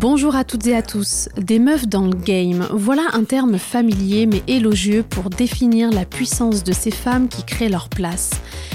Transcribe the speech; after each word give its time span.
Bonjour 0.00 0.34
à 0.34 0.44
toutes 0.44 0.66
et 0.66 0.74
à 0.74 0.80
tous. 0.80 1.28
Des 1.36 1.58
meufs 1.58 1.86
dans 1.86 2.06
le 2.06 2.16
game, 2.16 2.66
voilà 2.72 3.02
un 3.12 3.24
terme 3.24 3.58
familier 3.58 4.24
mais 4.24 4.42
élogieux 4.46 5.02
pour 5.02 5.28
définir 5.28 5.90
la 5.90 6.06
puissance 6.06 6.64
de 6.64 6.72
ces 6.72 6.90
femmes 6.90 7.28
qui 7.28 7.44
créent 7.44 7.68
leur 7.68 7.90
place. 7.90 8.30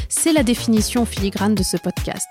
C'est 0.08 0.34
la 0.34 0.44
définition 0.44 1.04
filigrane 1.04 1.56
de 1.56 1.64
ce 1.64 1.78
podcast. 1.78 2.28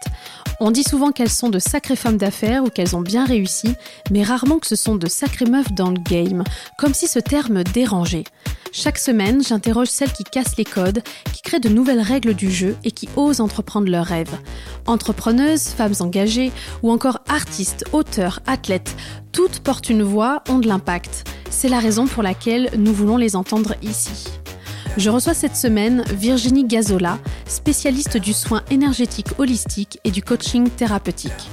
On 0.61 0.71
dit 0.71 0.85
souvent 0.85 1.11
qu'elles 1.11 1.29
sont 1.29 1.49
de 1.49 1.59
sacrées 1.59 1.96
femmes 1.96 2.19
d'affaires 2.19 2.62
ou 2.62 2.69
qu'elles 2.69 2.94
ont 2.94 3.01
bien 3.01 3.25
réussi, 3.25 3.75
mais 4.12 4.22
rarement 4.22 4.61
que 4.61 4.69
ce 4.69 4.76
sont 4.76 4.95
de 4.95 5.08
sacrées 5.08 5.47
meufs 5.47 5.72
dans 5.72 5.90
le 5.90 5.99
game, 5.99 6.45
comme 6.79 6.95
si 6.95 7.08
ce 7.08 7.19
terme 7.19 7.65
dérangeait. 7.65 8.24
Chaque 8.77 8.99
semaine, 8.99 9.41
j'interroge 9.41 9.87
celles 9.87 10.13
qui 10.13 10.25
cassent 10.25 10.57
les 10.57 10.65
codes, 10.65 11.01
qui 11.33 11.43
créent 11.43 11.61
de 11.61 11.69
nouvelles 11.69 12.01
règles 12.01 12.35
du 12.35 12.51
jeu 12.51 12.77
et 12.83 12.90
qui 12.90 13.08
osent 13.15 13.40
entreprendre 13.40 13.89
leurs 13.89 14.04
rêves. 14.04 14.37
Entrepreneuses, 14.87 15.69
femmes 15.69 15.95
engagées 16.01 16.51
ou 16.83 16.91
encore 16.91 17.21
artistes, 17.29 17.84
auteurs, 17.93 18.41
athlètes, 18.47 18.97
toutes 19.31 19.61
portent 19.61 19.91
une 19.91 20.03
voix, 20.03 20.43
ont 20.48 20.59
de 20.59 20.67
l'impact. 20.67 21.23
C'est 21.51 21.69
la 21.69 21.79
raison 21.79 22.09
pour 22.09 22.25
laquelle 22.25 22.69
nous 22.77 22.93
voulons 22.93 23.17
les 23.17 23.37
entendre 23.37 23.77
ici. 23.81 24.25
Je 24.97 25.09
reçois 25.09 25.34
cette 25.34 25.55
semaine 25.55 26.03
Virginie 26.12 26.65
Gazola, 26.65 27.20
spécialiste 27.47 28.17
du 28.17 28.33
soin 28.33 28.65
énergétique 28.73 29.39
holistique 29.39 30.01
et 30.03 30.11
du 30.11 30.20
coaching 30.20 30.69
thérapeutique. 30.69 31.48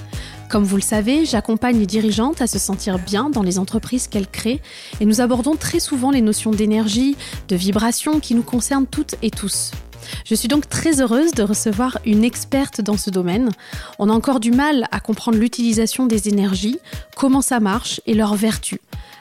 Comme 0.51 0.65
vous 0.65 0.75
le 0.75 0.81
savez, 0.81 1.25
j'accompagne 1.25 1.79
les 1.79 1.85
dirigeantes 1.85 2.41
à 2.41 2.47
se 2.47 2.59
sentir 2.59 2.99
bien 2.99 3.29
dans 3.29 3.41
les 3.41 3.57
entreprises 3.57 4.09
qu'elles 4.09 4.27
créent 4.27 4.59
et 4.99 5.05
nous 5.05 5.21
abordons 5.21 5.55
très 5.55 5.79
souvent 5.79 6.11
les 6.11 6.19
notions 6.19 6.51
d'énergie, 6.51 7.15
de 7.47 7.55
vibration 7.55 8.19
qui 8.19 8.35
nous 8.35 8.43
concernent 8.43 8.85
toutes 8.85 9.15
et 9.21 9.31
tous. 9.31 9.71
Je 10.25 10.35
suis 10.35 10.49
donc 10.49 10.67
très 10.67 10.99
heureuse 10.99 11.31
de 11.31 11.43
recevoir 11.43 11.99
une 12.05 12.25
experte 12.25 12.81
dans 12.81 12.97
ce 12.97 13.09
domaine. 13.09 13.49
On 13.97 14.09
a 14.09 14.13
encore 14.13 14.41
du 14.41 14.51
mal 14.51 14.89
à 14.91 14.99
comprendre 14.99 15.37
l'utilisation 15.37 16.05
des 16.05 16.27
énergies, 16.27 16.79
comment 17.15 17.41
ça 17.41 17.61
marche 17.61 18.01
et 18.05 18.13
leurs 18.13 18.35
vertus. 18.35 18.79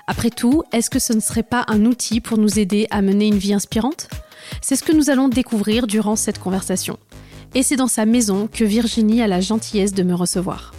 Après 0.09 0.31
tout, 0.31 0.65
est-ce 0.73 0.91
que 0.91 0.99
ce 0.99 1.13
ne 1.13 1.21
serait 1.21 1.45
pas 1.45 1.65
un 1.69 1.85
outil 1.85 2.21
pour 2.21 2.39
nous 2.39 2.59
aider 2.59 2.89
à 2.91 3.03
mener 3.03 3.29
une 3.29 3.39
vie 3.39 3.55
inspirante? 3.55 4.09
C'est 4.63 4.75
ce 4.75 4.83
que 4.83 4.93
nous 4.93 5.11
allons 5.11 5.29
découvrir 5.29 5.87
durant 5.87 6.17
cette 6.17 6.41
conversation. 6.41 6.99
Et 7.55 7.63
c'est 7.63 7.77
dans 7.77 7.87
sa 7.87 8.05
maison 8.05 8.49
que 8.53 8.65
Virginie 8.65 9.23
a 9.23 9.29
la 9.29 9.41
gentillesse 9.41 9.95
de 9.95 10.03
me 10.03 10.15
recevoir. 10.15 10.73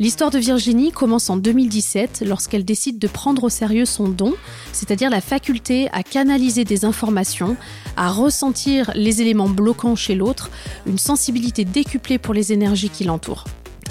L'histoire 0.00 0.30
de 0.30 0.38
Virginie 0.38 0.92
commence 0.92 1.30
en 1.30 1.36
2017 1.36 2.24
lorsqu'elle 2.26 2.64
décide 2.64 2.98
de 2.98 3.06
prendre 3.06 3.44
au 3.44 3.48
sérieux 3.48 3.84
son 3.84 4.08
don, 4.08 4.34
c'est-à-dire 4.72 5.10
la 5.10 5.20
faculté 5.20 5.88
à 5.92 6.02
canaliser 6.02 6.64
des 6.64 6.84
informations, 6.84 7.56
à 7.96 8.10
ressentir 8.10 8.90
les 8.94 9.22
éléments 9.22 9.48
bloquants 9.48 9.96
chez 9.96 10.14
l'autre, 10.14 10.50
une 10.86 10.98
sensibilité 10.98 11.64
décuplée 11.64 12.18
pour 12.18 12.34
les 12.34 12.52
énergies 12.52 12.90
qui 12.90 13.04
l'entourent. 13.04 13.44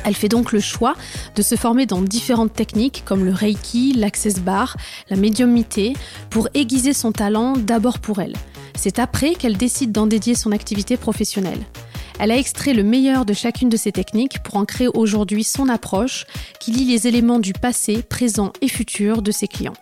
Elle 0.06 0.16
fait 0.16 0.30
donc 0.30 0.52
le 0.52 0.60
choix 0.60 0.96
de 1.36 1.42
se 1.42 1.56
former 1.56 1.86
dans 1.86 2.02
différentes 2.02 2.54
techniques 2.54 3.04
comme 3.06 3.24
le 3.24 3.32
Reiki, 3.32 3.94
l'Access 3.94 4.40
Bar, 4.40 4.76
la 5.10 5.16
médiumnité, 5.16 5.94
pour 6.30 6.50
aiguiser 6.54 6.94
son 6.94 7.12
talent 7.12 7.54
d'abord 7.54 8.00
pour 8.00 8.20
elle. 8.20 8.36
C'est 8.76 9.00
après 9.00 9.36
qu'elle 9.36 9.56
décide 9.56 9.92
d'en 9.92 10.08
dédier 10.08 10.36
son 10.36 10.52
activité 10.52 10.98
professionnelle. 10.98 11.62
Elle 12.20 12.32
a 12.32 12.38
extrait 12.38 12.74
le 12.74 12.84
meilleur 12.84 13.26
de 13.26 13.34
chacune 13.34 13.70
de 13.70 13.78
ces 13.78 13.92
techniques 13.92 14.42
pour 14.44 14.56
en 14.56 14.66
créer 14.66 14.88
aujourd'hui 14.88 15.44
son 15.44 15.68
approche 15.68 16.26
qui 16.60 16.72
lie 16.72 16.86
les 16.86 17.08
éléments 17.08 17.40
du 17.40 17.54
passé, 17.54 18.04
présent 18.04 18.54
et 18.62 18.68
futur 18.68 19.22
de 19.22 19.32
ses 19.32 19.48
clients. 19.48 19.74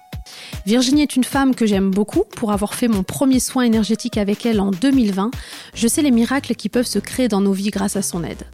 Virginie 0.66 1.02
est 1.02 1.16
une 1.16 1.24
femme 1.24 1.56
que 1.56 1.66
j'aime 1.66 1.92
beaucoup 1.92 2.24
pour 2.24 2.52
avoir 2.52 2.74
fait 2.74 2.88
mon 2.88 3.04
premier 3.04 3.40
soin 3.40 3.64
énergétique 3.64 4.18
avec 4.18 4.46
elle 4.46 4.60
en 4.60 4.72
2020. 4.72 5.32
Je 5.74 5.88
sais 5.88 6.02
les 6.02 6.12
miracles 6.12 6.56
qui 6.56 6.70
peuvent 6.70 6.86
se 6.86 7.00
créer 7.00 7.28
dans 7.28 7.42
nos 7.42 7.54
vies 7.54 7.72
grâce 7.72 7.96
à 7.96 8.02
son 8.02 8.24
aide. 8.24 8.46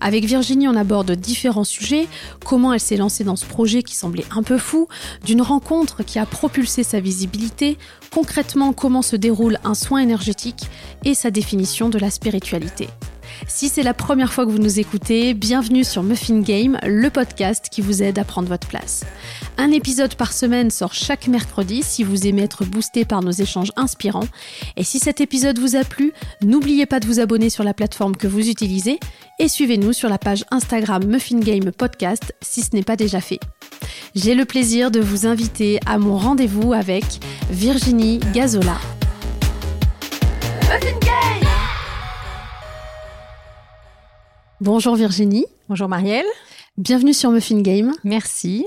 Avec 0.00 0.24
Virginie, 0.24 0.68
on 0.68 0.76
aborde 0.76 1.12
différents 1.12 1.64
sujets, 1.64 2.08
comment 2.44 2.72
elle 2.72 2.80
s'est 2.80 2.96
lancée 2.96 3.24
dans 3.24 3.36
ce 3.36 3.46
projet 3.46 3.82
qui 3.82 3.94
semblait 3.94 4.24
un 4.34 4.42
peu 4.42 4.58
fou, 4.58 4.88
d'une 5.24 5.42
rencontre 5.42 6.02
qui 6.02 6.18
a 6.18 6.26
propulsé 6.26 6.82
sa 6.82 7.00
visibilité, 7.00 7.78
concrètement 8.10 8.72
comment 8.72 9.02
se 9.02 9.16
déroule 9.16 9.58
un 9.64 9.74
soin 9.74 10.00
énergétique 10.00 10.64
et 11.04 11.14
sa 11.14 11.30
définition 11.30 11.88
de 11.88 11.98
la 11.98 12.10
spiritualité. 12.10 12.88
Si 13.48 13.68
c'est 13.68 13.82
la 13.82 13.94
première 13.94 14.32
fois 14.32 14.44
que 14.44 14.50
vous 14.50 14.58
nous 14.58 14.78
écoutez, 14.80 15.34
bienvenue 15.34 15.84
sur 15.84 16.02
Muffin 16.02 16.40
Game, 16.40 16.78
le 16.84 17.10
podcast 17.10 17.68
qui 17.70 17.80
vous 17.80 18.02
aide 18.02 18.18
à 18.18 18.24
prendre 18.24 18.48
votre 18.48 18.68
place. 18.68 19.04
Un 19.58 19.72
épisode 19.72 20.14
par 20.14 20.32
semaine 20.32 20.70
sort 20.70 20.94
chaque 20.94 21.26
mercredi 21.26 21.82
si 21.82 22.04
vous 22.04 22.26
aimez 22.26 22.42
être 22.42 22.64
boosté 22.64 23.04
par 23.04 23.22
nos 23.22 23.30
échanges 23.30 23.72
inspirants. 23.76 24.28
Et 24.76 24.84
si 24.84 24.98
cet 24.98 25.20
épisode 25.20 25.58
vous 25.58 25.76
a 25.76 25.84
plu, 25.84 26.12
n'oubliez 26.42 26.86
pas 26.86 27.00
de 27.00 27.06
vous 27.06 27.20
abonner 27.20 27.50
sur 27.50 27.64
la 27.64 27.74
plateforme 27.74 28.16
que 28.16 28.28
vous 28.28 28.48
utilisez 28.48 28.98
et 29.38 29.48
suivez-nous 29.48 29.92
sur 29.92 30.08
la 30.08 30.18
page 30.18 30.44
Instagram 30.50 31.04
Muffin 31.04 31.40
Game 31.40 31.72
Podcast 31.72 32.34
si 32.40 32.62
ce 32.62 32.70
n'est 32.74 32.82
pas 32.82 32.96
déjà 32.96 33.20
fait. 33.20 33.40
J'ai 34.14 34.34
le 34.34 34.44
plaisir 34.44 34.90
de 34.90 35.00
vous 35.00 35.26
inviter 35.26 35.80
à 35.86 35.98
mon 35.98 36.16
rendez-vous 36.16 36.72
avec 36.72 37.04
Virginie 37.50 38.18
Gazola. 38.32 38.78
Bonjour 44.60 44.94
Virginie. 44.94 45.46
Bonjour 45.70 45.88
Marielle. 45.88 46.26
Bienvenue 46.76 47.14
sur 47.14 47.30
Muffin 47.30 47.62
Game. 47.62 47.92
Merci. 48.04 48.66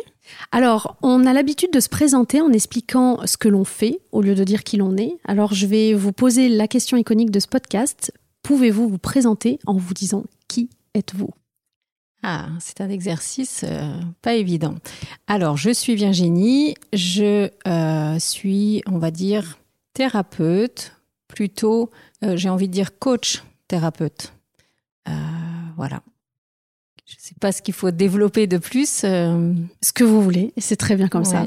Alors, 0.52 0.98
on 1.04 1.24
a 1.28 1.34
l'habitude 1.34 1.72
de 1.72 1.80
se 1.80 1.88
présenter 1.88 2.42
en 2.42 2.52
expliquant 2.52 3.20
ce 3.28 3.38
que 3.38 3.48
l'on 3.48 3.64
fait 3.64 4.00
au 4.12 4.24
lieu 4.24 4.34
de 4.34 4.44
dire 4.44 4.64
qui 4.64 4.78
l'on 4.78 4.98
est. 4.98 5.16
Alors, 5.24 5.54
je 5.54 5.68
vais 5.68 5.94
vous 5.94 6.12
poser 6.12 6.50
la 6.50 6.68
question 6.68 6.98
iconique 6.98 7.30
de 7.30 7.40
ce 7.40 7.48
podcast. 7.48 8.12
Pouvez-vous 8.42 8.90
vous 8.90 8.98
présenter 8.98 9.60
en 9.68 9.76
vous 9.76 9.94
disant 9.94 10.24
qui 10.48 10.72
êtes-vous? 10.96 11.30
Ah, 12.24 12.48
c'est 12.60 12.82
un 12.82 12.90
exercice 12.90 13.64
euh, 13.64 13.94
pas 14.24 14.34
évident. 14.34 14.74
Alors, 15.28 15.58
je 15.58 15.70
suis 15.70 15.94
Virginie, 15.94 16.74
je 16.92 17.50
euh, 17.68 18.18
suis, 18.18 18.82
on 18.88 18.98
va 18.98 19.12
dire, 19.12 19.60
thérapeute, 19.94 20.96
plutôt, 21.28 21.92
euh, 22.24 22.36
j'ai 22.36 22.50
envie 22.50 22.68
de 22.68 22.74
dire 22.74 22.98
coach 22.98 23.44
thérapeute. 23.68 24.34
Voilà. 25.78 26.02
Je 27.06 27.16
ne 27.16 27.22
sais 27.22 27.36
pas 27.40 27.52
ce 27.52 27.62
qu'il 27.62 27.74
faut 27.74 27.92
développer 27.92 28.48
de 28.48 28.58
plus. 28.58 29.02
Euh, 29.04 29.54
ce 29.82 29.92
que 29.92 30.04
vous 30.04 30.22
voulez, 30.22 30.54
c'est 30.58 30.78
très 30.78 30.96
bien 30.96 31.08
comme 31.08 31.26
ça. 31.26 31.46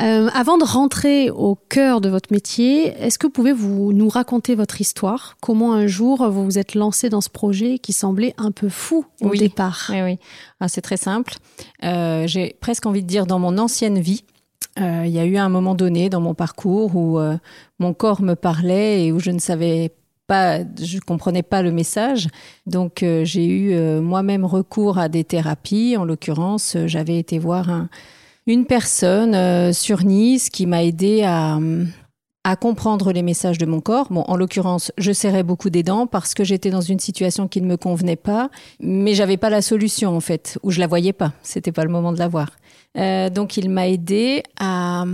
Euh, 0.00 0.28
avant 0.32 0.58
de 0.58 0.64
rentrer 0.64 1.28
au 1.28 1.56
cœur 1.56 2.00
de 2.00 2.08
votre 2.08 2.32
métier, 2.32 2.86
est-ce 3.02 3.18
que 3.18 3.26
vous 3.26 3.32
pouvez 3.32 3.52
vous 3.52 3.92
nous 3.92 4.08
raconter 4.08 4.54
votre 4.54 4.80
histoire? 4.80 5.36
Comment 5.40 5.74
un 5.74 5.88
jour 5.88 6.30
vous 6.30 6.44
vous 6.44 6.58
êtes 6.58 6.76
lancé 6.76 7.08
dans 7.08 7.20
ce 7.20 7.28
projet 7.28 7.80
qui 7.80 7.92
semblait 7.92 8.32
un 8.38 8.52
peu 8.52 8.68
fou 8.68 9.04
au 9.20 9.34
départ? 9.34 9.86
Oui, 9.90 10.02
oui. 10.02 10.18
Ah, 10.60 10.68
c'est 10.68 10.82
très 10.82 10.96
simple. 10.96 11.34
Euh, 11.82 12.28
j'ai 12.28 12.56
presque 12.60 12.86
envie 12.86 13.02
de 13.02 13.08
dire 13.08 13.26
dans 13.26 13.40
mon 13.40 13.58
ancienne 13.58 13.98
vie, 13.98 14.24
il 14.76 15.08
y 15.08 15.18
a 15.18 15.24
eu 15.24 15.36
un 15.36 15.48
moment 15.48 15.74
donné 15.74 16.08
dans 16.08 16.20
mon 16.20 16.34
parcours 16.34 16.94
où 16.94 17.18
mon 17.80 17.94
corps 17.94 18.22
me 18.22 18.34
parlait 18.34 19.04
et 19.04 19.10
où 19.10 19.18
je 19.18 19.32
ne 19.32 19.40
savais 19.40 19.90
pas, 20.28 20.60
je 20.80 21.00
comprenais 21.00 21.42
pas 21.42 21.62
le 21.62 21.72
message. 21.72 22.28
Donc 22.66 23.02
euh, 23.02 23.24
j'ai 23.24 23.46
eu 23.46 23.72
euh, 23.72 24.00
moi-même 24.00 24.44
recours 24.44 24.98
à 24.98 25.08
des 25.08 25.24
thérapies. 25.24 25.96
En 25.96 26.04
l'occurrence, 26.04 26.76
euh, 26.76 26.86
j'avais 26.86 27.18
été 27.18 27.40
voir 27.40 27.88
une 28.46 28.66
personne 28.66 29.72
sur 29.72 30.04
Nice 30.04 30.48
qui 30.48 30.66
m'a 30.66 30.84
aidé 30.84 31.22
à, 31.24 31.58
comprendre 32.62 33.12
les 33.12 33.20
messages 33.20 33.58
de 33.58 33.66
mon 33.66 33.80
corps. 33.80 34.06
Bon, 34.10 34.24
en 34.26 34.34
l'occurrence, 34.34 34.90
je 34.96 35.12
serrais 35.12 35.42
beaucoup 35.42 35.68
des 35.68 35.82
dents 35.82 36.06
parce 36.06 36.32
que 36.32 36.44
j'étais 36.44 36.70
dans 36.70 36.80
une 36.80 36.98
situation 36.98 37.46
qui 37.46 37.60
ne 37.60 37.66
me 37.66 37.76
convenait 37.76 38.16
pas, 38.16 38.48
mais 38.80 39.12
j'avais 39.12 39.36
pas 39.36 39.50
la 39.50 39.60
solution 39.60 40.16
en 40.16 40.20
fait, 40.20 40.58
ou 40.62 40.70
je 40.70 40.80
la 40.80 40.86
voyais 40.86 41.12
pas. 41.12 41.34
C'était 41.42 41.72
pas 41.72 41.84
le 41.84 41.90
moment 41.90 42.10
de 42.10 42.18
la 42.18 42.28
voir. 42.28 42.52
donc 43.30 43.58
il 43.58 43.68
m'a 43.68 43.86
aidé 43.88 44.44
à 44.58 45.04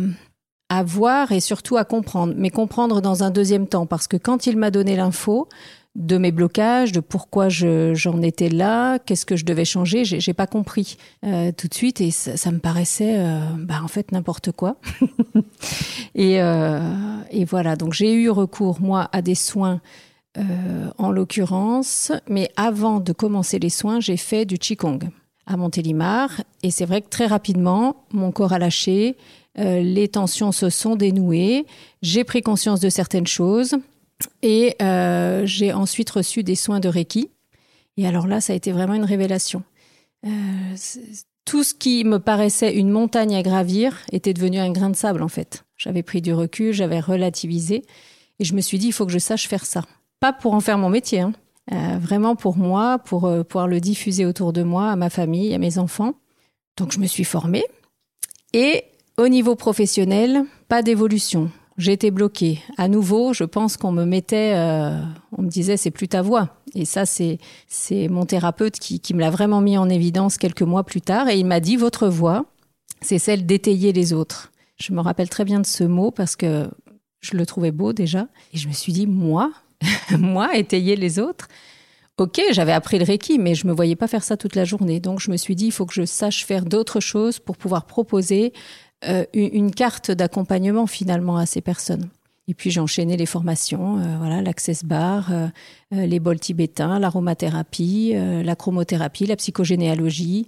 à 0.74 0.82
voir 0.82 1.30
et 1.30 1.40
surtout 1.40 1.76
à 1.76 1.84
comprendre, 1.84 2.34
mais 2.36 2.50
comprendre 2.50 3.00
dans 3.00 3.22
un 3.22 3.30
deuxième 3.30 3.68
temps, 3.68 3.86
parce 3.86 4.08
que 4.08 4.16
quand 4.16 4.46
il 4.46 4.56
m'a 4.56 4.70
donné 4.70 4.96
l'info 4.96 5.48
de 5.94 6.18
mes 6.18 6.32
blocages, 6.32 6.90
de 6.90 6.98
pourquoi 6.98 7.48
j'en 7.48 8.20
étais 8.22 8.48
là, 8.48 8.98
qu'est-ce 8.98 9.24
que 9.24 9.36
je 9.36 9.44
devais 9.44 9.64
changer, 9.64 10.04
j'ai 10.04 10.32
pas 10.34 10.48
compris 10.48 10.96
euh, 11.24 11.52
tout 11.56 11.68
de 11.68 11.74
suite 11.74 12.00
et 12.00 12.10
ça, 12.10 12.50
me 12.50 12.58
paraissait, 12.58 13.14
euh, 13.18 13.38
bah, 13.56 13.80
en 13.84 13.86
fait, 13.86 14.10
n'importe 14.10 14.50
quoi. 14.50 14.76
et, 16.16 16.42
euh, 16.42 16.80
et, 17.30 17.44
voilà, 17.44 17.76
donc 17.76 17.92
j'ai 17.92 18.12
eu 18.12 18.28
recours, 18.28 18.80
moi, 18.80 19.08
à 19.12 19.22
des 19.22 19.36
soins. 19.36 19.80
en 20.98 21.12
l'occurrence, 21.12 22.10
mais 22.28 22.50
avant 22.56 22.98
de 22.98 23.12
commencer 23.12 23.60
les 23.60 23.70
soins, 23.70 24.00
j'ai 24.00 24.16
fait 24.16 24.44
du 24.44 24.58
Qigong 24.58 24.98
à 25.46 25.56
Montélimar. 25.56 26.28
Et 26.64 26.72
c'est 26.72 26.86
vrai 26.86 27.02
que 27.02 27.08
très 27.08 27.26
rapidement, 27.26 28.04
mon 28.12 28.32
corps 28.32 28.52
a 28.52 28.58
lâché, 28.58 29.16
euh, 29.58 29.80
les 29.80 30.08
tensions 30.08 30.50
se 30.52 30.68
sont 30.68 30.96
dénouées, 30.96 31.66
j'ai 32.02 32.24
pris 32.24 32.42
conscience 32.42 32.80
de 32.80 32.88
certaines 32.88 33.26
choses 33.26 33.76
et 34.42 34.76
euh, 34.82 35.46
j'ai 35.46 35.72
ensuite 35.72 36.10
reçu 36.10 36.42
des 36.42 36.56
soins 36.56 36.80
de 36.80 36.88
Reiki. 36.88 37.30
Et 37.96 38.06
alors 38.06 38.26
là, 38.26 38.40
ça 38.40 38.52
a 38.52 38.56
été 38.56 38.72
vraiment 38.72 38.94
une 38.94 39.04
révélation. 39.04 39.62
Euh, 40.26 40.30
tout 41.44 41.62
ce 41.62 41.74
qui 41.74 42.04
me 42.04 42.18
paraissait 42.18 42.74
une 42.74 42.90
montagne 42.90 43.36
à 43.36 43.42
gravir 43.42 43.98
était 44.10 44.32
devenu 44.32 44.58
un 44.58 44.72
grain 44.72 44.90
de 44.90 44.96
sable 44.96 45.22
en 45.22 45.28
fait. 45.28 45.64
J'avais 45.76 46.02
pris 46.02 46.20
du 46.20 46.32
recul, 46.32 46.72
j'avais 46.72 47.00
relativisé 47.00 47.84
et 48.40 48.44
je 48.44 48.54
me 48.54 48.60
suis 48.60 48.78
dit, 48.78 48.88
il 48.88 48.92
faut 48.92 49.06
que 49.06 49.12
je 49.12 49.18
sache 49.18 49.46
faire 49.46 49.66
ça. 49.66 49.84
Pas 50.18 50.32
pour 50.32 50.54
en 50.54 50.60
faire 50.60 50.78
mon 50.78 50.88
métier, 50.88 51.20
hein. 51.20 51.32
vraiment 51.98 52.34
pour 52.34 52.56
moi, 52.56 52.98
pour 52.98 53.30
pouvoir 53.44 53.68
le 53.68 53.78
diffuser 53.80 54.24
autour 54.26 54.52
de 54.52 54.62
moi, 54.62 54.90
à 54.90 54.96
ma 54.96 55.10
famille, 55.10 55.54
à 55.54 55.58
mes 55.58 55.78
enfants. 55.78 56.14
Donc 56.76 56.92
je 56.92 56.98
me 56.98 57.06
suis 57.06 57.24
formée. 57.24 57.64
Et 58.52 58.84
au 59.16 59.28
niveau 59.28 59.54
professionnel, 59.54 60.44
pas 60.68 60.82
d'évolution. 60.82 61.50
J'étais 61.76 62.10
bloquée. 62.10 62.60
À 62.76 62.86
nouveau, 62.86 63.32
je 63.32 63.44
pense 63.44 63.76
qu'on 63.76 63.90
me 63.90 64.04
mettait, 64.04 64.52
euh, 64.54 65.00
on 65.36 65.42
me 65.42 65.48
disait 65.48 65.76
c'est 65.76 65.90
plus 65.90 66.08
ta 66.08 66.22
voix. 66.22 66.50
Et 66.74 66.84
ça, 66.84 67.04
c'est 67.04 67.38
c'est 67.66 68.08
mon 68.08 68.26
thérapeute 68.26 68.78
qui, 68.78 69.00
qui 69.00 69.14
me 69.14 69.20
l'a 69.20 69.30
vraiment 69.30 69.60
mis 69.60 69.76
en 69.76 69.88
évidence 69.88 70.38
quelques 70.38 70.62
mois 70.62 70.84
plus 70.84 71.00
tard. 71.00 71.28
Et 71.28 71.38
il 71.38 71.46
m'a 71.46 71.60
dit 71.60 71.76
votre 71.76 72.06
voix, 72.06 72.44
c'est 73.00 73.18
celle 73.18 73.44
d'étayer 73.44 73.92
les 73.92 74.12
autres. 74.12 74.52
Je 74.76 74.92
me 74.92 75.00
rappelle 75.00 75.28
très 75.28 75.44
bien 75.44 75.60
de 75.60 75.66
ce 75.66 75.84
mot 75.84 76.10
parce 76.10 76.36
que 76.36 76.68
je 77.20 77.36
le 77.36 77.44
trouvais 77.44 77.72
beau 77.72 77.92
déjà. 77.92 78.28
Et 78.52 78.58
je 78.58 78.68
me 78.68 78.72
suis 78.72 78.92
dit 78.92 79.08
moi, 79.08 79.52
moi 80.18 80.56
étayer 80.56 80.94
les 80.94 81.18
autres? 81.18 81.48
Ok, 82.16 82.40
j'avais 82.52 82.70
appris 82.70 83.00
le 83.00 83.04
Reiki, 83.04 83.40
mais 83.40 83.56
je 83.56 83.66
me 83.66 83.72
voyais 83.72 83.96
pas 83.96 84.06
faire 84.06 84.22
ça 84.22 84.36
toute 84.36 84.54
la 84.54 84.64
journée. 84.64 85.00
Donc 85.00 85.18
je 85.18 85.32
me 85.32 85.36
suis 85.36 85.56
dit, 85.56 85.66
il 85.66 85.72
faut 85.72 85.84
que 85.84 85.94
je 85.94 86.04
sache 86.04 86.46
faire 86.46 86.64
d'autres 86.64 87.00
choses 87.00 87.40
pour 87.40 87.56
pouvoir 87.56 87.86
proposer 87.86 88.52
euh, 89.06 89.24
une 89.32 89.70
carte 89.70 90.10
d'accompagnement 90.10 90.86
finalement 90.86 91.36
à 91.36 91.46
ces 91.46 91.60
personnes. 91.60 92.08
Et 92.46 92.54
puis 92.54 92.70
j'ai 92.70 92.80
enchaîné 92.80 93.16
les 93.16 93.26
formations, 93.26 93.98
euh, 93.98 94.18
voilà, 94.18 94.42
l'access 94.42 94.84
bar, 94.84 95.32
euh, 95.32 95.48
les 95.90 96.20
bols 96.20 96.38
tibétains, 96.38 96.98
l'aromathérapie, 96.98 98.14
la 98.14 98.54
chromothérapie, 98.54 99.26
la 99.26 99.36
psychogénéalogie, 99.36 100.46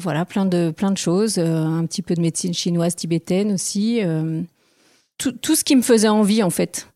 voilà, 0.00 0.24
plein 0.24 0.46
de 0.46 0.70
plein 0.70 0.90
de 0.90 0.96
choses, 0.96 1.38
un 1.38 1.84
petit 1.86 2.02
peu 2.02 2.14
de 2.14 2.22
médecine 2.22 2.54
chinoise 2.54 2.94
tibétaine 2.94 3.52
aussi, 3.52 4.00
tout, 5.18 5.32
tout 5.32 5.56
ce 5.56 5.64
qui 5.64 5.76
me 5.76 5.82
faisait 5.82 6.08
envie 6.08 6.42
en 6.42 6.50
fait. 6.50 6.88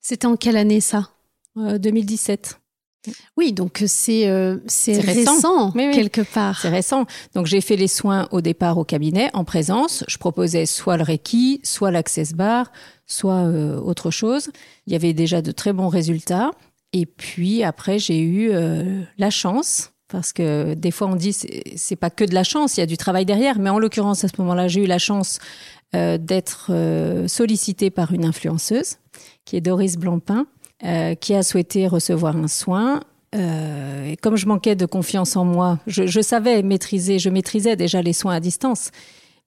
C'était 0.00 0.26
en 0.26 0.36
quelle 0.36 0.56
année 0.56 0.80
ça? 0.80 1.10
2017. 1.56 2.60
Oui, 3.36 3.52
donc 3.52 3.82
c'est 3.86 4.28
euh, 4.28 4.58
c'est 4.66 4.98
récent, 4.98 5.72
quelque 5.72 6.22
part. 6.22 6.60
C'est 6.60 6.68
récent. 6.68 7.06
Donc 7.34 7.46
j'ai 7.46 7.60
fait 7.60 7.76
les 7.76 7.88
soins 7.88 8.28
au 8.30 8.40
départ 8.40 8.78
au 8.78 8.84
cabinet 8.84 9.30
en 9.34 9.44
présence. 9.44 10.04
Je 10.08 10.18
proposais 10.18 10.66
soit 10.66 10.96
le 10.96 11.02
Reiki, 11.02 11.60
soit 11.62 11.90
l'access 11.90 12.32
bar, 12.32 12.70
soit 13.06 13.44
euh, 13.44 13.78
autre 13.78 14.10
chose. 14.10 14.50
Il 14.86 14.92
y 14.92 14.96
avait 14.96 15.12
déjà 15.12 15.42
de 15.42 15.52
très 15.52 15.72
bons 15.72 15.88
résultats. 15.88 16.50
Et 16.92 17.06
puis 17.06 17.62
après 17.62 17.98
j'ai 17.98 18.20
eu 18.20 18.50
euh, 18.50 19.02
la 19.18 19.30
chance 19.30 19.92
parce 20.08 20.32
que 20.32 20.74
des 20.74 20.90
fois 20.90 21.08
on 21.08 21.16
dit 21.16 21.32
c'est 21.32 21.96
pas 21.96 22.10
que 22.10 22.24
de 22.24 22.34
la 22.34 22.44
chance, 22.44 22.76
il 22.76 22.80
y 22.80 22.82
a 22.82 22.86
du 22.86 22.96
travail 22.96 23.24
derrière. 23.24 23.58
Mais 23.58 23.70
en 23.70 23.78
l'occurrence 23.78 24.24
à 24.24 24.28
ce 24.28 24.34
moment-là 24.38 24.68
j'ai 24.68 24.84
eu 24.84 24.86
la 24.86 24.98
chance 24.98 25.38
d'être 25.92 26.72
sollicitée 27.26 27.88
par 27.88 28.12
une 28.12 28.26
influenceuse 28.26 28.96
qui 29.46 29.56
est 29.56 29.62
Doris 29.62 29.96
Blancpain 29.96 30.46
euh, 30.84 31.14
qui 31.14 31.34
a 31.34 31.42
souhaité 31.42 31.86
recevoir 31.86 32.36
un 32.36 32.48
soin. 32.48 33.00
Euh, 33.34 34.10
et 34.12 34.16
comme 34.16 34.36
je 34.36 34.46
manquais 34.46 34.76
de 34.76 34.86
confiance 34.86 35.36
en 35.36 35.44
moi, 35.44 35.78
je, 35.86 36.06
je, 36.06 36.20
savais 36.20 36.62
maîtriser, 36.62 37.18
je 37.18 37.28
maîtrisais 37.28 37.76
déjà 37.76 38.00
les 38.00 38.12
soins 38.12 38.34
à 38.34 38.40
distance, 38.40 38.90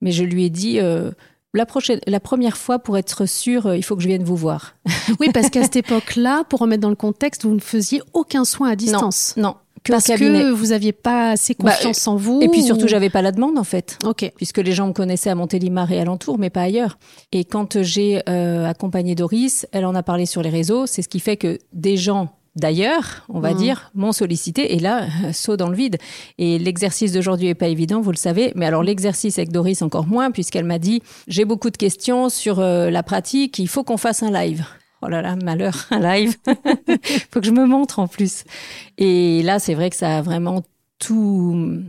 mais 0.02 0.12
je 0.12 0.24
lui 0.24 0.46
ai 0.46 0.50
dit 0.50 0.80
euh, 0.80 1.12
la, 1.54 1.66
prochaine, 1.66 2.00
la 2.06 2.20
première 2.20 2.58
fois, 2.58 2.80
pour 2.80 2.98
être 2.98 3.24
euh, 3.24 3.78
il 3.78 3.84
faut 3.84 3.96
que 3.96 4.02
je 4.02 4.08
vienne 4.08 4.24
vous 4.24 4.36
voir. 4.36 4.76
oui, 5.20 5.30
parce 5.34 5.50
qu'à 5.50 5.64
cette 5.64 5.76
époque-là, 5.88 6.44
pour 6.44 6.60
remettre 6.60 6.82
dans 6.82 6.90
le 6.90 6.96
contexte, 6.96 7.46
vous 7.46 7.56
ne 7.56 7.60
faisiez 7.60 8.02
aucun 8.14 8.46
soin 8.46 8.70
à 8.70 8.76
distance. 8.76 9.34
Non, 9.38 9.50
non 9.50 9.56
parce 9.88 10.06
que 10.06 10.52
vous 10.52 10.72
aviez 10.72 10.92
pas 10.92 11.32
assez 11.32 11.56
bah, 11.60 11.72
confiance 11.72 12.08
en 12.08 12.16
vous. 12.16 12.42
Et 12.42 12.50
puis 12.50 12.64
surtout, 12.64 12.88
j'avais 12.88 13.10
pas 13.10 13.22
la 13.22 13.32
demande 13.32 13.58
en 13.58 13.64
fait. 13.64 13.98
Ok. 14.06 14.32
Puisque 14.36 14.60
les 14.60 14.72
gens 14.72 14.88
me 14.88 14.94
connaissaient 14.94 15.30
à 15.30 15.36
Montélimar 15.36 15.92
et 15.92 16.00
alentour, 16.00 16.38
mais 16.38 16.50
pas 16.50 16.64
ailleurs. 16.64 16.98
Et 17.32 17.46
quand 17.46 17.82
j'ai 17.82 18.22
euh, 18.30 18.66
accompagné 18.66 19.16
Doris, 19.16 19.68
elle 19.72 19.86
en 19.86 19.96
a 19.96 20.04
parlé 20.04 20.26
sur 20.26 20.42
les 20.42 20.50
réseaux. 20.50 20.86
C'est 20.86 21.02
ce 21.02 21.10
qui 21.10 21.20
fait 21.20 21.38
que 21.38 21.60
des 21.74 21.98
gens 21.98 22.30
d'ailleurs, 22.56 23.26
on 23.30 23.40
va 23.40 23.54
mmh. 23.54 23.58
dire, 23.58 23.92
m'ont 23.96 24.12
sollicité 24.12 24.76
et 24.76 24.80
là, 24.80 25.08
saut 25.34 25.58
dans 25.58 25.70
le 25.70 25.76
vide. 25.76 25.98
Et 26.38 26.60
l'exercice 26.60 27.12
d'aujourd'hui 27.12 27.48
est 27.48 27.56
pas 27.56 27.68
évident, 27.68 28.02
vous 28.02 28.12
le 28.12 28.18
savez. 28.18 28.52
Mais 28.56 28.66
alors 28.66 28.84
l'exercice 28.84 29.38
avec 29.38 29.52
Doris 29.52 29.82
encore 29.82 30.08
moins, 30.08 30.32
puisqu'elle 30.32 30.66
m'a 30.66 30.80
dit 30.80 31.02
j'ai 31.28 31.46
beaucoup 31.46 31.70
de 31.70 31.78
questions 31.78 32.30
sur 32.30 32.60
euh, 32.60 32.90
la 32.90 33.04
pratique, 33.04 33.60
il 33.60 33.68
faut 33.68 33.84
qu'on 33.84 33.98
fasse 33.98 34.24
un 34.24 34.32
live. 34.32 34.66
Oh 35.02 35.08
là 35.08 35.22
là, 35.22 35.36
malheur, 35.36 35.88
un 35.92 36.00
live. 36.00 36.36
Faut 37.32 37.40
que 37.40 37.46
je 37.46 37.52
me 37.52 37.66
montre 37.66 38.00
en 38.00 38.08
plus. 38.08 38.44
Et 38.98 39.42
là, 39.44 39.60
c'est 39.60 39.74
vrai 39.74 39.90
que 39.90 39.96
ça 39.96 40.18
a 40.18 40.22
vraiment 40.22 40.64
tout 41.00 41.84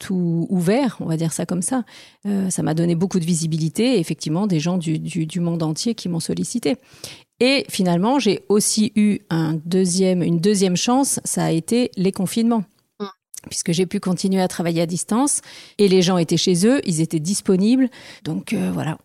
tout 0.00 0.46
ouvert, 0.48 0.96
on 1.00 1.04
va 1.04 1.18
dire 1.18 1.32
ça 1.32 1.44
comme 1.44 1.60
ça. 1.60 1.84
Euh, 2.26 2.48
ça 2.48 2.62
m'a 2.62 2.72
donné 2.72 2.94
beaucoup 2.94 3.20
de 3.20 3.24
visibilité 3.24 3.96
et 3.96 4.00
effectivement 4.00 4.46
des 4.46 4.58
gens 4.58 4.78
du, 4.78 4.98
du, 4.98 5.26
du 5.26 5.40
monde 5.40 5.62
entier 5.62 5.94
qui 5.94 6.08
m'ont 6.08 6.20
sollicité. 6.20 6.76
Et 7.38 7.64
finalement, 7.68 8.18
j'ai 8.18 8.44
aussi 8.48 8.92
eu 8.96 9.20
un 9.30 9.60
deuxième, 9.64 10.22
une 10.22 10.40
deuxième 10.40 10.76
chance, 10.76 11.20
ça 11.24 11.44
a 11.44 11.50
été 11.50 11.90
les 11.96 12.12
confinements. 12.12 12.64
Mm. 12.98 13.06
Puisque 13.48 13.72
j'ai 13.72 13.86
pu 13.86 14.00
continuer 14.00 14.40
à 14.40 14.48
travailler 14.48 14.82
à 14.82 14.86
distance 14.86 15.42
et 15.78 15.88
les 15.88 16.02
gens 16.02 16.18
étaient 16.18 16.36
chez 16.36 16.66
eux, 16.66 16.80
ils 16.84 17.00
étaient 17.00 17.20
disponibles. 17.20 17.88
Donc 18.24 18.52
euh, 18.52 18.70
voilà, 18.72 18.98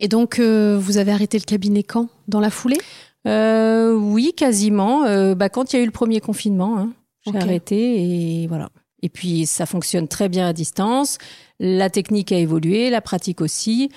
et 0.00 0.08
donc, 0.08 0.38
euh, 0.38 0.78
vous 0.78 0.98
avez 0.98 1.12
arrêté 1.12 1.38
le 1.38 1.44
cabinet 1.44 1.82
quand? 1.82 2.08
Dans 2.28 2.40
la 2.40 2.50
foulée? 2.50 2.78
Euh, 3.26 3.94
Oui, 3.94 4.32
quasiment. 4.36 5.04
Euh, 5.04 5.34
bah, 5.34 5.48
quand 5.48 5.72
il 5.72 5.76
y 5.76 5.78
a 5.78 5.82
eu 5.82 5.86
le 5.86 5.92
premier 5.92 6.20
confinement, 6.20 6.78
hein, 6.78 6.92
j'ai 7.26 7.36
arrêté 7.36 8.42
et 8.42 8.46
voilà. 8.46 8.68
Et 9.02 9.08
puis, 9.08 9.46
ça 9.46 9.66
fonctionne 9.66 10.08
très 10.08 10.28
bien 10.28 10.48
à 10.48 10.52
distance. 10.52 11.18
La 11.58 11.90
technique 11.90 12.32
a 12.32 12.38
évolué, 12.38 12.90
la 12.90 13.00
pratique 13.00 13.40
aussi. 13.40 13.90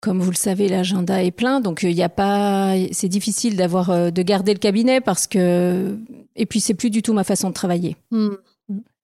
Comme 0.00 0.20
vous 0.20 0.30
le 0.30 0.36
savez, 0.36 0.68
l'agenda 0.68 1.22
est 1.22 1.30
plein, 1.30 1.60
donc 1.60 1.82
il 1.82 1.94
n'y 1.94 2.02
a 2.02 2.08
pas. 2.08 2.74
C'est 2.92 3.08
difficile 3.08 3.56
d'avoir 3.56 4.12
de 4.12 4.22
garder 4.22 4.52
le 4.52 4.58
cabinet 4.58 5.00
parce 5.00 5.26
que. 5.26 5.96
Et 6.36 6.46
puis, 6.46 6.60
c'est 6.60 6.74
plus 6.74 6.90
du 6.90 7.02
tout 7.02 7.12
ma 7.12 7.24
façon 7.24 7.48
de 7.48 7.54
travailler. 7.54 7.96
Hmm. 8.10 8.34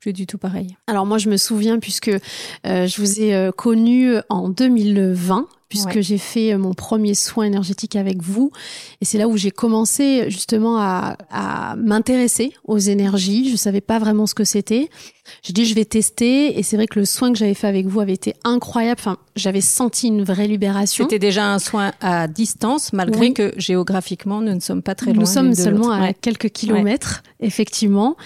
Plus 0.01 0.13
du 0.13 0.27
tout 0.27 0.39
pareil. 0.39 0.77
Alors 0.87 1.07
moi, 1.07 1.19
je 1.19 1.29
me 1.29 1.37
souviens 1.37 1.79
puisque 1.79 2.11
je 2.65 3.01
vous 3.01 3.21
ai 3.21 3.51
connu 3.57 4.17
en 4.29 4.49
2020 4.49 5.49
puisque 5.73 6.01
j'ai 6.03 6.19
fait 6.19 6.53
euh, 6.53 6.59
mon 6.59 6.75
premier 6.75 7.15
soin 7.15 7.47
énergétique 7.47 7.97
avec 7.97 8.23
vous. 8.23 8.51
Et 9.01 9.07
c'est 9.07 9.17
là 9.17 9.27
où 9.27 9.39
j'ai 9.39 9.51
commencé 9.51 10.27
justement 10.29 10.77
à, 10.77 11.17
à 11.31 11.77
m'intéresser 11.77 12.53
aux 12.65 12.77
énergies. 12.77 13.51
Je 13.51 13.57
savais 13.57 13.81
pas 13.81 13.99
vraiment 13.99 14.27
ce 14.27 14.35
que 14.35 14.45
c'était. 14.45 14.91
J'ai 15.43 15.55
dit 15.55 15.65
je 15.65 15.75
vais 15.75 15.87
tester 15.87 16.59
et 16.59 16.63
c'est 16.63 16.77
vrai 16.77 16.87
que 16.87 16.99
le 16.99 17.07
soin 17.07 17.33
que 17.33 17.39
j'avais 17.39 17.55
fait 17.55 17.69
avec 17.69 17.87
vous 17.87 18.01
avait 18.01 18.13
été 18.13 18.35
incroyable. 18.45 19.01
Enfin, 19.01 19.17
j'avais 19.35 19.63
senti 19.63 20.09
une 20.09 20.23
vraie 20.25 20.47
libération. 20.47 21.05
C'était 21.05 21.19
déjà 21.19 21.47
un 21.47 21.59
soin 21.59 21.93
à 22.03 22.29
distance 22.29 22.93
malgré 22.93 23.33
que 23.33 23.55
géographiquement 23.57 24.43
nous 24.43 24.53
ne 24.53 24.61
sommes 24.61 24.83
pas 24.83 24.95
très 24.95 25.15
loin. 25.15 25.23
Nous 25.23 25.31
sommes 25.31 25.55
seulement 25.55 25.91
à 25.91 26.13
quelques 26.13 26.51
kilomètres, 26.51 27.23
effectivement. 27.41 28.17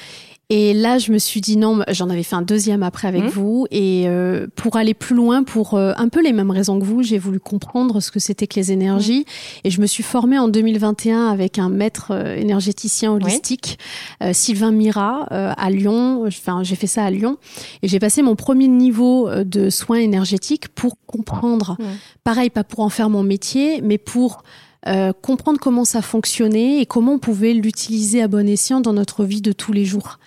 Et 0.49 0.75
là, 0.75 0.99
je 0.99 1.11
me 1.11 1.19
suis 1.19 1.41
dit 1.41 1.57
non, 1.57 1.83
j'en 1.89 2.09
avais 2.09 2.23
fait 2.23 2.37
un 2.37 2.43
deuxième 2.43 2.85
après 2.85 3.09
avec 3.09 3.25
mmh. 3.25 3.29
vous. 3.29 3.67
Et 3.73 4.05
euh, 4.07 4.47
pour 4.55 4.77
aller 4.77 4.95
plus 4.95 5.17
loin, 5.17 5.43
pour 5.43 5.75
euh, 5.75 5.93
un 5.97 6.09
peu 6.09 6.23
les 6.23 6.33
mêmes 6.33 6.53
raisons 6.53 6.79
que 6.79 6.85
vous, 6.85 7.03
j'ai 7.03 7.19
voulu 7.19 7.41
comprendre 7.41 7.99
ce 7.99 8.13
que 8.13 8.21
c'était 8.21 8.47
que 8.47 8.55
les 8.55 8.71
énergies. 8.71 9.21
Mmh. 9.21 9.61
Et 9.65 9.71
je 9.73 9.81
me 9.81 9.87
suis 9.87 10.05
formée 10.05 10.39
en 10.39 10.47
2021 10.47 11.27
avec 11.27 11.59
un 11.59 11.69
maître 11.69 12.13
euh, 12.13 12.37
énergéticien 12.37 13.13
holistique, 13.13 13.79
Sylvain 14.33 14.71
Mira, 14.71 15.25
à 15.31 15.71
Lyon. 15.71 16.25
Enfin, 16.27 16.63
j'ai 16.63 16.77
fait 16.77 16.87
ça 16.87 17.05
à 17.05 17.11
Lyon. 17.11 17.39
Et 17.83 17.89
j'ai 17.89 17.99
passé 17.99 18.23
mon 18.23 18.37
premier 18.37 18.69
niveau 18.69 19.29
de 19.45 19.69
soins 19.69 19.99
énergétiques 19.99 20.69
pour 20.69 20.97
comprendre. 21.07 21.77
Mmh. 21.79 21.85
Pareil, 22.23 22.51
pas 22.51 22.65
pour 22.65 22.81
en 22.81 22.89
faire 22.89 23.11
mon 23.11 23.23
métier, 23.23 23.81
mais 23.83 23.99
pour 23.99 24.43
comprendre 25.21 25.59
comment 25.59 25.85
ça 25.85 26.01
fonctionnait 26.01 26.81
et 26.81 26.87
comment 26.87 27.15
on 27.15 27.19
pouvait 27.19 27.53
l'utiliser 27.53 28.23
à 28.23 28.29
bon 28.29 28.49
escient 28.49 28.81
dans 28.81 28.93
notre 28.93 29.25
vie 29.25 29.41
de 29.41 29.53
tous 29.53 29.73
les 29.73 29.85
jours. 29.85 30.19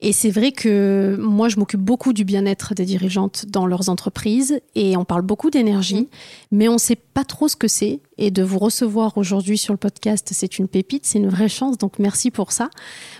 Et 0.00 0.12
c'est 0.12 0.30
vrai 0.30 0.52
que 0.52 1.16
moi, 1.20 1.48
je 1.48 1.56
m'occupe 1.56 1.80
beaucoup 1.80 2.12
du 2.12 2.24
bien-être 2.24 2.74
des 2.74 2.84
dirigeantes 2.84 3.46
dans 3.46 3.66
leurs 3.66 3.88
entreprises 3.88 4.60
et 4.76 4.96
on 4.96 5.04
parle 5.04 5.22
beaucoup 5.22 5.50
d'énergie, 5.50 6.02
mmh. 6.02 6.06
mais 6.52 6.68
on 6.68 6.74
ne 6.74 6.78
sait 6.78 6.96
pas 6.96 7.24
trop 7.24 7.48
ce 7.48 7.56
que 7.56 7.66
c'est. 7.68 8.00
Et 8.20 8.32
de 8.32 8.42
vous 8.42 8.58
recevoir 8.58 9.16
aujourd'hui 9.16 9.58
sur 9.58 9.72
le 9.72 9.78
podcast, 9.78 10.30
c'est 10.32 10.58
une 10.58 10.66
pépite, 10.66 11.06
c'est 11.06 11.18
une 11.18 11.28
vraie 11.28 11.48
chance. 11.48 11.78
Donc 11.78 12.00
merci 12.00 12.32
pour 12.32 12.50
ça. 12.50 12.68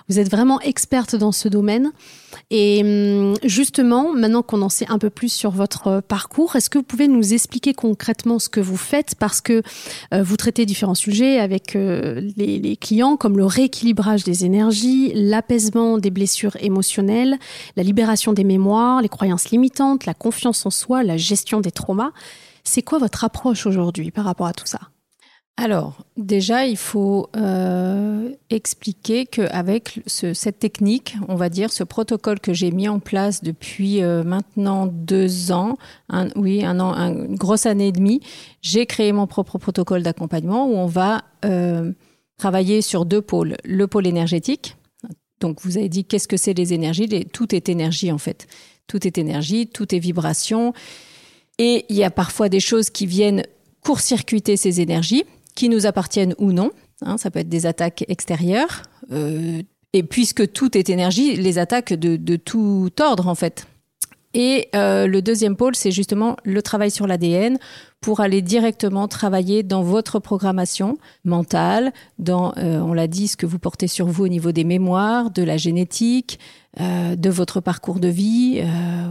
Vous 0.08 0.18
êtes 0.18 0.28
vraiment 0.28 0.61
experte 0.61 1.14
dans 1.14 1.30
ce 1.30 1.49
domaine. 1.49 1.92
Et 2.50 2.82
hum, 2.82 3.35
justement, 3.44 4.12
maintenant 4.12 4.42
qu'on 4.42 4.61
en 4.62 4.68
sait 4.68 4.87
un 4.88 4.99
peu 4.99 5.11
plus 5.11 5.32
sur 5.32 5.52
votre 5.52 6.00
parcours, 6.00 6.56
est-ce 6.56 6.68
que 6.68 6.78
vous 6.78 6.85
pouvez 6.85 7.06
nous 7.06 7.32
expliquer 7.32 7.75
concrètement 7.75 8.40
ce 8.40 8.49
que 8.49 8.61
vous 8.61 8.76
faites? 8.76 9.14
Parce 9.14 9.40
que 9.40 9.62
euh, 10.12 10.23
vous 10.23 10.37
traitez 10.37 10.66
différents 10.66 10.97
sujets 10.97 11.38
avec 11.38 11.76
euh, 11.76 12.20
les, 12.37 12.58
les, 12.58 12.76
clients, 12.76 13.16
comme 13.16 13.37
le 13.37 13.47
rééquilibrage 13.47 14.25
des 14.25 14.44
énergies, 14.44 15.12
l'apaisement 15.14 15.99
des 15.99 16.11
blessures 16.11 16.56
émotionnelles, 16.69 17.37
la 17.77 17.83
libération 17.83 18.33
des 18.33 18.45
mémoires, 18.45 19.03
les 19.03 19.09
croyances 19.09 19.51
limitantes, 19.51 20.07
la 20.07 20.15
confiance 20.15 20.65
en 20.65 20.71
soi, 20.71 21.03
la 21.03 21.17
gestion 21.17 21.61
des 21.61 21.73
traumas. 21.73 22.13
C'est 22.63 22.83
quoi 22.83 22.99
votre 22.99 23.25
approche 23.25 23.67
aujourd'hui 23.67 24.13
par 24.13 24.25
rapport 24.25 24.47
à 24.47 24.53
tout 24.53 24.67
ça? 24.67 24.79
Alors, 25.61 26.05
déjà, 26.17 26.67
il 26.67 26.77
faut 26.77 27.31
euh, 27.37 28.31
expliquer 28.49 29.27
qu'avec 29.27 30.01
cette 30.07 30.61
technique, 30.61 31.17
on 31.27 31.35
va 31.35 31.49
dire, 31.49 31.73
ce 31.73 31.83
protocole 31.83 32.39
que 32.39 32.53
j'ai 32.53 32.71
mis 32.71 32.89
en 32.89 33.01
place 33.01 33.43
depuis 33.43 34.01
euh, 34.01 34.23
maintenant 34.23 34.87
deux 34.87 35.51
ans, 35.51 35.77
oui, 36.37 36.65
un 36.65 36.79
an, 36.79 36.95
une 36.95 37.35
grosse 37.35 37.67
année 37.67 37.89
et 37.89 37.93
demie, 37.93 38.21
j'ai 38.63 38.87
créé 38.87 39.11
mon 39.11 39.27
propre 39.27 39.59
protocole 39.59 40.05
d'accompagnement 40.05 40.69
où 40.69 40.77
on 40.77 40.87
va 40.87 41.23
euh, 41.45 41.91
travailler 42.37 42.81
sur 42.81 43.05
deux 43.05 43.21
pôles. 43.21 43.57
Le 43.65 43.89
pôle 43.89 44.07
énergétique. 44.07 44.77
Donc, 45.40 45.61
vous 45.62 45.76
avez 45.76 45.88
dit 45.88 46.04
qu'est-ce 46.04 46.28
que 46.28 46.37
c'est 46.37 46.54
les 46.54 46.73
énergies? 46.73 47.09
Tout 47.33 47.54
est 47.54 47.68
énergie, 47.68 48.12
en 48.12 48.18
fait. 48.18 48.47
Tout 48.87 49.07
est 49.07 49.18
énergie, 49.18 49.66
tout 49.66 49.95
est 49.95 49.99
vibration. 49.99 50.73
Et 51.59 51.85
il 51.88 51.97
y 51.97 52.04
a 52.04 52.11
parfois 52.11 52.49
des 52.49 52.61
choses 52.61 52.90
qui 52.90 53.07
viennent 53.07 53.42
court-circuiter 53.83 54.57
ces 54.57 54.80
énergies, 54.80 55.25
qui 55.54 55.68
nous 55.68 55.87
appartiennent 55.87 56.35
ou 56.38 56.52
non. 56.52 56.71
Hein, 57.02 57.16
ça 57.18 57.30
peut 57.30 57.40
être 57.40 57.49
des 57.49 57.66
attaques 57.66 58.04
extérieures. 58.09 58.83
Euh, 59.12 59.62
et 59.92 60.02
puisque 60.02 60.52
tout 60.52 60.76
est 60.76 60.90
énergie, 60.90 61.37
les 61.37 61.59
attaques 61.59 61.92
de, 61.92 62.16
de 62.16 62.37
tout 62.37 62.90
ordre, 63.00 63.28
en 63.28 63.35
fait. 63.35 63.66
Et 64.38 64.68
euh, 64.76 65.09
le 65.09 65.21
deuxième 65.21 65.57
pôle, 65.57 65.75
c'est 65.75 65.90
justement 65.90 66.37
le 66.45 66.62
travail 66.62 66.92
sur 66.92 67.09
l'ADN 67.09 67.59
pour 68.00 68.21
aller 68.21 68.40
directement 68.40 69.09
travailler 69.09 69.64
dans 69.64 69.83
votre 69.83 70.21
programmation 70.21 70.97
mentale, 71.25 71.92
dans, 72.21 72.52
euh, 72.57 72.78
on 72.78 72.92
l'a 72.92 73.09
dit, 73.09 73.26
ce 73.26 73.37
que 73.37 73.47
vous 73.47 73.59
portez 73.59 73.88
sur 73.88 74.07
vous 74.07 74.26
au 74.26 74.28
niveau 74.28 74.52
des 74.52 74.62
mémoires, 74.62 75.33
de 75.33 75.42
la 75.42 75.57
génétique, 75.57 76.38
euh, 76.78 77.16
de 77.16 77.30
votre 77.30 77.61
parcours 77.61 77.99
de 77.99 78.07
vie, 78.07 78.62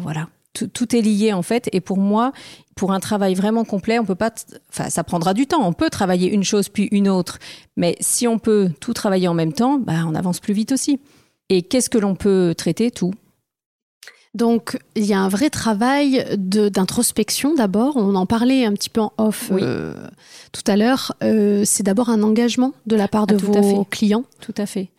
voilà. 0.02 0.30
Tout, 0.54 0.96
est 0.96 1.02
lié 1.02 1.34
en 1.34 1.44
fait. 1.44 1.70
Et 1.72 1.82
pour 1.82 2.00
moi, 2.00 2.32
pour 2.76 2.92
un 2.92 3.00
travail 3.00 3.36
vraiment 3.36 3.64
complet, 3.64 4.00
on 4.00 4.06
peut 4.06 4.16
pas, 4.16 4.32
enfin, 4.70 4.90
ça 4.90 5.04
prendra 5.04 5.36
du 5.36 5.46
temps. 5.46 5.62
On 5.62 5.74
peut 5.74 5.92
travailler 5.92 6.32
une 6.32 6.44
chose 6.44 6.68
puis 6.68 6.88
une 6.92 7.08
autre, 7.10 7.38
mais 7.76 7.96
si 8.00 8.28
on 8.28 8.40
peut 8.40 8.72
tout 8.80 8.94
travailler 8.94 9.28
en 9.28 9.36
même 9.36 9.54
temps, 9.54 9.78
bah, 9.78 10.06
on 10.08 10.16
avance 10.16 10.40
plus 10.40 10.56
vite 10.56 10.72
aussi. 10.72 11.00
Et 11.50 11.62
qu'est-ce 11.62 11.92
que 11.92 12.00
l'on 12.00 12.16
peut 12.16 12.56
traiter? 12.58 12.90
Tout. 12.90 13.14
Donc, 14.34 14.78
il 14.96 15.06
y 15.06 15.14
a 15.14 15.20
un 15.20 15.30
vrai 15.30 15.50
travail 15.50 16.26
d'introspection 16.38 17.56
d'abord. 17.56 17.98
On 17.98 18.16
en 18.16 18.26
parlait 18.26 18.66
un 18.66 18.74
petit 18.74 18.90
peu 18.90 19.02
en 19.02 19.14
off 19.18 19.52
euh, 19.52 19.94
tout 20.52 20.64
à 20.68 20.76
l'heure. 20.76 21.16
Euh, 21.24 21.64
c'est 21.66 21.84
d'abord 21.84 22.10
un 22.10 22.22
engagement 22.24 22.74
de 22.86 22.96
la 22.96 23.08
part 23.08 23.28
de 23.28 23.36
ah, 23.36 23.62
vos 23.62 23.84
clients. 23.86 24.26
Tout 24.42 24.56
à 24.58 24.66
fait. 24.66 24.90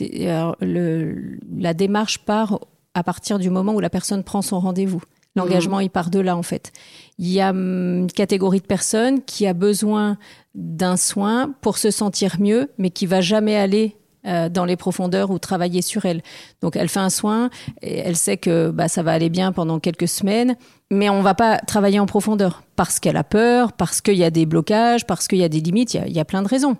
Le, 0.00 1.38
la 1.56 1.74
démarche 1.74 2.18
part 2.18 2.60
à 2.94 3.02
partir 3.02 3.38
du 3.38 3.50
moment 3.50 3.74
où 3.74 3.80
la 3.80 3.90
personne 3.90 4.24
prend 4.24 4.42
son 4.42 4.60
rendez-vous. 4.60 5.02
L'engagement, 5.36 5.78
mmh. 5.78 5.82
il 5.82 5.90
part 5.90 6.10
de 6.10 6.18
là, 6.18 6.36
en 6.36 6.42
fait. 6.42 6.72
Il 7.18 7.28
y 7.28 7.40
a 7.40 7.50
hum, 7.50 8.00
une 8.00 8.12
catégorie 8.12 8.60
de 8.60 8.66
personnes 8.66 9.22
qui 9.22 9.46
a 9.46 9.52
besoin 9.52 10.18
d'un 10.54 10.96
soin 10.96 11.54
pour 11.60 11.78
se 11.78 11.90
sentir 11.90 12.40
mieux, 12.40 12.70
mais 12.78 12.90
qui 12.90 13.06
va 13.06 13.20
jamais 13.20 13.56
aller 13.56 13.96
euh, 14.26 14.48
dans 14.48 14.64
les 14.64 14.76
profondeurs 14.76 15.30
ou 15.30 15.38
travailler 15.38 15.82
sur 15.82 16.04
elle. 16.04 16.22
Donc 16.60 16.76
elle 16.76 16.88
fait 16.88 17.00
un 17.00 17.10
soin, 17.10 17.50
et 17.80 17.98
elle 17.98 18.16
sait 18.16 18.36
que 18.36 18.70
bah, 18.70 18.88
ça 18.88 19.02
va 19.02 19.12
aller 19.12 19.30
bien 19.30 19.52
pendant 19.52 19.80
quelques 19.80 20.08
semaines, 20.08 20.56
mais 20.90 21.08
on 21.08 21.22
va 21.22 21.34
pas 21.34 21.58
travailler 21.58 22.00
en 22.00 22.06
profondeur 22.06 22.62
parce 22.76 23.00
qu'elle 23.00 23.16
a 23.16 23.24
peur, 23.24 23.72
parce 23.72 24.00
qu'il 24.00 24.16
y 24.16 24.24
a 24.24 24.30
des 24.30 24.46
blocages, 24.46 25.06
parce 25.06 25.26
qu'il 25.26 25.38
y 25.38 25.44
a 25.44 25.48
des 25.48 25.60
limites, 25.60 25.94
il 25.94 26.00
y 26.00 26.00
a, 26.00 26.08
y 26.08 26.20
a 26.20 26.24
plein 26.24 26.42
de 26.42 26.48
raisons. 26.48 26.76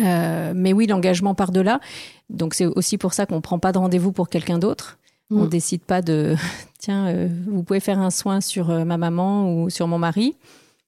Euh, 0.00 0.52
mais 0.54 0.72
oui, 0.72 0.86
l'engagement 0.86 1.34
part 1.34 1.52
de 1.52 1.60
là. 1.60 1.80
Donc 2.30 2.54
c'est 2.54 2.66
aussi 2.66 2.98
pour 2.98 3.12
ça 3.14 3.26
qu'on 3.26 3.40
prend 3.40 3.58
pas 3.58 3.72
de 3.72 3.78
rendez-vous 3.78 4.12
pour 4.12 4.28
quelqu'un 4.28 4.58
d'autre. 4.58 4.98
On 5.30 5.44
mm. 5.44 5.48
décide 5.48 5.82
pas 5.82 6.02
de 6.02 6.34
tiens, 6.78 7.06
euh, 7.06 7.28
vous 7.46 7.62
pouvez 7.62 7.80
faire 7.80 7.98
un 8.00 8.10
soin 8.10 8.40
sur 8.40 8.68
ma 8.84 8.96
maman 8.96 9.54
ou 9.54 9.70
sur 9.70 9.86
mon 9.86 9.98
mari. 9.98 10.34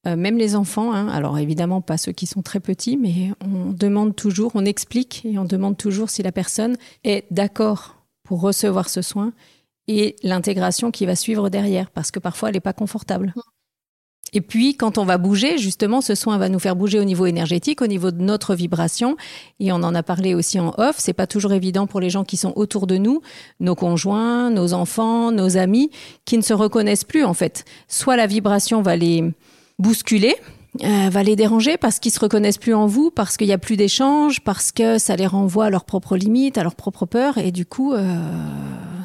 Euh, 0.07 0.17
même 0.17 0.37
les 0.37 0.55
enfants, 0.55 0.93
hein, 0.93 1.09
alors 1.09 1.39
évidemment 1.39 1.81
pas 1.81 1.97
ceux 1.97 2.13
qui 2.13 2.27
sont 2.27 2.43
très 2.43 2.61
petits, 2.61 2.97
mais 2.97 3.31
on 3.41 3.73
demande 3.73 4.15
toujours, 4.15 4.53
on 4.55 4.65
explique 4.65 5.25
et 5.25 5.39
on 5.39 5.45
demande 5.45 5.77
toujours 5.77 6.11
si 6.11 6.23
la 6.23 6.33
personne 6.33 6.77
est 7.05 7.25
d'accord 7.31 7.97
pour 8.23 8.41
recevoir 8.41 8.89
ce 8.89 9.03
soin 9.03 9.33
et 9.89 10.17
l'intégration 10.23 10.91
qui 10.91 11.07
va 11.07 11.17
suivre 11.17 11.49
derrière, 11.49 11.91
parce 11.91 12.11
que 12.11 12.19
parfois 12.19 12.49
elle 12.49 12.57
n'est 12.57 12.61
pas 12.61 12.73
confortable. 12.73 13.35
Et 14.33 14.41
puis, 14.41 14.75
quand 14.75 14.99
on 14.99 15.05
va 15.05 15.17
bouger, 15.17 15.59
justement, 15.59 16.01
ce 16.01 16.17
soin 16.17 16.39
va 16.39 16.49
nous 16.49 16.59
faire 16.59 16.75
bouger 16.75 16.99
au 16.99 17.05
niveau 17.05 17.25
énergétique, 17.27 17.81
au 17.81 17.87
niveau 17.87 18.11
de 18.11 18.21
notre 18.21 18.57
vibration. 18.57 19.17
Et 19.61 19.71
on 19.71 19.77
en 19.77 19.95
a 19.95 20.03
parlé 20.03 20.35
aussi 20.35 20.59
en 20.59 20.75
off. 20.77 20.97
C'est 20.99 21.13
pas 21.13 21.29
toujours 21.29 21.53
évident 21.53 21.87
pour 21.87 22.01
les 22.01 22.11
gens 22.11 22.25
qui 22.25 22.37
sont 22.37 22.53
autour 22.57 22.89
de 22.89 22.97
nous, 22.97 23.21
nos 23.61 23.77
conjoints, 23.77 24.51
nos 24.51 24.73
enfants, 24.73 25.31
nos 25.31 25.57
amis, 25.57 25.93
qui 26.25 26.37
ne 26.37 26.43
se 26.43 26.53
reconnaissent 26.53 27.05
plus, 27.05 27.23
en 27.23 27.35
fait. 27.35 27.65
Soit 27.87 28.17
la 28.17 28.27
vibration 28.27 28.83
va 28.83 28.97
les, 28.97 29.23
bousculer, 29.79 30.37
euh, 30.83 31.09
va 31.09 31.23
les 31.23 31.37
déranger 31.37 31.77
parce 31.77 32.01
qu'ils 32.01 32.13
se 32.13 32.19
reconnaissent 32.19 32.59
plus 32.59 32.75
en 32.75 32.87
vous, 32.87 33.11
parce 33.11 33.37
qu'il 33.37 33.47
y 33.47 33.53
a 33.53 33.59
plus 33.59 33.77
d'échanges, 33.77 34.41
parce 34.41 34.73
que 34.73 34.99
ça 34.99 35.15
les 35.15 35.27
renvoie 35.27 35.67
à 35.67 35.71
leurs 35.71 35.85
propres 35.85 36.17
limites, 36.17 36.59
à 36.59 36.63
leurs 36.63 36.75
propres 36.75 37.07
peurs, 37.07 37.39
et 37.39 37.53
du 37.53 37.65
coup, 37.65 37.93
euh, 37.93 38.19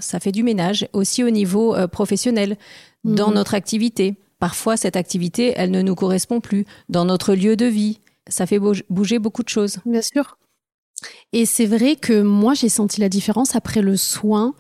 ça 0.02 0.20
fait 0.20 0.32
du 0.32 0.44
ménage 0.44 0.88
aussi 0.94 1.24
au 1.24 1.30
niveau 1.30 1.76
euh, 1.76 1.88
professionnel 1.88 2.58
dans 3.04 3.30
mhm. 3.30 3.36
notre 3.36 3.54
activité. 3.54 4.16
Parfois, 4.40 4.78
cette 4.78 4.96
activité, 4.96 5.54
elle 5.58 5.70
ne 5.72 5.82
nous 5.82 5.96
correspond 5.96 6.40
plus 6.40 6.66
dans 6.88 7.06
notre 7.06 7.36
lieu 7.36 7.56
de 7.56 7.66
vie. 7.66 8.00
Ça 8.28 8.46
fait 8.46 8.60
bouger 8.90 9.20
beaucoup 9.20 9.44
de 9.44 9.50
choses. 9.50 9.78
Bien 9.86 10.02
sûr. 10.02 10.38
Et 11.34 11.46
c'est 11.46 11.66
vrai 11.66 11.96
que 11.96 12.22
moi, 12.22 12.54
j'ai 12.54 12.70
senti 12.70 13.02
la 13.02 13.10
différence 13.10 13.56
après 13.56 13.82
le 13.82 13.98
soin 13.98 14.54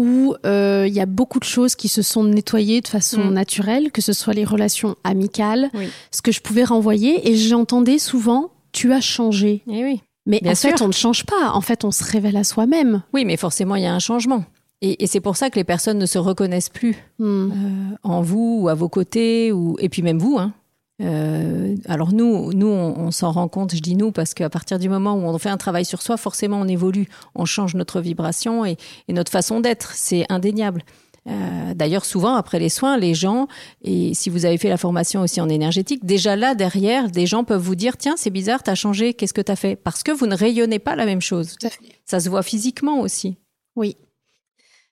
où 0.00 0.34
euh, 0.46 0.86
il 0.88 0.94
y 0.94 1.00
a 1.00 1.06
beaucoup 1.06 1.38
de 1.38 1.44
choses 1.44 1.74
qui 1.74 1.88
se 1.88 2.00
sont 2.00 2.24
nettoyées 2.24 2.80
de 2.80 2.88
façon 2.88 3.24
mm. 3.24 3.34
naturelle, 3.34 3.92
que 3.92 4.00
ce 4.00 4.14
soit 4.14 4.32
les 4.32 4.44
relations 4.44 4.96
amicales, 5.04 5.70
ce 6.10 6.22
que 6.22 6.32
je 6.32 6.40
pouvais 6.40 6.64
renvoyer, 6.64 7.28
et 7.30 7.36
j'entendais 7.36 7.98
souvent 7.98 8.50
tu 8.72 8.92
as 8.92 9.00
changé. 9.00 9.62
Eh 9.68 9.84
oui. 9.84 10.00
Mais 10.26 10.40
en 10.46 10.54
fait, 10.54 10.80
on 10.80 10.88
ne 10.88 10.92
change 10.92 11.26
pas. 11.26 11.50
En 11.52 11.60
fait, 11.60 11.84
on 11.84 11.90
se 11.90 12.04
révèle 12.04 12.36
à 12.36 12.44
soi-même. 12.44 13.02
Oui, 13.12 13.24
mais 13.24 13.36
forcément, 13.36 13.74
il 13.74 13.82
y 13.82 13.86
a 13.86 13.94
un 13.94 13.98
changement. 13.98 14.44
Et, 14.80 15.06
c'est 15.06 15.20
pour 15.20 15.36
ça 15.36 15.50
que 15.50 15.56
les 15.56 15.64
personnes 15.64 15.98
ne 15.98 16.06
se 16.06 16.18
reconnaissent 16.18 16.70
plus 16.70 16.96
mm. 17.18 17.24
euh, 17.24 17.96
en 18.02 18.22
vous 18.22 18.60
ou 18.62 18.68
à 18.68 18.74
vos 18.74 18.88
côtés, 18.88 19.52
ou 19.52 19.76
et 19.80 19.88
puis 19.88 20.02
même 20.02 20.18
vous. 20.18 20.38
Hein. 20.38 20.54
Euh, 21.00 21.76
alors 21.86 22.12
nous, 22.12 22.52
nous, 22.52 22.68
on, 22.68 23.10
s'en 23.10 23.32
rend 23.32 23.48
compte. 23.48 23.74
Je 23.74 23.80
dis 23.80 23.96
nous 23.96 24.12
parce 24.12 24.34
qu'à 24.34 24.50
partir 24.50 24.78
du 24.78 24.88
moment 24.88 25.14
où 25.14 25.22
on 25.22 25.38
fait 25.38 25.48
un 25.48 25.56
travail 25.56 25.84
sur 25.84 26.02
soi, 26.02 26.16
forcément, 26.16 26.60
on 26.60 26.68
évolue, 26.68 27.08
on 27.34 27.44
change 27.44 27.74
notre 27.74 28.00
vibration 28.00 28.64
et, 28.64 28.76
notre 29.08 29.32
façon 29.32 29.60
d'être. 29.60 29.92
C'est 29.94 30.26
indéniable. 30.28 30.82
Euh, 31.26 31.74
d'ailleurs, 31.74 32.06
souvent 32.06 32.34
après 32.34 32.58
les 32.58 32.70
soins, 32.70 32.96
les 32.96 33.14
gens, 33.14 33.46
et 33.82 34.14
si 34.14 34.30
vous 34.30 34.46
avez 34.46 34.56
fait 34.56 34.70
la 34.70 34.78
formation 34.78 35.20
aussi 35.20 35.40
en 35.40 35.50
énergétique, 35.50 36.04
déjà 36.04 36.34
là 36.34 36.54
derrière, 36.54 37.10
des 37.10 37.26
gens 37.26 37.44
peuvent 37.44 37.60
vous 37.60 37.74
dire 37.74 37.98
tiens, 37.98 38.14
c'est 38.16 38.30
bizarre, 38.30 38.62
t'as 38.62 38.74
changé, 38.74 39.12
qu'est-ce 39.12 39.34
que 39.34 39.42
t'as 39.42 39.56
fait? 39.56 39.76
Parce 39.76 40.02
que 40.02 40.12
vous 40.12 40.26
ne 40.26 40.34
rayonnez 40.34 40.78
pas 40.78 40.96
la 40.96 41.04
même 41.04 41.20
chose. 41.20 41.56
Ça 42.06 42.20
se 42.20 42.28
voit 42.30 42.42
physiquement 42.42 43.00
aussi. 43.00 43.36
Oui. 43.76 43.96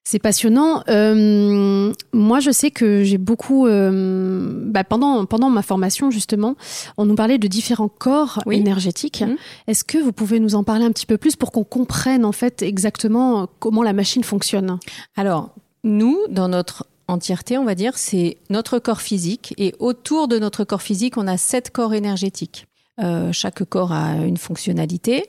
C'est 0.05 0.19
passionnant. 0.19 0.83
Euh, 0.89 1.93
moi, 2.15 2.41
je 2.41 2.51
sais 2.51 2.71
que 2.71 3.03
j'ai 3.05 3.19
beaucoup, 3.19 3.67
euh, 3.67 4.63
bah, 4.65 4.83
pendant 4.83 5.27
pendant 5.27 5.51
ma 5.51 5.61
formation 5.61 6.11
justement, 6.11 6.57
on 6.97 7.05
nous 7.05 7.15
parlait 7.15 7.37
de 7.37 7.47
différents 7.47 7.91
corps 7.91 8.41
énergétiques. 8.51 9.21
Mhm. 9.21 9.37
Est-ce 9.67 9.85
que 9.85 9.99
vous 9.99 10.13
pouvez 10.13 10.41
nous 10.41 10.55
en 10.55 10.65
parler 10.65 10.87
un 10.87 10.93
petit 10.93 11.05
peu 11.05 11.19
plus 11.19 11.37
pour 11.37 11.53
qu'on 11.53 11.65
comprenne 11.65 12.25
en 12.25 12.33
fait 12.33 12.63
exactement 12.63 13.49
comment 13.59 13.83
la 13.83 13.93
machine 13.93 14.25
fonctionne? 14.25 14.79
Alors, 15.15 15.51
nous, 15.85 16.19
dans 16.31 16.49
notre 16.49 16.87
entièreté, 17.07 17.59
on 17.59 17.65
va 17.65 17.75
dire, 17.75 17.99
c'est 17.99 18.39
notre 18.51 18.79
corps 18.79 19.01
physique 19.01 19.55
et 19.59 19.75
autour 19.79 20.29
de 20.29 20.39
notre 20.39 20.65
corps 20.65 20.83
physique, 20.83 21.17
on 21.17 21.27
a 21.27 21.37
sept 21.37 21.71
corps 21.71 21.95
énergétiques. 21.95 22.67
Euh, 23.01 23.33
chaque 23.33 23.65
corps 23.65 23.93
a 23.93 24.17
une 24.17 24.37
fonctionnalité 24.37 25.25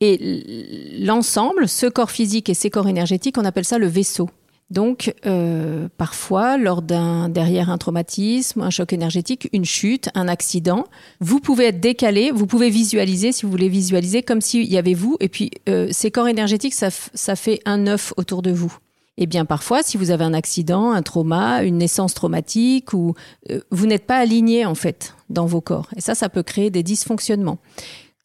et 0.00 0.98
l'ensemble, 1.00 1.68
ce 1.68 1.86
corps 1.86 2.10
physique 2.10 2.48
et 2.48 2.54
ces 2.54 2.70
corps 2.70 2.88
énergétiques, 2.88 3.38
on 3.38 3.44
appelle 3.44 3.64
ça 3.64 3.78
le 3.78 3.86
vaisseau. 3.86 4.28
Donc, 4.70 5.14
euh, 5.26 5.88
parfois, 5.98 6.56
lors 6.56 6.82
d'un 6.82 7.28
derrière 7.28 7.70
un 7.70 7.78
traumatisme, 7.78 8.62
un 8.62 8.70
choc 8.70 8.92
énergétique, 8.92 9.48
une 9.52 9.64
chute, 9.64 10.08
un 10.14 10.26
accident, 10.26 10.86
vous 11.20 11.38
pouvez 11.38 11.66
être 11.66 11.80
décalé, 11.80 12.30
vous 12.30 12.46
pouvez 12.46 12.70
visualiser, 12.70 13.32
si 13.32 13.44
vous 13.44 13.50
voulez 13.50 13.68
visualiser, 13.68 14.22
comme 14.22 14.40
s'il 14.40 14.64
y 14.64 14.78
avait 14.78 14.94
vous, 14.94 15.16
et 15.20 15.28
puis 15.28 15.50
euh, 15.68 15.88
ces 15.92 16.10
corps 16.10 16.28
énergétiques, 16.28 16.74
ça, 16.74 16.88
ça 16.90 17.36
fait 17.36 17.60
un 17.66 17.86
œuf 17.86 18.14
autour 18.16 18.40
de 18.42 18.50
vous. 18.50 18.76
Et 19.16 19.26
bien 19.26 19.44
parfois, 19.44 19.82
si 19.84 19.96
vous 19.96 20.10
avez 20.10 20.24
un 20.24 20.34
accident, 20.34 20.90
un 20.90 21.02
trauma, 21.02 21.62
une 21.62 21.78
naissance 21.78 22.14
traumatique, 22.14 22.94
ou 22.94 23.14
euh, 23.50 23.60
vous 23.70 23.86
n'êtes 23.86 24.06
pas 24.06 24.16
aligné 24.16 24.66
en 24.66 24.74
fait 24.74 25.14
dans 25.30 25.46
vos 25.46 25.60
corps, 25.60 25.88
et 25.94 26.00
ça, 26.00 26.14
ça 26.14 26.28
peut 26.28 26.42
créer 26.42 26.70
des 26.70 26.82
dysfonctionnements. 26.82 27.58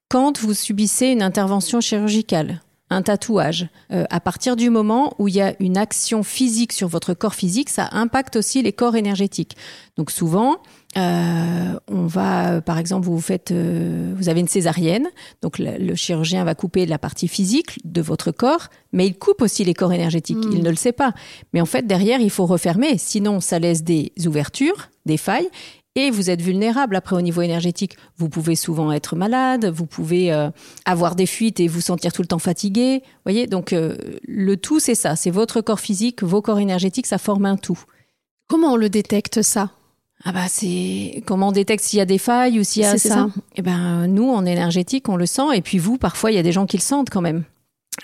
Quand 0.09 0.39
vous 0.39 0.55
subissez 0.55 1.05
une 1.05 1.21
intervention 1.21 1.81
chirurgicale, 1.81 2.63
un 2.89 3.03
tatouage, 3.03 3.67
euh, 3.91 4.05
à 4.09 4.19
partir 4.19 4.55
du 4.55 4.71
moment 4.71 5.13
où 5.19 5.27
il 5.27 5.35
y 5.35 5.41
a 5.41 5.53
une 5.59 5.77
action 5.77 6.23
physique 6.23 6.73
sur 6.73 6.87
votre 6.87 7.13
corps 7.13 7.35
physique, 7.35 7.69
ça 7.69 7.89
impacte 7.91 8.35
aussi 8.35 8.63
les 8.63 8.73
corps 8.73 8.95
énergétiques. 8.95 9.55
Donc 9.97 10.09
souvent, 10.09 10.63
euh, 10.97 11.79
on 11.87 12.07
va, 12.07 12.61
par 12.61 12.79
exemple, 12.79 13.05
vous 13.05 13.21
faites, 13.21 13.51
euh, 13.51 14.11
vous 14.17 14.29
avez 14.29 14.39
une 14.39 14.47
césarienne, 14.47 15.07
donc 15.43 15.59
le, 15.59 15.93
chirurgien 15.93 16.43
va 16.43 16.55
couper 16.55 16.87
la 16.87 16.97
partie 16.97 17.27
physique 17.27 17.77
de 17.83 18.01
votre 18.01 18.31
corps, 18.31 18.69
mais 18.91 19.05
il 19.05 19.15
coupe 19.15 19.43
aussi 19.43 19.63
les 19.63 19.75
corps 19.75 19.93
énergétiques. 19.93 20.39
Il 20.41 20.61
hmm. 20.61 20.63
ne 20.63 20.69
le 20.71 20.75
sait 20.75 20.91
pas, 20.91 21.13
mais 21.53 21.61
en 21.61 21.67
fait 21.67 21.85
derrière 21.85 22.19
il 22.19 22.31
faut 22.31 22.47
refermer, 22.47 22.97
sinon 22.97 23.39
ça 23.41 23.59
laisse 23.59 23.83
des 23.83 24.11
ouvertures, 24.25 24.89
des 25.05 25.17
failles, 25.17 25.49
et 26.07 26.11
vous 26.11 26.29
êtes 26.29 26.41
vulnérable 26.41 26.95
après 26.95 27.15
au 27.15 27.21
niveau 27.21 27.41
énergétique. 27.41 27.97
Vous 28.17 28.29
pouvez 28.29 28.55
souvent 28.55 28.91
être 28.91 29.15
malade, 29.15 29.65
vous 29.65 29.85
pouvez 29.85 30.31
euh, 30.31 30.49
avoir 30.85 31.15
des 31.15 31.25
fuites 31.25 31.59
et 31.59 31.67
vous 31.67 31.81
sentir 31.81 32.13
tout 32.13 32.21
le 32.21 32.27
temps 32.27 32.39
fatigué. 32.39 33.03
Voyez, 33.25 33.47
donc 33.47 33.73
euh, 33.73 33.95
le 34.27 34.57
tout 34.57 34.79
c'est 34.79 34.95
ça, 34.95 35.15
c'est 35.15 35.29
votre 35.31 35.61
corps 35.61 35.79
physique, 35.79 36.23
vos 36.23 36.41
corps 36.41 36.59
énergétiques, 36.59 37.07
ça 37.07 37.17
forme 37.17 37.45
un 37.45 37.57
tout. 37.57 37.79
Comment 38.47 38.73
on 38.73 38.75
le 38.75 38.89
détecte 38.89 39.41
ça? 39.41 39.71
Ah 40.25 40.31
bah 40.33 40.47
c'est 40.49 41.23
comment 41.25 41.49
on 41.49 41.51
détecte 41.53 41.83
s'il 41.83 41.99
y 41.99 42.01
a 42.01 42.05
des 42.05 42.17
failles 42.17 42.59
ou 42.59 42.63
s'il 42.63 42.81
y 42.81 42.85
a 42.85 42.97
c'est 42.97 43.09
ça. 43.09 43.29
Eh 43.55 43.61
ben 43.61 44.07
nous 44.07 44.29
en 44.29 44.45
énergétique 44.45 45.07
on 45.07 45.15
le 45.15 45.25
sent 45.25 45.55
et 45.55 45.61
puis 45.61 45.77
vous 45.77 45.97
parfois 45.97 46.31
il 46.31 46.35
y 46.35 46.39
a 46.39 46.43
des 46.43 46.51
gens 46.51 46.65
qui 46.65 46.77
le 46.77 46.81
sentent 46.81 47.09
quand 47.09 47.21
même. 47.21 47.43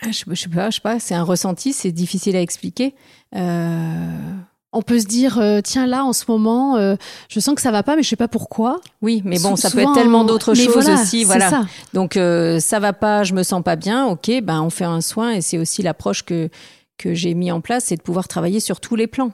Ah, 0.02 0.12
je, 0.12 0.24
je 0.28 0.36
sais 0.36 0.50
pas, 0.50 0.70
je 0.70 0.76
sais 0.76 0.82
pas, 0.82 1.00
c'est 1.00 1.16
un 1.16 1.24
ressenti, 1.24 1.74
c'est 1.74 1.92
difficile 1.92 2.36
à 2.36 2.42
expliquer. 2.42 2.96
Euh 3.36 4.36
On 4.76 4.82
peut 4.82 5.00
se 5.00 5.06
dire, 5.06 5.40
euh, 5.40 5.62
tiens 5.64 5.88
là, 5.88 6.04
en 6.04 6.14
ce 6.14 6.26
moment, 6.28 6.76
euh, 6.78 6.96
je 7.30 7.40
sens 7.40 7.56
que 7.56 7.62
ça 7.62 7.72
va 7.72 7.82
pas, 7.82 7.96
mais 7.96 8.04
je 8.04 8.10
sais 8.10 8.16
pas 8.16 8.28
pourquoi. 8.28 8.82
Oui, 9.02 9.22
mais 9.26 9.40
bon, 9.40 9.56
Sou- 9.56 9.62
ça 9.64 9.72
peut 9.72 9.80
être 9.80 9.94
tellement 9.94 10.24
d'autres 10.26 10.54
choses 10.54 10.74
voilà, 10.86 11.02
aussi, 11.02 11.24
voilà. 11.24 11.50
ça. 11.50 11.66
Donc 11.94 12.18
euh, 12.18 12.60
ça 12.60 12.80
va 12.80 12.94
pas, 12.94 13.24
je 13.24 13.34
me 13.34 13.44
sens 13.44 13.64
pas 13.64 13.76
bien, 13.76 14.06
ok, 14.06 14.30
ben 14.44 14.62
on 14.62 14.70
fait 14.70 14.86
un 14.86 15.02
soin 15.02 15.32
et 15.32 15.42
c'est 15.42 15.58
aussi 15.58 15.82
l'approche 15.82 16.24
que 16.24 16.50
que 16.98 17.14
j'ai 17.14 17.34
mis 17.34 17.52
en 17.52 17.60
place, 17.60 17.86
c'est 17.88 17.98
de 17.98 18.02
pouvoir 18.02 18.28
travailler 18.28 18.60
sur 18.62 18.80
tous 18.80 18.96
les 18.96 19.08
plans. 19.08 19.32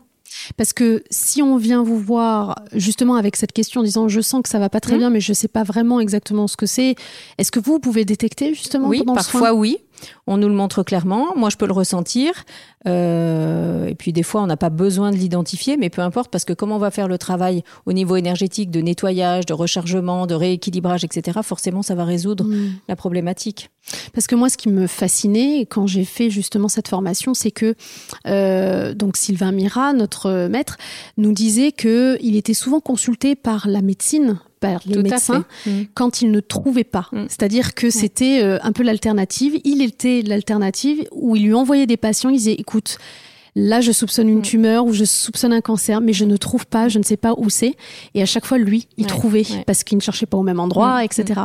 Parce 0.58 0.74
que 0.74 1.04
si 1.12 1.42
on 1.44 1.58
vient 1.58 1.84
vous 1.84 2.00
voir 2.00 2.56
justement 2.74 3.16
avec 3.16 3.36
cette 3.36 3.52
question 3.52 3.82
en 3.82 3.84
disant 3.84 4.08
je 4.08 4.22
sens 4.22 4.42
que 4.42 4.50
ça 4.50 4.60
va 4.60 4.70
pas 4.70 4.80
très 4.80 4.94
Mhm. 4.94 4.98
bien, 5.00 5.10
mais 5.12 5.20
je 5.22 5.34
sais 5.34 5.48
pas 5.50 5.64
vraiment 5.64 6.00
exactement 6.00 6.48
ce 6.48 6.56
que 6.58 6.66
c'est, 6.66 6.96
est-ce 7.38 7.52
que 7.52 7.60
vous 7.60 7.80
pouvez 7.80 8.06
détecter 8.06 8.54
justement 8.54 8.88
Oui, 8.88 9.04
parfois 9.14 9.54
oui. 9.54 9.78
On 10.28 10.38
nous 10.38 10.48
le 10.48 10.56
montre 10.56 10.84
clairement. 10.84 11.36
Moi, 11.36 11.50
je 11.50 11.58
peux 11.58 11.68
le 11.68 11.74
ressentir. 11.74 12.44
Euh, 12.88 13.86
et 13.86 13.96
puis 13.96 14.12
des 14.14 14.24
fois, 14.24 14.42
on 14.42 14.48
n'a 14.48 14.58
pas 14.58 14.70
besoin 14.70 15.12
de 15.12 15.16
l'identifier, 15.16 15.78
mais 15.78 15.90
peu 15.90 16.02
importe, 16.02 16.32
parce 16.32 16.46
que 16.46 16.54
comment 16.54 16.76
on 16.78 16.80
va 16.80 16.92
faire 16.92 17.08
le 17.08 17.18
travail 17.18 17.64
au 17.86 17.94
niveau 17.94 18.16
énergétique 18.16 18.72
de 18.72 18.82
nettoyage, 18.82 19.46
de 19.46 19.54
rechargement, 19.54 20.26
de 20.26 20.34
rééquilibrage, 20.36 21.04
etc. 21.04 21.40
Forcément, 21.44 21.82
ça 21.82 21.96
va 21.96 22.06
résoudre 22.06 22.42
Hmm. 22.44 22.72
la 22.88 22.96
problématique. 22.96 23.70
Parce 24.14 24.28
que 24.28 24.36
moi, 24.36 24.50
ce 24.50 24.58
qui 24.58 24.70
me 24.70 24.88
fascinait 24.88 25.66
quand 25.66 25.88
j'ai 25.88 26.06
fait 26.06 26.30
justement 26.30 26.68
cette 26.68 26.88
formation, 26.88 27.34
c'est 27.34 27.52
que 27.52 27.76
euh, 28.28 28.94
donc 28.94 29.18
Sylvain 29.18 29.52
Mira, 29.52 29.94
notre 29.94 30.48
maître, 30.48 30.78
nous 31.18 31.34
disait 31.34 31.72
que 31.72 32.18
il 32.22 32.36
était 32.36 32.54
souvent 32.54 32.80
consulté 32.80 33.36
par 33.36 33.68
la 33.68 33.82
médecine, 33.82 34.40
par 34.62 34.80
les 34.86 34.94
Tout 34.96 35.02
médecins. 35.02 35.44
Mm. 35.66 35.72
quand 35.94 36.22
il 36.22 36.32
ne 36.32 36.40
trouvait 36.40 36.86
pas. 36.86 37.10
Mm. 37.12 37.26
C'est-à-dire 37.28 37.74
que 37.76 37.90
c'était 37.90 38.42
euh, 38.42 38.58
un 38.64 38.72
peu 38.72 38.84
l'alternative. 38.84 39.60
Il 39.66 39.82
était 39.82 40.22
l'alternative 40.26 41.06
où 41.12 41.36
il 41.36 41.44
lui 41.44 41.54
envoyait 41.54 41.88
des 41.88 41.98
patients. 41.98 42.30
Il 42.30 42.38
disait, 42.38 42.54
écoute. 42.54 42.98
Là, 43.54 43.82
je 43.82 43.92
soupçonne 43.92 44.30
une 44.30 44.38
Mm. 44.40 44.44
tumeur 44.44 44.86
ou 44.86 44.94
je 44.94 45.04
soupçonne 45.04 45.52
un 45.52 45.60
cancer, 45.60 46.00
mais 46.00 46.14
je 46.14 46.24
ne 46.24 46.38
trouve 46.38 46.66
pas, 46.66 46.88
je 46.88 47.00
ne 47.00 47.04
sais 47.04 47.18
pas 47.18 47.34
où 47.38 47.50
c'est. 47.50 47.76
Et 48.16 48.22
à 48.22 48.26
chaque 48.26 48.46
fois, 48.46 48.58
lui, 48.58 48.88
il 48.96 49.04
Ouais, 49.04 49.10
trouvait 49.10 49.46
ouais. 49.52 49.64
parce 49.68 49.84
qu'il 49.84 49.98
ne 49.98 50.02
cherchait 50.02 50.26
pas 50.26 50.38
au 50.38 50.42
même 50.42 50.62
endroit, 50.62 51.02
Mm, 51.02 51.04
etc. 51.04 51.42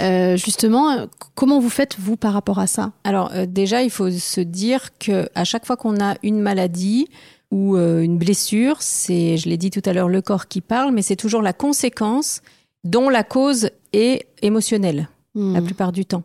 Euh, 0.00 0.36
justement, 0.36 0.90
euh, 0.92 1.06
comment 1.34 1.58
vous 1.58 1.68
faites 1.68 1.96
vous 1.98 2.16
par 2.16 2.32
rapport 2.32 2.60
à 2.60 2.68
ça? 2.68 2.92
Alors 3.02 3.32
euh, 3.34 3.44
déjà, 3.46 3.82
il 3.82 3.90
faut 3.90 4.08
se 4.08 4.40
dire 4.40 4.90
que 5.00 5.28
à 5.34 5.42
chaque 5.42 5.66
fois 5.66 5.76
qu'on 5.76 6.00
a 6.00 6.14
une 6.22 6.38
maladie 6.40 7.08
ou 7.52 7.76
euh, 7.76 8.00
une 8.00 8.18
blessure, 8.18 8.78
c'est, 8.80 9.36
je 9.36 9.48
l'ai 9.48 9.56
dit 9.58 9.70
tout 9.70 9.82
à 9.84 9.92
l'heure, 9.92 10.08
le 10.08 10.22
corps 10.22 10.48
qui 10.48 10.60
parle, 10.60 10.92
mais 10.92 11.02
c'est 11.02 11.16
toujours 11.16 11.42
la 11.42 11.52
conséquence 11.52 12.42
dont 12.82 13.08
la 13.08 13.22
cause 13.22 13.70
est 13.92 14.26
émotionnelle 14.42 15.08
la 15.34 15.60
Hmm. 15.60 15.64
plupart 15.64 15.92
du 15.92 16.04
temps. 16.04 16.24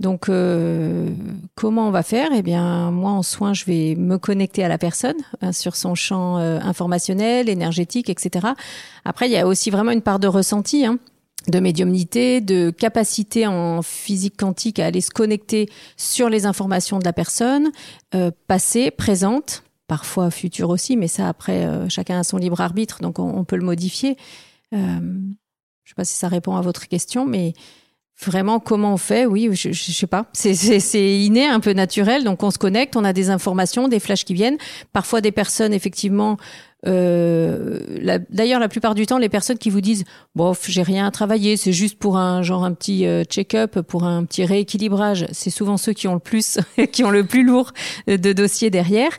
Donc, 0.00 0.28
euh, 0.28 1.08
comment 1.54 1.86
on 1.86 1.92
va 1.92 2.02
faire? 2.02 2.30
Eh 2.34 2.42
bien, 2.42 2.90
moi, 2.90 3.12
en 3.12 3.22
soins, 3.22 3.54
je 3.54 3.64
vais 3.66 3.94
me 3.94 4.18
connecter 4.18 4.64
à 4.64 4.68
la 4.68 4.78
personne 4.78 5.14
hein, 5.42 5.52
sur 5.52 5.76
son 5.76 5.94
champ 5.94 6.38
euh, 6.38 6.58
informationnel, 6.60 7.48
énergétique, 7.48 8.10
etc. 8.10 8.48
Après, 9.04 9.28
il 9.28 9.32
y 9.32 9.36
a 9.36 9.46
aussi 9.46 9.70
vraiment 9.70 9.92
une 9.92 10.02
part 10.02 10.18
de 10.18 10.26
ressenti. 10.26 10.84
Hein 10.86 10.98
de 11.48 11.58
médiumnité, 11.58 12.40
de 12.40 12.70
capacité 12.70 13.48
en 13.48 13.82
physique 13.82 14.36
quantique 14.36 14.78
à 14.78 14.86
aller 14.86 15.00
se 15.00 15.10
connecter 15.10 15.68
sur 15.96 16.28
les 16.28 16.46
informations 16.46 17.00
de 17.00 17.04
la 17.04 17.12
personne, 17.12 17.72
euh, 18.14 18.30
passée, 18.46 18.92
présente, 18.92 19.64
parfois 19.92 20.30
future 20.30 20.70
aussi, 20.70 20.96
mais 20.96 21.06
ça 21.06 21.28
après 21.28 21.66
euh, 21.66 21.86
chacun 21.90 22.18
a 22.18 22.24
son 22.24 22.38
libre 22.38 22.62
arbitre, 22.62 23.00
donc 23.02 23.18
on, 23.18 23.44
peut 23.44 23.56
le 23.56 23.62
modifier. 23.62 24.16
Euh, 24.72 24.78
je 25.84 25.90
sais 25.90 25.94
pas 25.94 26.06
si 26.06 26.16
ça 26.16 26.28
répond 26.28 26.56
à 26.56 26.62
votre 26.62 26.88
question, 26.88 27.26
mais 27.26 27.52
vraiment 28.24 28.58
comment 28.58 28.94
on 28.94 28.96
fait? 28.96 29.26
Oui, 29.26 29.50
je, 29.52 29.70
je 29.70 29.92
sais 29.92 30.06
pas. 30.06 30.30
C'est 30.32 31.18
inné, 31.20 31.46
un 31.46 31.60
peu 31.60 31.74
naturel, 31.74 32.24
donc 32.24 32.42
on 32.42 32.50
se 32.50 32.56
connecte, 32.56 32.96
on 32.96 33.04
a 33.04 33.12
des 33.12 33.28
informations, 33.28 33.86
des 33.86 34.00
flashs 34.00 34.24
qui 34.24 34.32
viennent. 34.32 34.56
Parfois 34.94 35.20
des 35.20 35.30
personnes 35.30 35.74
effectivement. 35.74 36.38
Euh, 36.86 37.78
D'ailleurs, 38.30 38.60
la 38.60 38.68
plupart 38.68 38.94
du 38.94 39.06
temps, 39.06 39.18
les 39.18 39.28
personnes 39.28 39.58
qui 39.58 39.70
vous 39.70 39.80
disent 39.80 40.04
bof, 40.34 40.66
j'ai 40.68 40.82
rien 40.82 41.06
à 41.06 41.10
travailler, 41.10 41.56
c'est 41.56 41.72
juste 41.72 41.98
pour 41.98 42.16
un 42.16 42.42
genre 42.42 42.64
un 42.64 42.72
petit 42.72 43.06
euh, 43.06 43.24
check-up, 43.24 43.80
pour 43.80 44.04
un 44.04 44.24
petit 44.24 44.44
rééquilibrage. 44.44 45.26
C'est 45.32 45.50
souvent 45.50 45.76
ceux 45.76 45.92
qui 45.92 46.08
ont 46.08 46.14
le 46.14 46.20
plus, 46.20 46.58
qui 46.92 47.04
ont 47.04 47.10
le 47.10 47.24
plus 47.24 47.44
lourd 47.44 47.72
de 48.06 48.32
dossiers 48.32 48.70
derrière. 48.70 49.12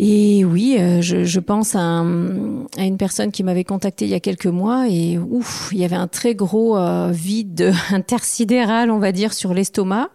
Et 0.00 0.44
oui, 0.44 0.76
euh, 0.78 1.02
je, 1.02 1.24
je 1.24 1.40
pense 1.40 1.74
à, 1.74 2.00
à 2.00 2.84
une 2.84 2.98
personne 2.98 3.32
qui 3.32 3.42
m'avait 3.42 3.64
contacté 3.64 4.04
il 4.04 4.12
y 4.12 4.14
a 4.14 4.20
quelques 4.20 4.46
mois 4.46 4.86
et 4.88 5.18
ouf, 5.18 5.70
il 5.72 5.78
y 5.78 5.84
avait 5.84 5.96
un 5.96 6.06
très 6.06 6.36
gros 6.36 6.76
euh, 6.76 7.10
vide 7.10 7.72
intersidéral, 7.90 8.92
on 8.92 8.98
va 8.98 9.10
dire, 9.10 9.32
sur 9.32 9.54
l'estomac. 9.54 10.10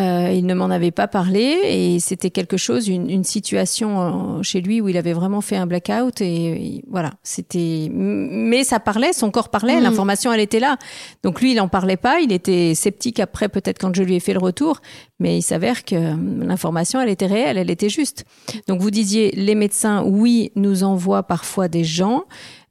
Euh, 0.00 0.30
il 0.32 0.46
ne 0.46 0.54
m'en 0.54 0.66
avait 0.66 0.92
pas 0.92 1.08
parlé 1.08 1.58
et 1.64 1.98
c'était 1.98 2.30
quelque 2.30 2.56
chose, 2.56 2.86
une, 2.86 3.10
une 3.10 3.24
situation 3.24 4.38
euh, 4.38 4.42
chez 4.44 4.60
lui 4.60 4.80
où 4.80 4.88
il 4.88 4.96
avait 4.96 5.12
vraiment 5.12 5.40
fait 5.40 5.56
un 5.56 5.66
blackout 5.66 6.20
et, 6.20 6.76
et 6.76 6.84
voilà, 6.88 7.14
c'était. 7.24 7.88
Mais 7.90 8.62
ça 8.62 8.78
parlait, 8.78 9.12
son 9.12 9.32
corps 9.32 9.48
parlait, 9.48 9.74
Mhm. 9.76 9.82
l'information 9.82 10.32
elle 10.32 10.38
était 10.40 10.60
là. 10.60 10.76
Donc 11.24 11.40
lui, 11.40 11.50
il 11.50 11.60
en 11.60 11.66
parlait 11.66 11.96
pas, 11.96 12.20
il 12.20 12.30
était 12.32 12.76
sceptique 12.76 13.18
après 13.18 13.48
peut-être 13.48 13.78
quand 13.80 13.92
je 13.92 14.04
lui 14.04 14.14
ai 14.14 14.20
fait 14.20 14.34
le 14.34 14.38
retour, 14.38 14.80
mais 15.18 15.36
il 15.38 15.42
s'avère 15.42 15.84
que 15.84 15.96
euh, 15.96 16.14
l'information 16.46 17.00
elle 17.00 17.08
était 17.08 17.26
réelle, 17.26 17.58
elle 17.58 17.70
était 17.70 17.88
juste. 17.88 18.24
Donc 18.68 18.80
vous 18.80 18.92
disiez 18.92 19.32
les 19.32 19.56
médecins, 19.56 20.04
oui, 20.04 20.52
nous 20.54 20.84
envoient 20.84 21.24
parfois 21.24 21.66
des 21.66 21.82
gens, 21.82 22.22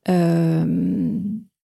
euh, 0.07 0.63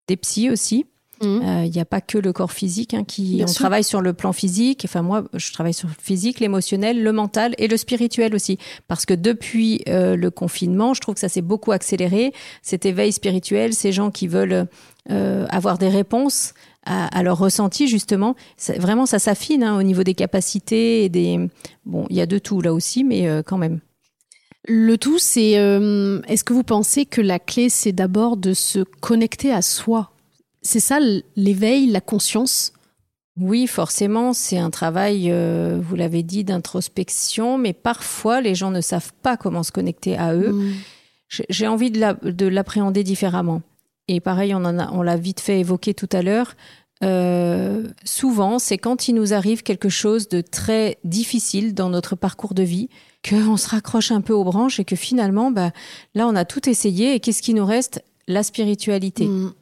des 0.08 0.16
psys 0.16 0.48
aussi. 0.50 0.86
Euh, 1.22 1.62
Il 1.64 1.70
n'y 1.70 1.80
a 1.80 1.84
pas 1.84 2.00
que 2.00 2.18
le 2.18 2.32
corps 2.32 2.52
physique 2.52 2.94
hein, 2.94 3.04
qui 3.04 3.36
Bien 3.36 3.44
on 3.44 3.48
sûr. 3.48 3.60
travaille 3.60 3.84
sur 3.84 4.00
le 4.00 4.12
plan 4.12 4.32
physique. 4.32 4.82
Enfin 4.84 5.02
moi, 5.02 5.24
je 5.34 5.52
travaille 5.52 5.74
sur 5.74 5.88
le 5.88 5.94
physique, 6.00 6.40
l'émotionnel, 6.40 7.02
le 7.02 7.12
mental 7.12 7.54
et 7.58 7.68
le 7.68 7.76
spirituel 7.76 8.34
aussi. 8.34 8.58
Parce 8.88 9.06
que 9.06 9.14
depuis 9.14 9.82
euh, 9.88 10.16
le 10.16 10.30
confinement, 10.30 10.94
je 10.94 11.00
trouve 11.00 11.14
que 11.14 11.20
ça 11.20 11.28
s'est 11.28 11.42
beaucoup 11.42 11.72
accéléré. 11.72 12.32
Cet 12.62 12.84
éveil 12.86 13.12
spirituel, 13.12 13.72
ces 13.74 13.92
gens 13.92 14.10
qui 14.10 14.26
veulent 14.26 14.66
euh, 15.10 15.46
avoir 15.50 15.78
des 15.78 15.88
réponses 15.88 16.54
à, 16.84 17.06
à 17.16 17.22
leur 17.22 17.38
ressenti 17.38 17.86
justement. 17.86 18.34
Ça- 18.56 18.74
Vraiment, 18.78 19.06
ça 19.06 19.18
s'affine 19.18 19.62
hein, 19.62 19.78
au 19.78 19.82
niveau 19.82 20.02
des 20.02 20.14
capacités 20.14 21.04
et 21.04 21.08
des. 21.08 21.38
Bon, 21.86 22.06
il 22.10 22.16
y 22.16 22.20
a 22.20 22.26
de 22.26 22.38
tout 22.38 22.60
là 22.60 22.72
aussi, 22.74 23.04
mais 23.04 23.28
euh, 23.28 23.42
quand 23.44 23.58
même. 23.58 23.80
Le 24.68 24.96
tout, 24.96 25.18
c'est 25.18 25.58
euh, 25.58 26.20
est-ce 26.28 26.44
que 26.44 26.52
vous 26.52 26.62
pensez 26.62 27.04
que 27.04 27.20
la 27.20 27.38
clé, 27.40 27.68
c'est 27.68 27.90
d'abord 27.92 28.36
de 28.36 28.54
se 28.54 28.80
connecter 29.00 29.52
à 29.52 29.60
soi? 29.62 30.10
C'est 30.62 30.80
ça 30.80 30.98
l'éveil, 31.36 31.86
la 31.88 32.00
conscience? 32.00 32.72
Oui, 33.38 33.66
forcément, 33.66 34.32
c'est 34.32 34.58
un 34.58 34.70
travail, 34.70 35.30
euh, 35.30 35.80
vous 35.82 35.96
l'avez 35.96 36.22
dit, 36.22 36.44
d'introspection, 36.44 37.56
mais 37.58 37.72
parfois 37.72 38.40
les 38.40 38.54
gens 38.54 38.70
ne 38.70 38.80
savent 38.80 39.12
pas 39.22 39.36
comment 39.36 39.62
se 39.62 39.72
connecter 39.72 40.16
à 40.18 40.34
eux. 40.34 40.52
Hmm. 40.52 40.72
J'ai- 41.48 41.66
envie 41.66 41.90
de 41.90 41.98
la- 41.98 42.12
de 42.12 42.46
l'appréhender 42.46 43.02
différemment. 43.04 43.62
Et 44.06 44.20
pareil, 44.20 44.54
on 44.54 44.58
en 44.66 44.78
a, 44.78 44.90
on 44.92 45.00
l'a 45.00 45.16
vite 45.16 45.40
fait 45.40 45.60
évoquer 45.60 45.94
tout 45.94 46.08
à 46.12 46.20
l'heure. 46.20 46.54
Euh, 47.02 47.88
souvent, 48.04 48.58
c'est 48.58 48.76
quand 48.76 49.08
il 49.08 49.14
nous 49.14 49.32
arrive 49.32 49.62
quelque 49.62 49.88
chose 49.88 50.28
de 50.28 50.42
très 50.42 50.98
difficile 51.04 51.72
dans 51.74 51.88
notre 51.88 52.16
parcours 52.16 52.52
de 52.52 52.62
vie 52.62 52.90
qu'on 53.28 53.56
se 53.56 53.68
raccroche 53.68 54.12
un 54.12 54.20
peu 54.20 54.34
aux 54.34 54.44
branches 54.44 54.78
et 54.78 54.84
que 54.84 54.94
finalement, 54.94 55.50
bah, 55.50 55.72
là, 56.14 56.28
on 56.28 56.36
a 56.36 56.44
tout 56.44 56.68
essayé 56.68 57.14
et 57.14 57.20
qu'est-ce 57.20 57.40
qui 57.42 57.54
nous 57.54 57.64
reste? 57.66 58.04
La 58.28 58.42
spiritualité. 58.42 59.26
Hmm. 59.26 59.52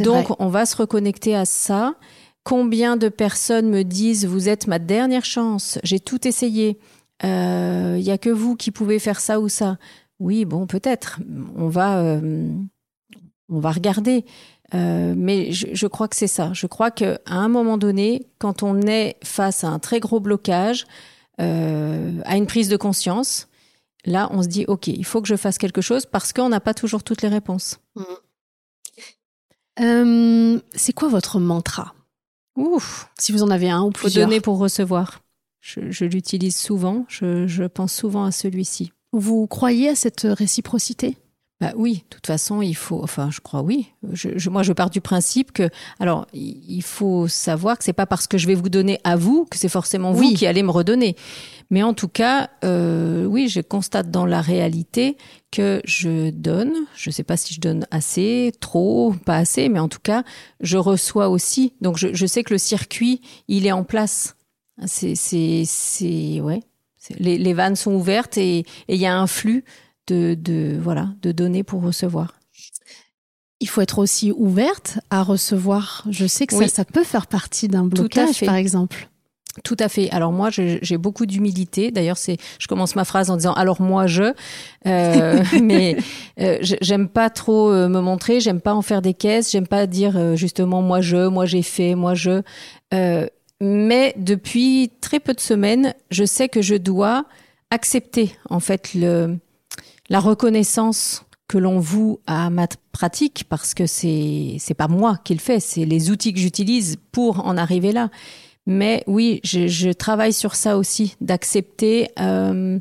Donc, 0.00 0.26
vrai. 0.26 0.36
on 0.38 0.48
va 0.48 0.66
se 0.66 0.76
reconnecter 0.76 1.34
à 1.34 1.44
ça. 1.44 1.94
Combien 2.42 2.96
de 2.96 3.08
personnes 3.08 3.70
me 3.70 3.82
disent 3.82 4.26
Vous 4.26 4.48
êtes 4.48 4.66
ma 4.66 4.78
dernière 4.78 5.24
chance, 5.24 5.78
j'ai 5.82 6.00
tout 6.00 6.26
essayé, 6.26 6.78
il 7.22 8.00
n'y 8.00 8.10
a 8.10 8.18
que 8.18 8.30
vous 8.30 8.56
qui 8.56 8.70
pouvez 8.70 8.98
faire 8.98 9.20
ça 9.20 9.40
ou 9.40 9.48
ça 9.48 9.78
Oui, 10.18 10.44
bon, 10.44 10.66
peut-être. 10.66 11.20
On 11.56 11.68
va, 11.68 12.00
euh, 12.00 12.50
on 13.48 13.60
va 13.60 13.72
regarder. 13.72 14.24
Euh, 14.74 15.14
mais 15.16 15.52
je, 15.52 15.68
je 15.72 15.86
crois 15.86 16.08
que 16.08 16.16
c'est 16.16 16.26
ça. 16.26 16.52
Je 16.52 16.66
crois 16.66 16.90
qu'à 16.90 17.18
un 17.26 17.48
moment 17.48 17.78
donné, 17.78 18.26
quand 18.38 18.62
on 18.62 18.80
est 18.82 19.16
face 19.22 19.64
à 19.64 19.68
un 19.68 19.78
très 19.78 20.00
gros 20.00 20.20
blocage, 20.20 20.86
euh, 21.40 22.20
à 22.24 22.36
une 22.36 22.46
prise 22.46 22.68
de 22.68 22.76
conscience, 22.76 23.48
là, 24.04 24.28
on 24.32 24.42
se 24.42 24.48
dit 24.48 24.64
Ok, 24.68 24.88
il 24.88 25.04
faut 25.04 25.20
que 25.20 25.28
je 25.28 25.36
fasse 25.36 25.58
quelque 25.58 25.80
chose 25.80 26.06
parce 26.06 26.32
qu'on 26.32 26.48
n'a 26.48 26.60
pas 26.60 26.74
toujours 26.74 27.02
toutes 27.02 27.22
les 27.22 27.28
réponses. 27.28 27.78
Euh, 29.80 30.60
c'est 30.74 30.92
quoi 30.92 31.08
votre 31.08 31.38
mantra? 31.40 31.94
Ouf 32.56 33.10
Si 33.18 33.32
vous 33.32 33.42
en 33.42 33.50
avez 33.50 33.70
un 33.70 33.82
ou 33.82 33.86
faut 33.86 33.92
plusieurs. 33.92 34.26
donner 34.28 34.40
pour 34.40 34.58
recevoir. 34.58 35.20
Je, 35.60 35.90
je 35.90 36.04
l'utilise 36.04 36.56
souvent, 36.56 37.04
je, 37.08 37.46
je 37.46 37.64
pense 37.64 37.92
souvent 37.94 38.24
à 38.24 38.32
celui-ci. 38.32 38.92
Vous 39.12 39.46
croyez 39.46 39.88
à 39.88 39.94
cette 39.94 40.22
réciprocité? 40.30 41.16
Bah 41.60 41.72
oui, 41.76 42.02
de 42.10 42.16
toute 42.16 42.26
façon, 42.26 42.62
il 42.62 42.74
faut. 42.74 43.00
Enfin, 43.02 43.30
je 43.30 43.40
crois 43.40 43.62
oui. 43.62 43.86
Je, 44.12 44.30
je- 44.36 44.50
moi, 44.50 44.62
je 44.64 44.72
pars 44.72 44.90
du 44.90 45.00
principe 45.00 45.52
que. 45.52 45.70
Alors, 46.00 46.26
il 46.32 46.82
faut 46.82 47.28
savoir 47.28 47.78
que 47.78 47.84
c'est 47.84 47.92
pas 47.92 48.06
parce 48.06 48.26
que 48.26 48.38
je 48.38 48.46
vais 48.48 48.54
vous 48.56 48.68
donner 48.68 48.98
à 49.04 49.14
vous 49.16 49.46
que 49.48 49.56
c'est 49.56 49.68
forcément 49.68 50.10
vous 50.12 50.34
qui 50.34 50.46
allez 50.46 50.64
me 50.64 50.70
redonner. 50.72 51.14
Mais 51.70 51.82
en 51.84 51.94
tout 51.94 52.08
cas, 52.08 52.50
euh, 52.64 53.24
oui, 53.24 53.48
je 53.48 53.60
constate 53.60 54.10
dans 54.10 54.26
la 54.26 54.40
réalité 54.40 55.16
que 55.52 55.80
je 55.84 56.30
donne. 56.30 56.72
Je 56.96 57.10
sais 57.10 57.22
pas 57.22 57.36
si 57.36 57.54
je 57.54 57.60
donne 57.60 57.86
assez, 57.92 58.52
trop, 58.60 59.14
pas 59.24 59.36
assez, 59.36 59.68
mais 59.68 59.78
en 59.78 59.88
tout 59.88 60.00
cas, 60.02 60.24
je 60.60 60.76
reçois 60.76 61.28
aussi. 61.28 61.74
Donc, 61.80 61.96
je, 61.98 62.08
je 62.12 62.26
sais 62.26 62.42
que 62.42 62.52
le 62.52 62.58
circuit, 62.58 63.20
il 63.46 63.64
est 63.64 63.72
en 63.72 63.84
place. 63.84 64.36
C'est, 64.86 65.14
c'est, 65.14 65.62
c'est, 65.66 66.40
ouais. 66.40 66.60
Les, 67.18 67.36
les 67.38 67.52
vannes 67.52 67.76
sont 67.76 67.92
ouvertes 67.94 68.38
et 68.38 68.60
et 68.88 68.94
il 68.94 68.96
y 68.96 69.04
a 69.06 69.14
un 69.14 69.26
flux 69.26 69.62
de, 70.06 70.34
de, 70.34 70.78
voilà, 70.80 71.10
de 71.22 71.32
donner 71.32 71.62
pour 71.62 71.82
recevoir. 71.82 72.34
Il 73.60 73.68
faut 73.68 73.80
être 73.80 73.98
aussi 73.98 74.32
ouverte 74.32 74.98
à 75.10 75.22
recevoir. 75.22 76.04
Je 76.10 76.26
sais 76.26 76.46
que 76.46 76.54
ça, 76.54 76.68
ça 76.68 76.84
peut 76.84 77.04
faire 77.04 77.26
partie 77.26 77.68
d'un 77.68 77.86
blocage, 77.86 78.44
par 78.44 78.56
exemple. 78.56 79.08
Tout 79.62 79.76
à 79.78 79.88
fait. 79.88 80.10
Alors 80.10 80.32
moi, 80.32 80.50
j'ai 80.50 80.98
beaucoup 80.98 81.26
d'humilité. 81.26 81.92
D'ailleurs, 81.92 82.16
c'est, 82.16 82.38
je 82.58 82.66
commence 82.66 82.96
ma 82.96 83.04
phrase 83.04 83.30
en 83.30 83.36
disant 83.36 83.52
alors 83.52 83.80
moi 83.80 84.08
je, 84.08 84.32
euh, 84.86 85.44
mais 85.62 85.96
euh, 86.40 86.58
j'aime 86.60 87.08
pas 87.08 87.30
trop 87.30 87.70
euh, 87.70 87.88
me 87.88 88.00
montrer, 88.00 88.40
j'aime 88.40 88.60
pas 88.60 88.74
en 88.74 88.82
faire 88.82 89.00
des 89.00 89.14
caisses, 89.14 89.52
j'aime 89.52 89.68
pas 89.68 89.86
dire 89.86 90.16
euh, 90.16 90.34
justement 90.34 90.82
moi 90.82 91.00
je, 91.00 91.28
moi 91.28 91.46
j'ai 91.46 91.62
fait, 91.62 91.94
moi 91.94 92.14
je. 92.14 92.42
Euh, 92.92 93.26
mais 93.60 94.14
depuis 94.16 94.90
très 95.00 95.20
peu 95.20 95.34
de 95.34 95.40
semaines, 95.40 95.94
je 96.10 96.24
sais 96.24 96.48
que 96.48 96.60
je 96.60 96.74
dois 96.74 97.24
accepter 97.70 98.34
en 98.50 98.58
fait 98.58 98.92
le 98.94 99.38
la 100.08 100.20
reconnaissance 100.20 101.24
que 101.48 101.58
l'on 101.58 101.78
voue 101.78 102.20
à 102.26 102.50
ma 102.50 102.66
pratique 102.92 103.44
parce 103.48 103.74
que 103.74 103.86
c'est 103.86 104.56
c'est 104.58 104.74
pas 104.74 104.88
moi 104.88 105.18
qui 105.24 105.34
le 105.34 105.40
fais, 105.40 105.60
c'est 105.60 105.84
les 105.84 106.10
outils 106.10 106.32
que 106.32 106.40
j'utilise 106.40 106.96
pour 107.12 107.46
en 107.46 107.56
arriver 107.56 107.92
là. 107.92 108.10
Mais 108.66 109.04
oui, 109.06 109.40
je, 109.44 109.66
je 109.66 109.90
travaille 109.90 110.32
sur 110.32 110.54
ça 110.54 110.78
aussi, 110.78 111.16
d'accepter, 111.20 112.08
euh, 112.18 112.78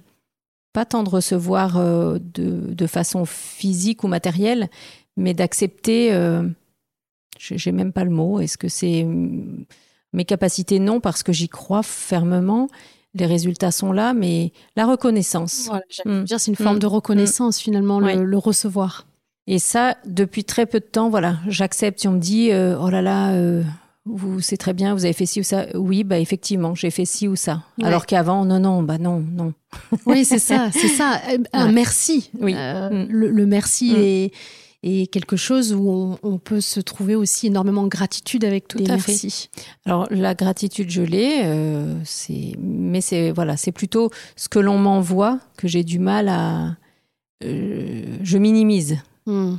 pas 0.72 0.86
tant 0.86 1.04
de 1.04 1.10
recevoir 1.10 1.78
euh, 1.78 2.20
de, 2.20 2.74
de, 2.74 2.88
façon 2.88 3.26
physique 3.26 4.06
ou 4.06 4.08
matérielle, 4.08 4.70
mais 5.18 5.34
d'accepter, 5.34 6.14
euh, 6.14 6.48
j'ai 7.38 7.74
même 7.74 7.92
pas 7.92 8.06
le 8.06 8.12
mot, 8.12 8.40
est-ce 8.40 8.58
que 8.58 8.70
c'est 8.70 9.06
mes 10.14 10.26
capacités? 10.26 10.80
Non, 10.80 11.02
parce 11.02 11.22
que 11.22 11.34
j'y 11.34 11.50
crois 11.50 11.84
fermement. 11.84 12.70
Les 13.16 13.26
résultats 13.26 13.72
sont 13.72 13.92
là, 13.92 14.14
mais 14.14 14.52
la 14.76 14.86
reconnaissance. 14.86 15.68
Voilà, 15.68 15.84
mm. 16.06 16.24
dire, 16.24 16.40
c'est 16.40 16.52
une 16.52 16.58
forme 16.58 16.78
mm. 16.78 16.80
de 16.80 16.88
reconnaissance 16.88 17.60
mm. 17.60 17.64
finalement, 17.64 18.00
le, 18.00 18.24
le, 18.24 18.38
recevoir. 18.38 19.06
Et 19.46 19.60
ça, 19.60 19.98
depuis 20.06 20.44
très 20.44 20.66
peu 20.66 20.80
de 20.80 20.86
temps, 20.86 21.10
voilà, 21.10 21.38
j'accepte. 21.48 22.00
Si 22.00 22.08
on 22.08 22.14
me 22.14 22.20
dit, 22.20 22.52
euh, 22.52 22.78
oh 22.80 22.90
là 22.90 23.02
là, 23.02 23.34
euh, 23.34 23.62
vous 24.06 24.42
c'est 24.42 24.58
très 24.58 24.74
bien, 24.74 24.94
vous 24.94 25.06
avez 25.06 25.14
fait 25.14 25.26
ci 25.26 25.40
ou 25.40 25.44
ça. 25.44 25.66
Oui, 25.76 26.04
bah 26.04 26.20
effectivement, 26.20 26.76
j'ai 26.76 26.92
fait 26.92 27.06
ci 27.06 27.28
ou 27.28 27.36
ça. 27.36 27.64
Alors 27.82 28.06
qu'avant, 28.06 28.46
non, 28.46 28.60
non, 28.60 28.84
bah 28.84 28.98
non, 28.98 29.20
non. 29.20 29.54
Oui, 30.06 30.26
c'est 30.26 30.40
ça, 30.40 30.70
c'est 30.72 30.88
ça. 30.88 31.22
Un 31.54 31.72
merci. 31.72 32.30
Oui. 32.40 32.54
Euh, 32.56 33.06
mm. 33.06 33.08
le, 33.10 33.46
merci 33.46 33.92
mm. 33.92 33.96
est, 33.98 34.32
est, 34.84 35.08
quelque 35.08 35.36
chose 35.36 35.74
où 35.74 36.18
on, 36.22 36.38
peut 36.38 36.62
se 36.62 36.80
trouver 36.80 37.16
aussi 37.16 37.48
énormément 37.48 37.84
de 37.84 37.90
gratitude 37.90 38.46
avec 38.46 38.68
tout 38.68 38.78
les 38.78 38.90
à 38.90 38.96
merci. 38.96 39.50
Fait. 39.56 39.62
Alors 39.86 40.08
la 40.12 40.36
gratitude, 40.36 40.90
je 40.90 41.02
l'ai, 41.02 41.42
euh, 41.46 41.96
c'est, 42.04 42.56
mais 42.60 43.02
c'est 43.02 43.32
voilà, 43.32 43.58
c'est 43.58 43.72
plutôt 43.72 44.12
ce 44.36 44.50
que 44.50 44.60
l'on 44.60 44.78
m'envoie 44.78 45.40
que 45.58 45.68
j'ai 45.68 45.84
du 45.84 46.00
mal 46.00 46.30
à, 46.30 46.76
je 47.42 48.38
minimise. 48.38 48.98
Mm. 49.26 49.56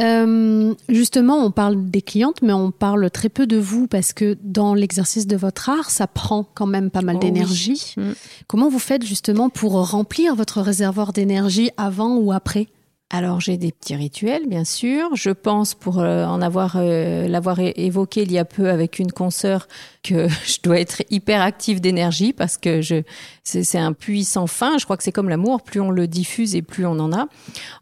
Euh, 0.00 0.74
justement, 0.88 1.44
on 1.44 1.50
parle 1.50 1.90
des 1.90 2.00
clientes, 2.00 2.40
mais 2.42 2.52
on 2.52 2.70
parle 2.70 3.10
très 3.10 3.28
peu 3.28 3.46
de 3.46 3.58
vous 3.58 3.86
parce 3.86 4.12
que 4.12 4.38
dans 4.42 4.74
l'exercice 4.74 5.26
de 5.26 5.36
votre 5.36 5.68
art, 5.68 5.90
ça 5.90 6.06
prend 6.06 6.44
quand 6.54 6.66
même 6.66 6.90
pas 6.90 7.02
mal 7.02 7.16
oh 7.16 7.20
d'énergie. 7.20 7.94
Mm. 7.96 8.12
Comment 8.46 8.68
vous 8.68 8.78
faites 8.78 9.04
justement 9.04 9.50
pour 9.50 9.90
remplir 9.90 10.34
votre 10.34 10.60
réservoir 10.62 11.12
d'énergie 11.12 11.70
avant 11.76 12.16
ou 12.16 12.32
après? 12.32 12.68
Alors 13.12 13.40
j'ai 13.40 13.58
des 13.58 13.72
petits 13.72 13.94
rituels, 13.94 14.48
bien 14.48 14.64
sûr. 14.64 15.14
Je 15.14 15.28
pense, 15.28 15.74
pour 15.74 16.00
euh, 16.00 16.24
en 16.24 16.40
avoir 16.40 16.76
euh, 16.76 17.28
l'avoir 17.28 17.60
évoqué 17.60 18.22
il 18.22 18.32
y 18.32 18.38
a 18.38 18.46
peu 18.46 18.70
avec 18.70 18.98
une 18.98 19.12
consoeur, 19.12 19.68
que 20.02 20.28
je 20.46 20.62
dois 20.62 20.80
être 20.80 21.02
hyper 21.10 21.42
active 21.42 21.80
d'énergie 21.82 22.32
parce 22.32 22.56
que 22.56 22.80
je 22.80 23.02
c'est 23.44 23.78
un 23.78 23.92
puits 23.92 24.24
sans 24.24 24.46
fin. 24.46 24.78
Je 24.78 24.84
crois 24.84 24.96
que 24.96 25.02
c'est 25.02 25.12
comme 25.12 25.28
l'amour, 25.28 25.62
plus 25.62 25.80
on 25.80 25.90
le 25.90 26.06
diffuse 26.06 26.54
et 26.54 26.62
plus 26.62 26.86
on 26.86 26.92
en 26.92 27.12
a. 27.12 27.26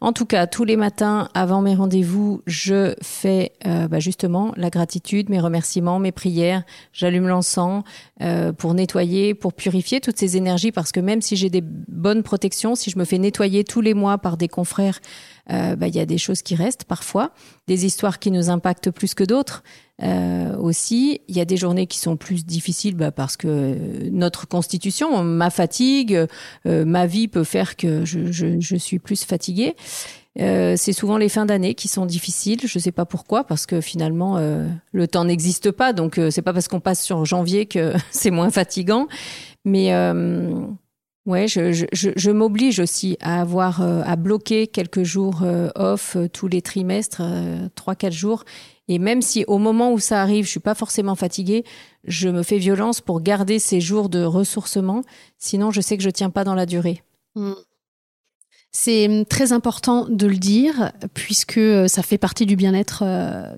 En 0.00 0.12
tout 0.12 0.24
cas, 0.24 0.46
tous 0.46 0.64
les 0.64 0.76
matins 0.76 1.28
avant 1.34 1.60
mes 1.60 1.74
rendez-vous, 1.74 2.42
je 2.46 2.94
fais 3.02 3.52
euh, 3.66 3.86
bah 3.86 4.00
justement 4.00 4.52
la 4.56 4.70
gratitude, 4.70 5.28
mes 5.28 5.38
remerciements, 5.40 5.98
mes 5.98 6.12
prières. 6.12 6.62
J'allume 6.92 7.28
l'encens 7.28 7.84
euh, 8.22 8.52
pour 8.52 8.72
nettoyer, 8.72 9.34
pour 9.34 9.52
purifier 9.52 10.00
toutes 10.00 10.18
ces 10.18 10.36
énergies 10.36 10.72
parce 10.72 10.92
que 10.92 11.00
même 11.00 11.20
si 11.20 11.36
j'ai 11.36 11.50
des 11.50 11.62
bonnes 12.00 12.22
protections, 12.22 12.74
si 12.74 12.90
je 12.90 12.98
me 12.98 13.04
fais 13.04 13.18
nettoyer 13.18 13.64
tous 13.64 13.80
les 13.80 13.94
mois 13.94 14.18
par 14.18 14.36
des 14.36 14.48
confrères 14.48 15.00
euh, 15.50 15.74
bah, 15.76 15.88
il 15.88 15.96
y 15.96 16.00
a 16.00 16.06
des 16.06 16.18
choses 16.18 16.42
qui 16.42 16.54
restent 16.54 16.84
parfois, 16.84 17.32
des 17.66 17.84
histoires 17.86 18.18
qui 18.18 18.30
nous 18.30 18.50
impactent 18.50 18.90
plus 18.90 19.14
que 19.14 19.24
d'autres. 19.24 19.62
Euh, 20.02 20.56
aussi, 20.56 21.20
il 21.28 21.36
y 21.36 21.40
a 21.40 21.44
des 21.44 21.56
journées 21.56 21.86
qui 21.86 21.98
sont 21.98 22.16
plus 22.16 22.46
difficiles 22.46 22.94
bah, 22.94 23.10
parce 23.10 23.36
que 23.36 23.76
notre 24.10 24.46
constitution, 24.46 25.22
ma 25.24 25.50
fatigue, 25.50 26.26
euh, 26.66 26.84
ma 26.84 27.06
vie 27.06 27.28
peut 27.28 27.44
faire 27.44 27.76
que 27.76 28.04
je, 28.04 28.76
suis 28.76 28.98
plus 28.98 29.24
fatiguée. 29.24 29.74
Euh, 30.38 30.74
c'est 30.76 30.92
souvent 30.92 31.18
les 31.18 31.28
fins 31.28 31.46
d'année 31.46 31.74
qui 31.74 31.88
sont 31.88 32.06
difficiles. 32.06 32.60
Je 32.64 32.78
ne 32.78 32.82
sais 32.82 32.92
pas 32.92 33.04
pourquoi, 33.04 33.44
parce 33.44 33.66
que 33.66 33.80
finalement 33.80 34.36
euh, 34.36 34.66
le 34.92 35.08
temps 35.08 35.24
n'existe 35.24 35.70
pas. 35.70 35.92
Donc 35.92 36.18
euh, 36.18 36.30
c'est 36.30 36.42
pas 36.42 36.52
parce 36.52 36.68
qu'on 36.68 36.80
passe 36.80 37.02
sur 37.02 37.24
janvier 37.24 37.66
que 37.66 37.92
c'est 38.10 38.30
moins 38.30 38.50
fatigant. 38.50 39.08
Mais 39.64 39.90
Ouais, 41.26 41.46
je, 41.48 41.72
je, 41.72 41.86
je 41.92 42.30
m'oblige 42.30 42.80
aussi 42.80 43.18
à 43.20 43.42
avoir 43.42 43.82
euh, 43.82 44.02
à 44.06 44.16
bloquer 44.16 44.66
quelques 44.66 45.02
jours 45.02 45.40
euh, 45.42 45.68
off 45.74 46.16
euh, 46.16 46.28
tous 46.28 46.48
les 46.48 46.62
trimestres, 46.62 47.22
trois 47.74 47.94
quatre 47.94 48.14
jours. 48.14 48.44
Et 48.88 48.98
même 48.98 49.20
si 49.20 49.44
au 49.46 49.58
moment 49.58 49.92
où 49.92 49.98
ça 49.98 50.22
arrive, 50.22 50.46
je 50.46 50.50
suis 50.50 50.60
pas 50.60 50.74
forcément 50.74 51.14
fatiguée, 51.14 51.64
je 52.04 52.28
me 52.28 52.42
fais 52.42 52.58
violence 52.58 53.00
pour 53.00 53.20
garder 53.20 53.58
ces 53.58 53.80
jours 53.80 54.08
de 54.08 54.24
ressourcement. 54.24 55.02
Sinon, 55.38 55.70
je 55.70 55.80
sais 55.80 55.96
que 55.96 56.02
je 56.02 56.10
tiens 56.10 56.30
pas 56.30 56.42
dans 56.42 56.54
la 56.54 56.66
durée. 56.66 57.02
Mmh. 57.36 57.52
C'est 58.72 59.06
hum, 59.06 59.26
très 59.26 59.52
important 59.52 60.06
de 60.08 60.26
le 60.26 60.36
dire 60.36 60.92
puisque 61.12 61.60
ça 61.86 62.02
fait 62.02 62.18
partie 62.18 62.46
du 62.46 62.56
bien-être 62.56 63.04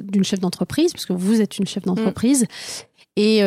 d'une 0.03 0.25
chef 0.25 0.41
d'entreprise, 0.41 0.93
puisque 0.93 1.13
vous 1.13 1.41
êtes 1.41 1.59
une 1.59 1.67
chef 1.67 1.85
d'entreprise. 1.85 2.43
Mmh. 2.43 3.21
Et 3.21 3.43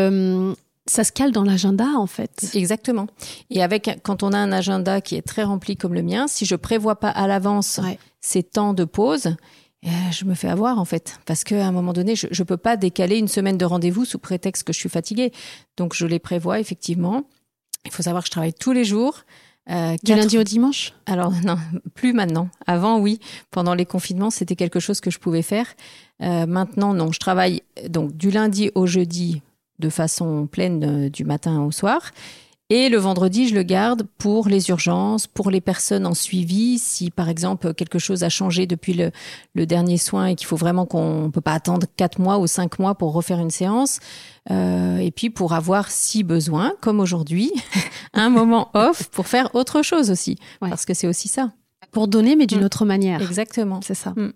ça 0.88 1.04
se 1.04 1.12
cale 1.12 1.32
dans 1.32 1.44
l'agenda 1.44 1.88
en 1.98 2.08
fait. 2.08 2.52
Exactement. 2.54 3.08
Et 3.50 3.64
avec 3.64 3.90
quand 4.04 4.24
on 4.24 4.34
a 4.34 4.38
un 4.38 4.52
agenda 4.52 5.02
qui 5.02 5.16
est 5.16 5.22
très 5.22 5.44
rempli 5.44 5.78
comme 5.78 5.94
le 5.94 6.04
mien, 6.04 6.28
si 6.28 6.46
je 6.46 6.56
prévois 6.56 7.00
pas 7.00 7.10
à 7.10 7.28
l'avance 7.28 7.80
ces 8.22 8.44
temps 8.44 8.74
de 8.74 8.86
pause, 8.86 9.36
eh, 9.84 9.90
je 10.12 10.26
me 10.26 10.34
fais 10.34 10.48
avoir 10.48 10.80
en 10.80 10.86
fait 10.86 11.20
parce 11.26 11.44
qu'à 11.44 11.66
un 11.66 11.72
moment 11.72 11.94
donné, 11.94 12.16
je, 12.16 12.28
je 12.30 12.44
peux 12.44 12.58
pas 12.58 12.78
décaler 12.78 13.18
une 13.18 13.28
semaine 13.28 13.58
de 13.58 13.66
rendez-vous 13.66 14.06
sous 14.06 14.20
prétexte 14.20 14.64
que 14.64 14.74
je 14.74 14.80
suis 14.80 14.90
fatiguée. 14.90 15.32
Donc 15.78 15.94
je 15.94 16.06
les 16.06 16.20
prévois 16.20 16.60
effectivement. 16.60 17.24
Il 17.86 17.92
faut 17.92 18.04
savoir 18.04 18.24
que 18.24 18.28
je 18.28 18.32
travaille 18.32 18.54
tous 18.54 18.72
les 18.72 18.84
jours. 18.84 19.24
Euh, 19.72 19.96
du 20.04 20.14
lundi 20.14 20.38
au 20.38 20.44
dimanche? 20.44 20.94
Alors 21.08 21.32
non, 21.44 21.58
plus 21.96 22.14
maintenant. 22.14 22.50
Avant, 22.68 23.00
oui. 23.00 23.20
Pendant 23.52 23.74
les 23.74 23.86
confinements, 23.86 24.30
c'était 24.30 24.56
quelque 24.56 24.80
chose 24.80 25.02
que 25.02 25.10
je 25.10 25.18
pouvais 25.18 25.42
faire. 25.42 25.68
Euh, 26.22 26.46
maintenant, 26.46 26.94
non. 26.94 27.12
Je 27.12 27.20
travaille 27.20 27.64
donc 27.90 28.16
du 28.16 28.30
lundi 28.30 28.70
au 28.76 28.86
jeudi 28.86 29.42
de 29.80 29.90
façon 29.90 30.48
pleine 30.48 31.06
euh, 31.06 31.10
du 31.10 31.26
matin 31.26 31.62
au 31.62 31.72
soir. 31.72 32.12
Et 32.72 32.90
le 32.90 32.98
vendredi, 32.98 33.48
je 33.48 33.54
le 33.54 33.62
garde 33.62 34.08
pour 34.18 34.48
les 34.48 34.70
urgences, 34.70 35.28
pour 35.28 35.52
les 35.52 35.62
personnes 35.62 36.08
en 36.08 36.16
suivi, 36.16 36.80
si 36.80 37.12
par 37.12 37.30
exemple 37.30 37.76
quelque 37.76 38.00
chose 38.00 38.24
a 38.24 38.30
changé 38.30 38.66
depuis 38.66 38.94
le, 38.94 39.12
le 39.54 39.68
dernier 39.68 40.00
soin 40.00 40.26
et 40.26 40.36
qu'il 40.36 40.48
faut 40.48 40.56
vraiment 40.56 40.88
qu'on 40.88 41.26
ne 41.26 41.28
peut 41.30 41.42
pas 41.42 41.54
attendre 41.54 41.86
quatre 41.96 42.20
mois 42.20 42.40
ou 42.40 42.48
cinq 42.48 42.80
mois 42.80 42.96
pour 42.96 43.14
refaire 43.14 43.40
une 43.40 43.52
séance. 43.52 44.00
Euh, 44.50 44.98
et 44.98 45.12
puis 45.12 45.30
pour 45.30 45.54
avoir, 45.54 45.92
si 45.92 46.24
besoin, 46.24 46.74
comme 46.82 47.00
aujourd'hui, 47.00 47.52
un 48.14 48.32
moment 48.32 48.72
off 48.74 49.10
pour 49.10 49.28
faire 49.28 49.54
autre 49.54 49.84
chose 49.84 50.10
aussi, 50.10 50.40
parce 50.60 50.86
que 50.86 50.96
c'est 50.96 51.08
aussi 51.08 51.28
ça. 51.28 51.52
Pour 51.92 52.08
donner, 52.08 52.36
mais 52.36 52.48
d'une 52.48 52.62
mm. 52.62 52.66
autre 52.66 52.84
manière. 52.84 53.22
Exactement. 53.22 53.80
C'est 53.84 53.94
ça. 53.94 54.14
Mm. 54.16 54.34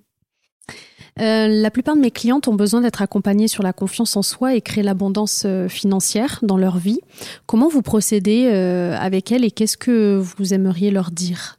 Euh, 1.20 1.48
la 1.48 1.72
plupart 1.72 1.96
de 1.96 2.02
mes 2.02 2.12
clientes 2.12 2.48
ont 2.48 2.54
besoin 2.54 2.82
d'être 2.82 3.02
accompagnées 3.02 3.48
sur 3.48 3.64
la 3.64 3.74
confiance 3.74 4.16
en 4.16 4.22
soi 4.22 4.56
et 4.56 4.62
créer 4.62 4.84
l'abondance 4.84 5.44
euh, 5.46 5.68
financière 5.68 6.40
dans 6.44 6.58
leur 6.58 6.78
vie. 6.78 7.00
Comment 7.46 7.68
vous 7.68 7.82
procédez 7.82 8.50
euh, 8.52 8.96
avec 8.98 9.32
elles 9.32 9.44
et 9.44 9.52
qu'est-ce 9.52 9.78
que 9.78 10.18
vous 10.18 10.54
aimeriez 10.54 10.92
leur 10.92 11.12
dire? 11.12 11.58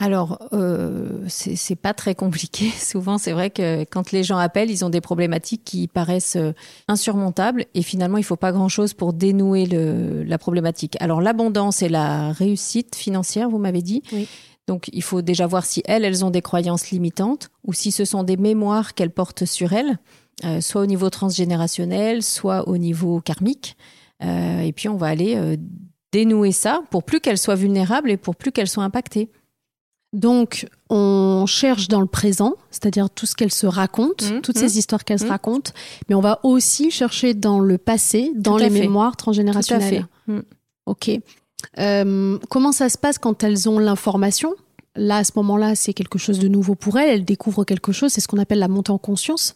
Alors, 0.00 0.38
euh, 0.52 1.08
c'est 1.26 1.74
pas 1.74 1.92
très 1.92 2.14
compliqué. 2.14 2.70
Souvent, 2.78 3.18
c'est 3.18 3.32
vrai 3.32 3.50
que 3.50 3.84
quand 3.84 4.12
les 4.12 4.22
gens 4.22 4.38
appellent, 4.38 4.70
ils 4.70 4.84
ont 4.84 4.90
des 4.90 5.00
problématiques 5.00 5.64
qui 5.64 5.88
paraissent 5.88 6.38
insurmontables 6.86 7.66
et 7.74 7.82
finalement, 7.82 8.16
il 8.16 8.22
faut 8.22 8.36
pas 8.36 8.52
grand-chose 8.52 8.94
pour 8.94 9.12
dénouer 9.12 9.66
le, 9.66 10.22
la 10.22 10.38
problématique. 10.38 10.96
Alors, 11.00 11.20
l'abondance 11.20 11.82
et 11.82 11.88
la 11.88 12.30
réussite 12.30 12.94
financière, 12.94 13.50
vous 13.50 13.58
m'avez 13.58 13.82
dit. 13.82 14.02
Oui. 14.12 14.28
Donc, 14.68 14.90
il 14.92 15.02
faut 15.02 15.22
déjà 15.22 15.46
voir 15.46 15.64
si 15.64 15.82
elles, 15.86 16.04
elles 16.04 16.26
ont 16.26 16.30
des 16.30 16.42
croyances 16.42 16.90
limitantes 16.90 17.48
ou 17.64 17.72
si 17.72 17.90
ce 17.90 18.04
sont 18.04 18.22
des 18.22 18.36
mémoires 18.36 18.94
qu'elles 18.94 19.10
portent 19.10 19.46
sur 19.46 19.72
elles, 19.72 19.98
euh, 20.44 20.60
soit 20.60 20.82
au 20.82 20.86
niveau 20.86 21.08
transgénérationnel, 21.08 22.22
soit 22.22 22.68
au 22.68 22.76
niveau 22.76 23.20
karmique. 23.22 23.78
Euh, 24.22 24.60
et 24.60 24.72
puis, 24.72 24.90
on 24.90 24.96
va 24.96 25.06
aller 25.06 25.36
euh, 25.36 25.56
dénouer 26.12 26.52
ça 26.52 26.82
pour 26.90 27.02
plus 27.02 27.20
qu'elles 27.20 27.38
soient 27.38 27.54
vulnérables 27.54 28.10
et 28.10 28.18
pour 28.18 28.36
plus 28.36 28.52
qu'elles 28.52 28.68
soient 28.68 28.84
impactées. 28.84 29.30
Donc, 30.12 30.68
on 30.90 31.46
cherche 31.46 31.88
dans 31.88 32.02
le 32.02 32.06
présent, 32.06 32.54
c'est-à-dire 32.70 33.08
tout 33.08 33.24
ce 33.24 33.34
qu'elles 33.34 33.52
se 33.52 33.66
racontent, 33.66 34.24
mmh, 34.24 34.42
toutes 34.42 34.58
ces 34.58 34.74
mmh, 34.74 34.78
histoires 34.78 35.04
qu'elles 35.04 35.18
se 35.18 35.24
mmh. 35.24 35.30
racontent, 35.30 35.72
mais 36.08 36.14
on 36.14 36.20
va 36.20 36.40
aussi 36.42 36.90
chercher 36.90 37.32
dans 37.32 37.60
le 37.60 37.78
passé, 37.78 38.32
dans 38.34 38.58
les 38.58 38.70
mémoires 38.70 39.16
transgénérationnelles. 39.16 40.06
Tout 40.26 40.32
à 40.32 40.36
fait. 40.36 40.44
Ok. 40.84 41.10
Euh, 41.78 42.38
comment 42.50 42.72
ça 42.72 42.88
se 42.88 42.98
passe 42.98 43.18
quand 43.18 43.42
elles 43.44 43.68
ont 43.68 43.78
l'information? 43.78 44.54
Là, 44.96 45.18
à 45.18 45.24
ce 45.24 45.32
moment-là, 45.36 45.74
c'est 45.74 45.94
quelque 45.94 46.18
chose 46.18 46.38
de 46.38 46.48
nouveau 46.48 46.74
pour 46.74 46.98
elles. 46.98 47.10
Elles 47.10 47.24
découvrent 47.24 47.64
quelque 47.64 47.92
chose. 47.92 48.12
C'est 48.12 48.20
ce 48.20 48.28
qu'on 48.28 48.38
appelle 48.38 48.58
la 48.58 48.68
montée 48.68 48.90
en 48.90 48.98
conscience. 48.98 49.54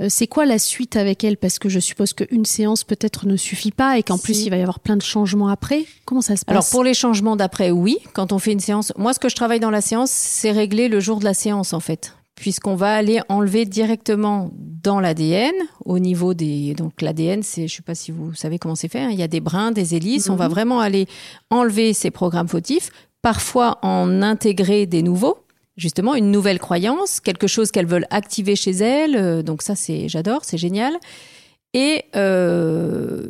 Euh, 0.00 0.06
c'est 0.08 0.26
quoi 0.26 0.46
la 0.46 0.58
suite 0.58 0.96
avec 0.96 1.24
elles? 1.24 1.36
Parce 1.36 1.58
que 1.58 1.68
je 1.68 1.80
suppose 1.80 2.12
qu'une 2.12 2.44
séance 2.44 2.84
peut-être 2.84 3.26
ne 3.26 3.36
suffit 3.36 3.72
pas 3.72 3.98
et 3.98 4.02
qu'en 4.02 4.18
plus 4.18 4.44
il 4.44 4.50
va 4.50 4.56
y 4.56 4.60
avoir 4.60 4.80
plein 4.80 4.96
de 4.96 5.02
changements 5.02 5.48
après. 5.48 5.86
Comment 6.04 6.20
ça 6.20 6.36
se 6.36 6.44
passe? 6.44 6.52
Alors 6.52 6.68
pour 6.70 6.84
les 6.84 6.94
changements 6.94 7.36
d'après, 7.36 7.70
oui. 7.70 7.98
Quand 8.12 8.32
on 8.32 8.38
fait 8.38 8.52
une 8.52 8.60
séance, 8.60 8.92
moi 8.96 9.12
ce 9.12 9.18
que 9.18 9.28
je 9.28 9.34
travaille 9.34 9.60
dans 9.60 9.70
la 9.70 9.80
séance, 9.80 10.10
c'est 10.10 10.52
régler 10.52 10.88
le 10.88 11.00
jour 11.00 11.18
de 11.18 11.24
la 11.24 11.34
séance 11.34 11.72
en 11.72 11.80
fait 11.80 12.14
puisqu'on 12.38 12.74
va 12.74 12.94
aller 12.94 13.20
enlever 13.28 13.64
directement 13.64 14.50
dans 14.54 15.00
l'ADN 15.00 15.52
au 15.84 15.98
niveau 15.98 16.34
des 16.34 16.74
donc 16.74 17.02
l'ADN 17.02 17.42
c'est 17.42 17.68
je 17.68 17.76
sais 17.76 17.82
pas 17.82 17.94
si 17.94 18.12
vous 18.12 18.34
savez 18.34 18.58
comment 18.58 18.74
c'est 18.74 18.88
fait 18.88 19.00
hein. 19.00 19.10
il 19.10 19.18
y 19.18 19.22
a 19.22 19.28
des 19.28 19.40
brins 19.40 19.72
des 19.72 19.94
hélices 19.94 20.30
on 20.30 20.36
va 20.36 20.46
mhm. 20.46 20.50
vraiment 20.52 20.80
aller 20.80 21.06
enlever 21.50 21.92
ces 21.92 22.10
programmes 22.10 22.48
fautifs 22.48 22.90
parfois 23.22 23.78
en 23.82 24.22
intégrer 24.22 24.86
des 24.86 25.02
nouveaux 25.02 25.38
justement 25.78 26.14
une 26.14 26.30
nouvelle 26.30 26.58
croyance, 26.58 27.20
quelque 27.20 27.46
chose 27.46 27.70
qu'elles 27.70 27.86
veulent 27.86 28.08
activer 28.10 28.56
chez 28.56 28.72
elles. 28.72 29.16
Euh, 29.16 29.42
donc 29.42 29.62
ça, 29.62 29.74
c'est 29.74 30.08
j'adore, 30.08 30.44
c'est 30.44 30.58
génial. 30.58 30.92
Et 31.72 32.04
euh, 32.16 33.28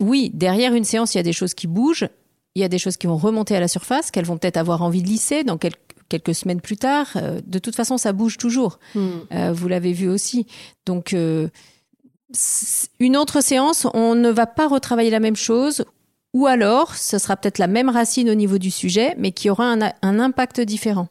oui, 0.00 0.30
derrière 0.32 0.74
une 0.74 0.84
séance, 0.84 1.14
il 1.14 1.18
y 1.18 1.20
a 1.20 1.24
des 1.24 1.32
choses 1.32 1.52
qui 1.52 1.66
bougent, 1.66 2.08
il 2.54 2.62
y 2.62 2.64
a 2.64 2.68
des 2.68 2.78
choses 2.78 2.96
qui 2.96 3.06
vont 3.06 3.16
remonter 3.16 3.56
à 3.56 3.60
la 3.60 3.68
surface, 3.68 4.10
qu'elles 4.10 4.24
vont 4.24 4.38
peut-être 4.38 4.56
avoir 4.56 4.82
envie 4.82 5.02
de 5.02 5.08
lisser 5.08 5.44
dans 5.44 5.58
quelques, 5.58 5.78
quelques 6.08 6.34
semaines 6.34 6.60
plus 6.60 6.76
tard. 6.76 7.08
Euh, 7.16 7.40
de 7.46 7.58
toute 7.58 7.76
façon, 7.76 7.98
ça 7.98 8.12
bouge 8.12 8.36
toujours. 8.36 8.78
Hmm. 8.94 9.52
vous 9.52 9.68
l'avez 9.68 9.92
vu 9.92 10.08
aussi. 10.08 10.46
Donc 10.86 11.14
une 13.00 13.16
autre 13.16 13.40
séance, 13.42 13.86
on 13.94 14.14
ne 14.14 14.30
va 14.30 14.46
pas 14.46 14.68
retravailler 14.68 15.10
la 15.10 15.20
même 15.20 15.36
chose. 15.36 15.84
Ou 16.34 16.46
alors, 16.46 16.94
ce 16.94 17.18
sera 17.18 17.36
peut-être 17.36 17.58
la 17.58 17.68
même 17.68 17.88
racine 17.88 18.28
au 18.28 18.34
niveau 18.34 18.58
du 18.58 18.70
sujet, 18.70 19.14
mais 19.18 19.32
qui 19.32 19.48
aura 19.48 19.74
un 20.02 20.18
impact 20.20 20.60
différent. 20.60 21.08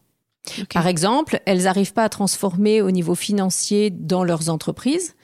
Par 0.74 0.88
exemple, 0.88 1.42
elles 1.46 1.64
n'arrivent 1.64 1.94
pas 1.94 2.04
à 2.04 2.10
transformer 2.10 2.82
au 2.82 2.92
niveau 2.92 3.16
financier 3.16 3.90
dans 3.90 4.24
leurs 4.24 4.50
entreprises. 4.50 5.16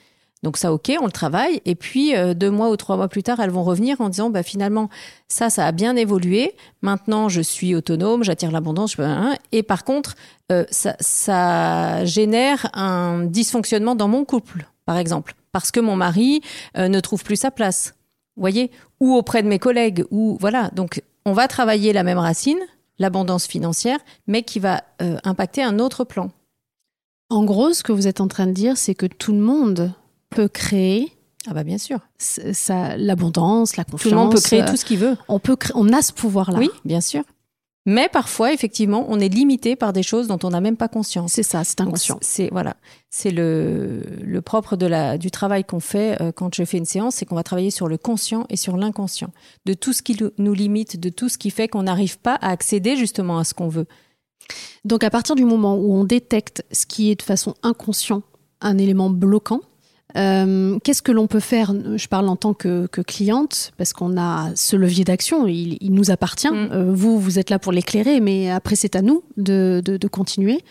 Donc 0.44 0.58
ça, 0.58 0.74
ok, 0.74 0.92
on 1.02 1.06
le 1.06 1.12
travaille. 1.12 1.62
Et 1.66 1.74
puis 1.74 2.16
euh, 2.16 2.34
deux 2.34 2.52
mois 2.52 2.70
ou 2.70 2.76
trois 2.76 2.98
mois 2.98 3.08
plus 3.08 3.24
tard, 3.24 3.40
elles 3.40 3.50
vont 3.50 3.64
revenir 3.64 4.02
en 4.02 4.10
disant, 4.10 4.30
bah 4.30 4.44
finalement, 4.44 4.90
ça, 5.30 5.50
ça 5.50 5.66
a 5.66 5.72
bien 5.72 5.96
évolué. 5.96 6.54
Maintenant, 6.82 7.30
je 7.30 7.42
suis 7.42 7.74
autonome, 7.74 8.24
j'attire 8.24 8.52
l'abondance. 8.52 8.98
Et 9.54 9.64
par 9.64 9.86
contre, 9.86 10.16
euh, 10.52 10.66
ça, 10.70 10.96
ça 11.00 12.04
génère 12.04 12.70
un 12.74 13.24
dysfonctionnement 13.24 13.96
dans 13.96 14.10
mon 14.10 14.26
couple, 14.26 14.68
par 14.86 14.98
exemple, 14.98 15.34
parce 15.54 15.72
que 15.72 15.80
mon 15.80 15.96
mari 15.96 16.42
euh, 16.78 16.90
ne 16.90 17.00
trouve 17.00 17.24
plus 17.24 17.38
sa 17.38 17.50
place. 17.50 17.96
Voyez, 18.36 18.70
ou 19.00 19.16
auprès 19.16 19.44
de 19.44 19.48
mes 19.48 19.60
collègues, 19.60 20.04
ou 20.12 20.38
voilà. 20.42 20.70
Donc, 20.74 21.02
on 21.26 21.34
va 21.34 21.48
travailler 21.48 21.94
la 21.94 22.04
même 22.04 22.18
racine, 22.18 22.60
l'abondance 23.00 23.48
financière, 23.48 24.00
mais 24.28 24.44
qui 24.44 24.60
va 24.60 24.82
impacter 25.24 25.62
un 25.64 25.80
autre 25.80 26.04
plan. 26.04 26.32
En 27.30 27.46
gros, 27.46 27.74
ce 27.74 27.84
que 27.84 27.92
vous 27.92 28.08
êtes 28.08 28.22
en 28.22 28.28
train 28.28 28.48
de 28.48 28.52
dire, 28.52 28.76
c'est 28.76 28.96
que 28.96 29.06
tout 29.06 29.32
le 29.32 29.40
monde 29.40 29.94
peut 30.34 30.48
créer. 30.48 31.12
Ah 31.48 31.54
bah 31.54 31.64
bien 31.64 31.78
sûr. 31.78 32.00
Ça, 32.18 32.96
l'abondance, 32.98 33.76
la 33.76 33.84
confiance. 33.84 34.02
Tout 34.04 34.10
le 34.10 34.16
monde 34.16 34.34
peut 34.34 34.42
créer 34.42 34.66
tout 34.66 34.78
ce 34.78 34.86
qu'il 34.86 35.00
veut. 35.00 35.18
On 35.28 35.40
peut, 35.40 35.58
on 35.76 35.92
a 35.92 36.02
ce 36.02 36.14
pouvoir-là. 36.14 36.58
Oui, 36.58 36.70
bien 36.86 37.02
sûr. 37.02 37.24
Mais 37.86 38.08
parfois, 38.08 38.54
effectivement, 38.54 39.06
on 39.10 39.20
est 39.20 39.28
limité 39.28 39.76
par 39.76 39.92
des 39.92 40.04
choses 40.04 40.28
dont 40.28 40.40
on 40.44 40.52
n'a 40.52 40.62
même 40.62 40.78
pas 40.78 40.88
conscience. 40.88 41.34
C'est 41.34 41.44
ça, 41.44 41.66
c'est 41.66 41.82
inconscient. 41.82 42.18
C'est 42.22 42.48
voilà, 42.50 42.78
c'est 43.10 43.32
le, 43.32 44.04
le 44.22 44.42
propre 44.42 44.78
de 44.78 44.86
la 44.86 45.18
du 45.18 45.32
travail 45.32 45.66
qu'on 45.66 45.82
fait 45.82 46.22
euh, 46.22 46.32
quand 46.32 46.56
je 46.56 46.64
fais 46.64 46.78
une 46.78 46.86
séance, 46.86 47.16
c'est 47.16 47.26
qu'on 47.26 47.36
va 47.36 47.44
travailler 47.44 47.72
sur 47.72 47.90
le 47.90 47.98
conscient 47.98 48.46
et 48.50 48.56
sur 48.56 48.78
l'inconscient, 48.78 49.32
de 49.66 49.74
tout 49.74 49.92
ce 49.92 50.02
qui 50.02 50.18
nous 50.38 50.54
limite, 50.54 50.98
de 50.98 51.10
tout 51.10 51.28
ce 51.28 51.38
qui 51.38 51.50
fait 51.50 51.68
qu'on 51.68 51.84
n'arrive 51.84 52.20
pas 52.20 52.36
à 52.36 52.52
accéder 52.52 52.96
justement 52.96 53.38
à 53.38 53.44
ce 53.44 53.54
qu'on 53.54 53.68
veut. 53.68 53.88
Donc 54.86 55.04
à 55.04 55.10
partir 55.10 55.36
du 55.36 55.44
moment 55.44 55.76
où 55.76 55.94
on 55.94 56.06
détecte 56.06 56.64
ce 56.72 56.86
qui 56.86 57.12
est 57.12 57.16
de 57.16 57.22
façon 57.22 57.54
inconscient 57.64 58.24
un 58.62 58.78
élément 58.78 59.10
bloquant, 59.10 59.60
euh, 60.16 60.78
qu'est-ce 60.84 61.02
que 61.02 61.12
l'on 61.12 61.28
peut 61.28 61.40
faire? 61.40 61.74
Je 61.98 62.08
parle 62.08 62.30
en 62.30 62.36
tant 62.36 62.54
que, 62.54 62.88
cliente, 62.88 63.72
parce 63.78 63.94
qu'on 63.94 64.18
a 64.18 64.52
ce 64.56 64.76
levier 64.76 65.04
d'action, 65.04 65.48
il, 65.48 65.92
nous 65.92 66.12
appartient. 66.12 66.52
Mm. 66.52 66.70
Euh, 66.72 66.94
vous, 66.94 67.20
vous 67.20 67.40
êtes 67.40 67.50
là 67.50 67.60
pour 67.60 67.72
l'éclairer, 67.72 68.20
mais 68.20 68.50
après, 68.50 68.76
c'est 68.76 68.96
à 68.96 69.02
nous 69.02 69.24
de, 69.38 70.08
continuer. 70.12 70.62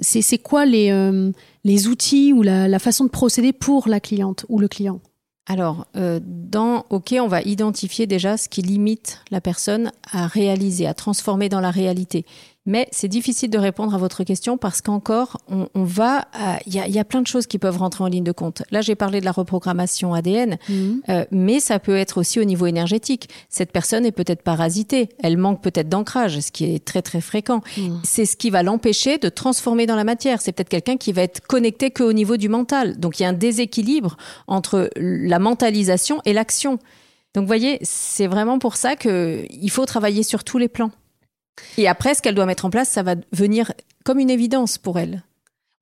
C'est 0.00 0.38
quoi 0.38 0.64
les, 0.64 0.90
euh, 0.90 1.30
les 1.64 1.86
outils 1.86 2.32
ou 2.32 2.42
la, 2.42 2.78
façon 2.78 3.04
de 3.04 3.10
procéder 3.10 3.52
pour 3.52 3.88
la 3.88 4.00
cliente 4.00 4.46
ou 4.48 4.58
le 4.58 4.68
client? 4.68 5.00
Alors, 5.46 5.86
dans 5.94 6.84
OK, 6.90 7.14
on 7.20 7.26
va 7.26 7.42
identifier 7.42 8.06
déjà 8.06 8.36
ce 8.36 8.48
qui 8.48 8.62
limite 8.62 9.20
la 9.32 9.40
personne 9.40 9.90
à 10.12 10.28
réaliser, 10.28 10.86
à 10.86 10.94
transformer 10.94 11.48
dans 11.48 11.60
la 11.60 11.72
réalité. 11.72 12.24
Mais 12.66 12.88
c'est 12.92 13.08
difficile 13.08 13.48
de 13.48 13.58
répondre 13.58 13.94
à 13.94 13.98
votre 13.98 14.22
question 14.22 14.58
parce 14.58 14.82
qu'encore, 14.82 15.38
on, 15.48 15.84
va, 15.84 16.26
il 16.66 16.74
y, 16.74 16.98
a, 16.98 17.04
plein 17.04 17.22
de 17.22 17.26
choses 17.26 17.46
qui 17.46 17.58
peuvent 17.58 17.78
rentrer 17.78 18.04
en 18.04 18.06
ligne 18.06 18.24
de 18.24 18.32
compte. 18.32 18.62
Là, 18.70 18.82
j'ai 18.82 18.94
parlé 18.94 19.20
de 19.20 19.24
la 19.24 19.32
reprogrammation 19.32 20.12
ADN, 20.12 20.58
mhm. 20.68 21.02
euh, 21.08 21.24
mais 21.30 21.58
ça 21.58 21.78
peut 21.78 21.96
être 21.96 22.18
aussi 22.18 22.38
au 22.38 22.44
niveau 22.44 22.66
énergétique. 22.66 23.30
Cette 23.48 23.72
personne 23.72 24.04
est 24.04 24.12
peut-être 24.12 24.42
parasitée, 24.42 25.08
elle 25.22 25.38
manque 25.38 25.62
peut-être 25.62 25.88
d'ancrage, 25.88 26.38
ce 26.40 26.52
qui 26.52 26.66
est 26.66 26.84
très 26.84 27.00
très 27.00 27.22
fréquent. 27.22 27.62
Mhm. 27.78 28.00
C'est 28.04 28.26
ce 28.26 28.36
qui 28.36 28.50
va 28.50 28.62
l'empêcher 28.62 29.16
de 29.16 29.30
transformer 29.30 29.86
dans 29.86 29.96
la 29.96 30.04
matière. 30.04 30.42
C'est 30.42 30.52
peut-être 30.52 30.68
quelqu'un 30.68 30.98
qui 30.98 31.12
va 31.12 31.22
être 31.22 31.40
connecté 31.40 31.90
qu'au 31.90 32.12
niveau 32.12 32.36
du 32.36 32.50
mental. 32.50 33.00
Donc 33.00 33.18
il 33.18 33.22
y 33.22 33.26
a 33.26 33.30
un 33.30 33.34
déséquilibre 33.34 34.18
entre 34.46 34.90
la 34.96 35.38
mentalisation 35.38 36.20
et 36.26 36.34
l'action. 36.34 36.78
Donc, 37.34 37.42
vous 37.42 37.48
voyez, 37.48 37.78
c'est 37.82 38.26
vraiment 38.26 38.58
pour 38.58 38.74
ça 38.74 38.96
qu'il 38.96 39.70
faut 39.70 39.86
travailler 39.86 40.24
sur 40.24 40.42
tous 40.42 40.58
les 40.58 40.68
plans. 40.68 40.90
Et 41.76 41.88
après, 41.88 42.14
ce 42.14 42.22
qu'elle 42.22 42.34
doit 42.34 42.46
mettre 42.46 42.64
en 42.64 42.70
place, 42.70 42.88
ça 42.88 43.02
va 43.02 43.14
venir 43.32 43.72
comme 44.04 44.18
une 44.18 44.30
évidence 44.30 44.78
pour 44.78 44.98
elle. 44.98 45.22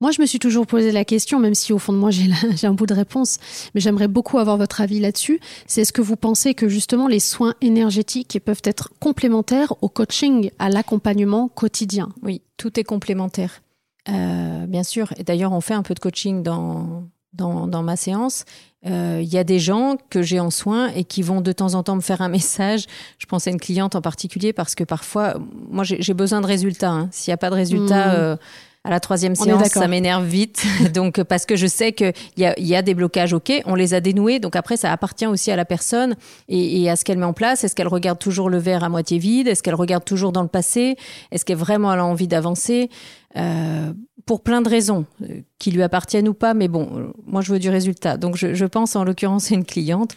Moi, 0.00 0.12
je 0.12 0.20
me 0.20 0.26
suis 0.26 0.38
toujours 0.38 0.66
posé 0.66 0.92
la 0.92 1.04
question, 1.04 1.40
même 1.40 1.56
si 1.56 1.72
au 1.72 1.78
fond 1.78 1.92
de 1.92 1.98
moi, 1.98 2.10
j'ai 2.54 2.66
un 2.66 2.74
bout 2.74 2.86
de 2.86 2.94
réponse, 2.94 3.38
mais 3.74 3.80
j'aimerais 3.80 4.06
beaucoup 4.06 4.38
avoir 4.38 4.56
votre 4.56 4.80
avis 4.80 5.00
là-dessus. 5.00 5.40
C'est 5.66 5.80
est-ce 5.80 5.92
que 5.92 6.02
vous 6.02 6.16
pensez 6.16 6.54
que 6.54 6.68
justement 6.68 7.08
les 7.08 7.20
soins 7.20 7.54
énergétiques 7.60 8.38
peuvent 8.44 8.62
être 8.64 8.92
complémentaires 9.00 9.74
au 9.82 9.88
coaching, 9.88 10.50
à 10.60 10.68
l'accompagnement 10.68 11.48
quotidien? 11.48 12.10
Oui, 12.22 12.42
tout 12.56 12.78
est 12.78 12.84
complémentaire. 12.84 13.62
Euh, 14.08 14.66
bien 14.66 14.84
sûr. 14.84 15.12
Et 15.16 15.24
d'ailleurs, 15.24 15.52
on 15.52 15.60
fait 15.60 15.74
un 15.74 15.82
peu 15.82 15.94
de 15.94 16.00
coaching 16.00 16.44
dans, 16.44 17.02
dans, 17.38 17.66
dans 17.66 17.82
ma 17.82 17.96
séance. 17.96 18.44
Euh, 18.86 19.20
il 19.22 19.28
y 19.28 19.38
a 19.38 19.44
des 19.44 19.58
gens 19.58 19.96
que 20.08 20.22
j'ai 20.22 20.38
en 20.38 20.50
soins 20.50 20.88
et 20.94 21.02
qui 21.02 21.22
vont 21.22 21.40
de 21.40 21.50
temps 21.50 21.74
en 21.74 21.82
temps 21.82 21.96
me 21.96 22.00
faire 22.00 22.20
un 22.20 22.28
message. 22.28 22.84
Je 23.18 23.26
pense 23.26 23.46
à 23.46 23.50
une 23.50 23.60
cliente 23.60 23.96
en 23.96 24.00
particulier 24.00 24.52
parce 24.52 24.74
que 24.74 24.84
parfois, 24.84 25.34
moi, 25.70 25.84
j'ai 25.84 26.14
besoin 26.14 26.40
de 26.40 26.46
résultats. 26.46 26.90
Hein. 26.90 27.08
S'il 27.10 27.30
n'y 27.30 27.34
a 27.34 27.38
pas 27.38 27.50
de 27.50 27.56
résultats, 27.56 28.08
mmh. 28.08 28.16
euh, 28.16 28.36
à 28.84 28.90
la 28.90 29.00
troisième 29.00 29.34
séance, 29.34 29.68
ça 29.68 29.88
m'énerve 29.88 30.24
vite. 30.24 30.64
donc, 30.94 31.22
parce 31.24 31.44
que 31.44 31.56
je 31.56 31.66
sais 31.66 31.92
qu'il 31.92 32.12
y 32.36 32.46
a, 32.46 32.58
y 32.58 32.76
a 32.76 32.82
des 32.82 32.94
blocages, 32.94 33.32
ok, 33.32 33.52
on 33.66 33.74
les 33.74 33.94
a 33.94 34.00
dénoués. 34.00 34.38
Donc 34.38 34.54
après, 34.54 34.76
ça 34.76 34.92
appartient 34.92 35.26
aussi 35.26 35.50
à 35.50 35.56
la 35.56 35.64
personne 35.64 36.14
et, 36.48 36.82
et 36.82 36.88
à 36.88 36.94
ce 36.94 37.04
qu'elle 37.04 37.18
met 37.18 37.26
en 37.26 37.32
place. 37.32 37.64
Est-ce 37.64 37.74
qu'elle 37.74 37.88
regarde 37.88 38.20
toujours 38.20 38.48
le 38.48 38.58
verre 38.58 38.84
à 38.84 38.88
moitié 38.88 39.18
vide? 39.18 39.48
Est-ce 39.48 39.62
qu'elle 39.62 39.74
regarde 39.74 40.04
toujours 40.04 40.30
dans 40.30 40.42
le 40.42 40.48
passé? 40.48 40.96
Est-ce 41.32 41.44
qu'elle 41.44 41.56
vraiment 41.56 41.92
elle 41.92 41.98
a 41.98 42.04
envie 42.04 42.28
d'avancer? 42.28 42.88
Euh, 43.36 43.92
pour 44.28 44.42
plein 44.42 44.62
de 44.62 44.68
raisons, 44.68 45.06
euh, 45.22 45.40
qui 45.58 45.72
lui 45.72 45.82
appartiennent 45.82 46.28
ou 46.28 46.34
pas, 46.34 46.54
mais 46.54 46.68
bon, 46.68 46.88
euh, 46.94 47.12
moi 47.26 47.42
je 47.42 47.52
veux 47.52 47.58
du 47.58 47.70
résultat. 47.70 48.16
Donc 48.16 48.36
je, 48.36 48.54
je 48.54 48.64
pense 48.64 48.94
en 48.94 49.02
l'occurrence 49.02 49.50
à 49.50 49.56
une 49.56 49.64
cliente 49.64 50.14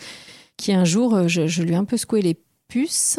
qui 0.58 0.72
un 0.74 0.86
jour, 0.86 1.16
euh, 1.16 1.28
je, 1.28 1.48
je 1.48 1.64
lui 1.64 1.72
ai 1.72 1.76
un 1.76 1.86
peu 1.86 1.98
secoué 1.98 2.22
les 2.22 2.38
puces 2.68 3.18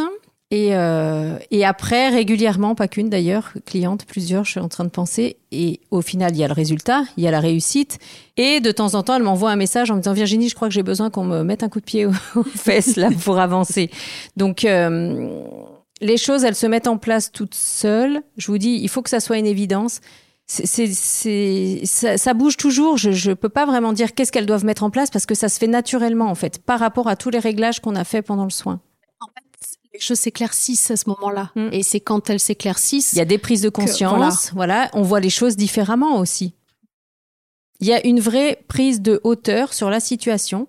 et, 0.52 0.76
euh, 0.76 1.38
et 1.50 1.64
après, 1.64 2.10
régulièrement, 2.10 2.74
pas 2.74 2.86
qu'une 2.86 3.08
d'ailleurs, 3.08 3.54
cliente, 3.64 4.04
plusieurs, 4.04 4.44
je 4.44 4.50
suis 4.50 4.60
en 4.60 4.68
train 4.68 4.84
de 4.84 4.90
penser. 4.90 5.38
Et 5.50 5.80
au 5.90 6.02
final, 6.02 6.32
il 6.32 6.38
y 6.38 6.44
a 6.44 6.46
le 6.46 6.52
résultat, 6.52 7.04
il 7.16 7.24
y 7.24 7.26
a 7.26 7.30
la 7.30 7.40
réussite. 7.40 7.98
Et 8.36 8.60
de 8.60 8.70
temps 8.70 8.94
en 8.94 9.02
temps, 9.02 9.16
elle 9.16 9.22
m'envoie 9.22 9.50
un 9.50 9.56
message 9.56 9.90
en 9.90 9.94
me 9.94 10.00
disant 10.02 10.12
Virginie, 10.12 10.50
je 10.50 10.54
crois 10.54 10.68
que 10.68 10.74
j'ai 10.74 10.82
besoin 10.82 11.08
qu'on 11.08 11.24
me 11.24 11.42
mette 11.42 11.62
un 11.62 11.70
coup 11.70 11.80
de 11.80 11.86
pied 11.86 12.04
aux, 12.04 12.12
fesses 12.54 12.96
là 12.96 13.08
pour 13.24 13.38
avancer. 13.38 13.90
Donc 14.36 14.66
euh, 14.66 15.42
les 16.02 16.18
choses, 16.18 16.44
elles 16.44 16.54
se 16.54 16.66
mettent 16.66 16.86
en 16.86 16.98
place 16.98 17.32
toutes 17.32 17.54
seules. 17.54 18.20
Je 18.36 18.48
vous 18.48 18.58
dis, 18.58 18.78
il 18.82 18.90
faut 18.90 19.00
que 19.00 19.08
ça 19.08 19.20
soit 19.20 19.38
une 19.38 19.46
évidence. 19.46 20.02
C'est, 20.46 21.84
ça, 21.84 22.18
ça, 22.18 22.34
bouge 22.34 22.56
toujours. 22.56 22.98
Je 22.98 23.30
ne 23.30 23.34
peux 23.34 23.48
pas 23.48 23.64
vraiment 23.64 23.92
dire 23.92 24.14
qu'est-ce 24.14 24.30
qu'elles 24.30 24.46
doivent 24.46 24.64
mettre 24.64 24.82
en 24.82 24.90
place 24.90 25.10
parce 25.10 25.24
que 25.24 25.34
ça 25.34 25.48
se 25.48 25.58
fait 25.58 25.66
naturellement 25.66 26.26
en 26.26 26.34
fait, 26.34 26.58
par 26.58 26.78
rapport 26.78 27.08
à 27.08 27.16
tous 27.16 27.30
les 27.30 27.38
réglages 27.38 27.80
qu'on 27.80 27.96
a 27.96 28.04
fait 28.04 28.22
pendant 28.22 28.44
le 28.44 28.50
soin 28.50 28.80
les 29.92 30.00
choses 30.00 30.18
s'éclaircissent 30.18 30.90
à 30.90 30.96
ce 30.96 31.08
moment-là. 31.08 31.50
Mm. 31.54 31.68
Et 31.72 31.82
c'est 31.82 32.00
quand 32.00 32.30
elles 32.30 32.40
s'éclaircissent. 32.40 33.12
Il 33.12 33.18
y 33.18 33.22
a 33.22 33.26
des 33.26 33.38
prises 33.38 33.62
de 33.62 33.68
conscience. 33.68 34.52
voilà. 34.54 34.90
on 34.94 35.02
voit 35.02 35.20
les 35.20 35.30
choses 35.30 35.56
différemment 35.56 36.18
aussi. 36.18 36.54
Il 37.80 37.88
y 37.88 37.92
a 37.92 38.06
une 38.06 38.20
vraie 38.20 38.62
prise 38.68 39.00
de 39.02 39.20
hauteur 39.24 39.74
sur 39.74 39.90
la 39.90 40.00
situation. 40.00 40.68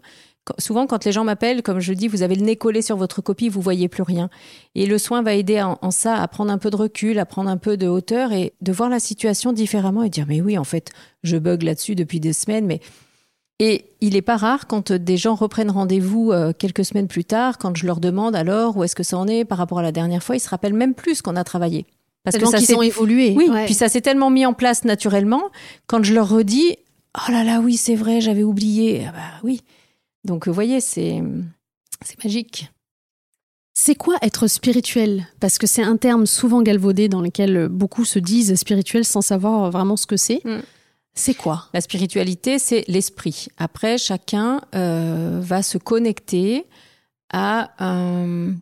Souvent, 0.60 0.88
quand 0.88 1.06
les 1.06 1.12
gens 1.14 1.24
m'appellent, 1.24 1.64
comme 1.64 1.80
je 1.80 1.94
dis, 1.94 2.08
vous 2.08 2.22
avez 2.22 2.36
le 2.36 2.44
nez 2.44 2.58
collé 2.58 2.82
sur 2.82 2.98
votre 2.98 3.22
copie, 3.22 3.48
vous 3.48 3.62
voyez 3.62 3.88
plus 3.88 4.04
rien. 4.04 4.30
Et 4.76 4.86
le 4.86 4.98
soin 4.98 5.22
va 5.22 5.34
aider 5.34 5.62
en, 5.62 5.92
ça 5.92 6.16
à 6.22 6.28
prendre 6.28 6.52
un 6.52 6.58
peu 6.58 6.70
de 6.70 6.76
recul, 6.76 7.18
à 7.20 7.26
prendre 7.26 7.50
un 7.50 7.58
peu 7.58 7.78
de 7.78 7.88
hauteur 7.88 8.34
et 8.34 8.54
de 8.62 8.72
voir 8.74 8.90
la 8.90 9.00
situation 9.00 9.54
différemment 9.54 10.04
et 10.04 10.10
dire 10.10 10.26
mais 10.28 10.42
oui, 10.42 10.58
en 10.58 10.66
fait, 10.66 10.92
je 11.24 11.38
bug 11.38 11.64
là-dessus 11.64 11.96
depuis 11.96 12.20
des 12.20 12.34
semaines, 12.34 12.66
mais 12.66 12.82
Et 13.60 13.86
il 14.02 14.14
n'est 14.14 14.22
pas 14.22 14.36
rare 14.36 14.68
quand 14.68 14.92
des 14.92 15.16
gens 15.16 15.36
reprennent 15.36 15.72
rendez-vous 15.72 16.32
euh, 16.32 16.52
quelques 16.52 16.84
semaines 16.84 17.08
plus 17.08 17.24
tard, 17.24 17.58
quand 17.58 17.78
je 17.78 17.86
leur 17.86 18.00
demande 18.02 18.36
alors 18.36 18.76
où 18.76 18.84
est-ce 18.84 18.96
que 18.96 19.04
ça 19.04 19.18
en 19.18 19.28
est 19.28 19.46
par 19.46 19.58
rapport 19.58 19.80
à 19.80 19.84
la 19.84 19.92
dernière 19.94 20.24
fois, 20.24 20.36
ils 20.36 20.42
se 20.42 20.50
rappellent 20.50 20.74
même 20.74 20.94
plus 20.94 21.22
qu'on 21.22 21.38
a 21.38 21.44
travaillé. 21.44 21.86
Parce 22.24 22.38
que 22.38 22.46
ça 22.46 22.78
ont 22.78 22.82
évolué. 22.82 23.34
Oui, 23.38 23.50
puis 23.66 23.74
ça 23.74 23.90
s'est 23.90 24.02
tellement 24.02 24.30
mis 24.30 24.46
en 24.46 24.54
place 24.54 24.86
naturellement. 24.86 25.44
Quand 25.88 26.04
je 26.04 26.14
leur 26.14 26.30
redis, 26.30 26.78
oh 27.18 27.32
là 27.32 27.44
là, 27.44 27.60
oui, 27.60 27.78
c'est 27.78 27.96
vrai, 27.96 28.22
j'avais 28.22 28.44
oublié. 28.44 29.06
Ah 29.08 29.12
bah 29.12 29.40
oui. 29.44 29.62
Donc, 30.24 30.48
vous 30.48 30.54
voyez, 30.54 30.82
c'est 30.82 31.22
c'est 32.04 32.24
magique. 32.24 32.70
C'est 33.74 33.96
quoi 33.96 34.18
être 34.22 34.48
spirituel? 34.48 35.28
Parce 35.40 35.58
que 35.58 35.68
c'est 35.68 35.82
un 35.82 35.98
terme 35.98 36.26
souvent 36.26 36.62
galvaudé 36.62 37.10
dans 37.10 37.22
lequel 37.22 37.68
beaucoup 37.70 38.06
se 38.06 38.20
disent 38.20 38.54
spirituel 38.56 39.04
sans 39.04 39.22
savoir 39.22 39.72
vraiment 39.72 39.98
ce 39.98 40.06
que 40.06 40.18
c'est. 40.18 40.42
Mm. 40.46 40.62
C'est 41.16 41.34
quoi? 41.34 41.68
La 41.74 41.82
spiritualité, 41.82 42.60
c'est 42.60 42.84
l'esprit. 42.88 43.48
Après, 43.58 43.98
chacun 43.98 44.62
euh, 44.74 45.40
va 45.42 45.62
se 45.62 45.78
connecter 45.78 46.66
à, 47.32 47.72
on 47.80 48.56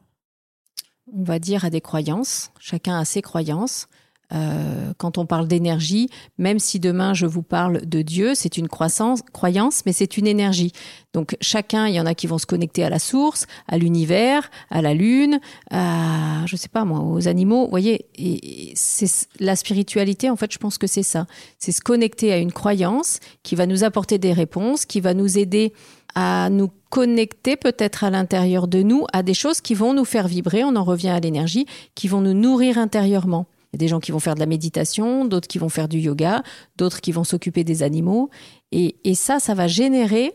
va 1.13 1.39
dire, 1.39 1.65
à 1.65 1.69
des 1.69 1.81
croyances. 1.81 2.51
Chacun 2.59 2.97
a 2.97 3.05
ses 3.05 3.21
croyances. 3.21 3.87
Euh, 4.33 4.93
quand 4.97 5.17
on 5.17 5.25
parle 5.25 5.47
d'énergie, 5.47 6.09
même 6.37 6.59
si 6.59 6.79
demain 6.79 7.13
je 7.13 7.25
vous 7.25 7.41
parle 7.41 7.85
de 7.85 8.01
Dieu, 8.01 8.33
c'est 8.35 8.57
une 8.57 8.67
croissance, 8.67 9.21
croyance, 9.33 9.83
mais 9.85 9.93
c'est 9.93 10.17
une 10.17 10.27
énergie. 10.27 10.71
Donc 11.13 11.35
chacun, 11.41 11.87
il 11.87 11.95
y 11.95 11.99
en 11.99 12.05
a 12.05 12.15
qui 12.15 12.27
vont 12.27 12.37
se 12.37 12.45
connecter 12.45 12.83
à 12.83 12.89
la 12.89 12.99
source, 12.99 13.45
à 13.67 13.77
l'univers, 13.77 14.49
à 14.69 14.81
la 14.81 14.93
lune, 14.93 15.39
à 15.69 16.45
je 16.45 16.55
sais 16.55 16.69
pas 16.69 16.85
moi, 16.85 16.99
aux 16.99 17.27
animaux. 17.27 17.65
Vous 17.65 17.69
voyez, 17.69 18.05
et 18.15 18.71
c'est 18.75 19.27
la 19.39 19.55
spiritualité. 19.55 20.29
En 20.29 20.35
fait, 20.35 20.51
je 20.51 20.57
pense 20.57 20.77
que 20.77 20.87
c'est 20.87 21.03
ça. 21.03 21.25
C'est 21.59 21.71
se 21.71 21.81
connecter 21.81 22.31
à 22.31 22.37
une 22.37 22.51
croyance 22.51 23.19
qui 23.43 23.55
va 23.55 23.65
nous 23.65 23.83
apporter 23.83 24.17
des 24.17 24.33
réponses, 24.33 24.85
qui 24.85 25.01
va 25.01 25.13
nous 25.13 25.37
aider 25.37 25.73
à 26.15 26.49
nous 26.49 26.69
connecter 26.89 27.55
peut-être 27.55 28.03
à 28.03 28.09
l'intérieur 28.09 28.67
de 28.67 28.81
nous 28.81 29.05
à 29.13 29.23
des 29.23 29.33
choses 29.33 29.61
qui 29.61 29.73
vont 29.73 29.93
nous 29.93 30.05
faire 30.05 30.27
vibrer. 30.27 30.63
On 30.63 30.75
en 30.75 30.83
revient 30.83 31.09
à 31.09 31.19
l'énergie, 31.19 31.65
qui 31.95 32.07
vont 32.07 32.21
nous 32.21 32.33
nourrir 32.33 32.77
intérieurement. 32.77 33.45
Il 33.71 33.75
y 33.75 33.77
a 33.77 33.79
des 33.79 33.87
gens 33.87 33.99
qui 33.99 34.11
vont 34.11 34.19
faire 34.19 34.35
de 34.35 34.39
la 34.41 34.45
méditation, 34.45 35.23
d'autres 35.23 35.47
qui 35.47 35.57
vont 35.57 35.69
faire 35.69 35.87
du 35.87 35.99
yoga, 35.99 36.43
d'autres 36.75 36.99
qui 36.99 37.11
vont 37.11 37.23
s'occuper 37.23 37.63
des 37.63 37.83
animaux. 37.83 38.29
Et, 38.71 38.95
ça, 39.15 39.39
ça 39.39 39.53
va 39.53 39.67
générer, 39.67 40.33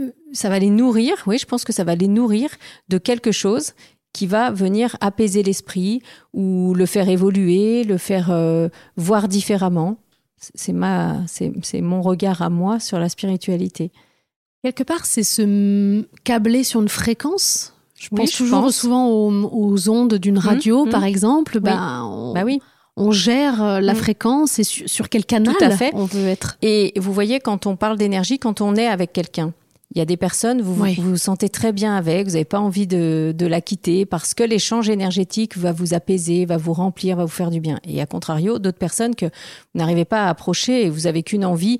euh, 0.00 0.10
ça 0.32 0.48
va 0.48 0.58
les 0.58 0.70
nourrir, 0.70 1.22
oui, 1.26 1.38
je 1.38 1.46
pense 1.46 1.64
que 1.64 1.72
ça 1.72 1.84
va 1.84 1.94
les 1.94 2.08
nourrir 2.08 2.50
de 2.88 2.98
quelque 2.98 3.30
chose 3.30 3.72
qui 4.12 4.26
va 4.26 4.50
venir 4.50 4.96
apaiser 5.00 5.42
l'esprit 5.42 6.02
ou 6.32 6.74
le 6.74 6.86
faire 6.86 7.08
évoluer, 7.08 7.84
le 7.84 7.98
faire 7.98 8.30
euh, 8.30 8.68
voir 8.96 9.28
différemment. 9.28 9.98
C'est 10.38 10.72
ma, 10.72 11.24
c'est 11.26 11.80
mon 11.80 12.02
regard 12.02 12.42
à 12.42 12.50
moi 12.50 12.80
sur 12.80 12.98
la 12.98 13.08
spiritualité. 13.08 13.90
Quelque 14.62 14.82
part, 14.82 15.06
c'est 15.06 15.22
se 15.22 16.02
câbler 16.24 16.64
sur 16.64 16.82
une 16.82 16.88
fréquence? 16.88 17.75
Je 17.98 18.08
pense 18.10 18.32
toujours 18.32 18.72
souvent 18.72 19.08
aux, 19.08 19.88
ondes 19.88 20.14
d'une 20.14 20.38
radio, 20.38 20.84
mmh, 20.84 20.90
par 20.90 21.00
mmh. 21.00 21.04
exemple. 21.04 21.60
Ben, 21.60 22.04
on, 22.04 22.34
bah 22.34 22.42
oui. 22.44 22.60
On 22.98 23.10
gère 23.10 23.62
euh, 23.62 23.80
la 23.80 23.92
mmh. 23.92 23.96
fréquence 23.96 24.58
et 24.58 24.64
sur, 24.64 25.08
quel 25.08 25.26
canal 25.26 25.54
on 25.92 26.04
veut 26.04 26.26
être. 26.26 26.56
Et 26.62 26.92
vous 26.96 27.12
voyez, 27.12 27.40
quand 27.40 27.66
on 27.66 27.76
parle 27.76 27.98
d'énergie, 27.98 28.38
quand 28.38 28.60
on 28.60 28.74
est 28.74 28.86
avec 28.86 29.12
quelqu'un, 29.12 29.52
il 29.94 29.98
y 29.98 30.00
a 30.00 30.04
des 30.04 30.16
personnes, 30.16 30.62
vous 30.62 30.74
vous, 30.74 31.16
sentez 31.16 31.48
très 31.48 31.72
bien 31.72 31.96
avec, 31.96 32.26
vous 32.26 32.32
n'avez 32.32 32.44
pas 32.44 32.58
envie 32.58 32.86
de, 32.86 33.34
de, 33.36 33.46
la 33.46 33.60
quitter 33.60 34.04
parce 34.04 34.34
que 34.34 34.42
l'échange 34.42 34.88
énergétique 34.88 35.56
va 35.56 35.72
vous 35.72 35.94
apaiser, 35.94 36.44
va 36.44 36.56
vous 36.56 36.72
remplir, 36.72 37.16
va 37.16 37.24
vous 37.24 37.30
faire 37.30 37.50
du 37.50 37.60
bien. 37.60 37.78
Et 37.84 38.00
à 38.00 38.06
contrario, 38.06 38.58
d'autres 38.58 38.78
personnes 38.78 39.14
que 39.14 39.26
vous 39.26 39.78
n'arrivez 39.78 40.04
pas 40.04 40.24
à 40.24 40.28
approcher 40.28 40.86
et 40.86 40.90
vous 40.90 41.06
avez 41.06 41.22
qu'une 41.22 41.44
envie, 41.44 41.78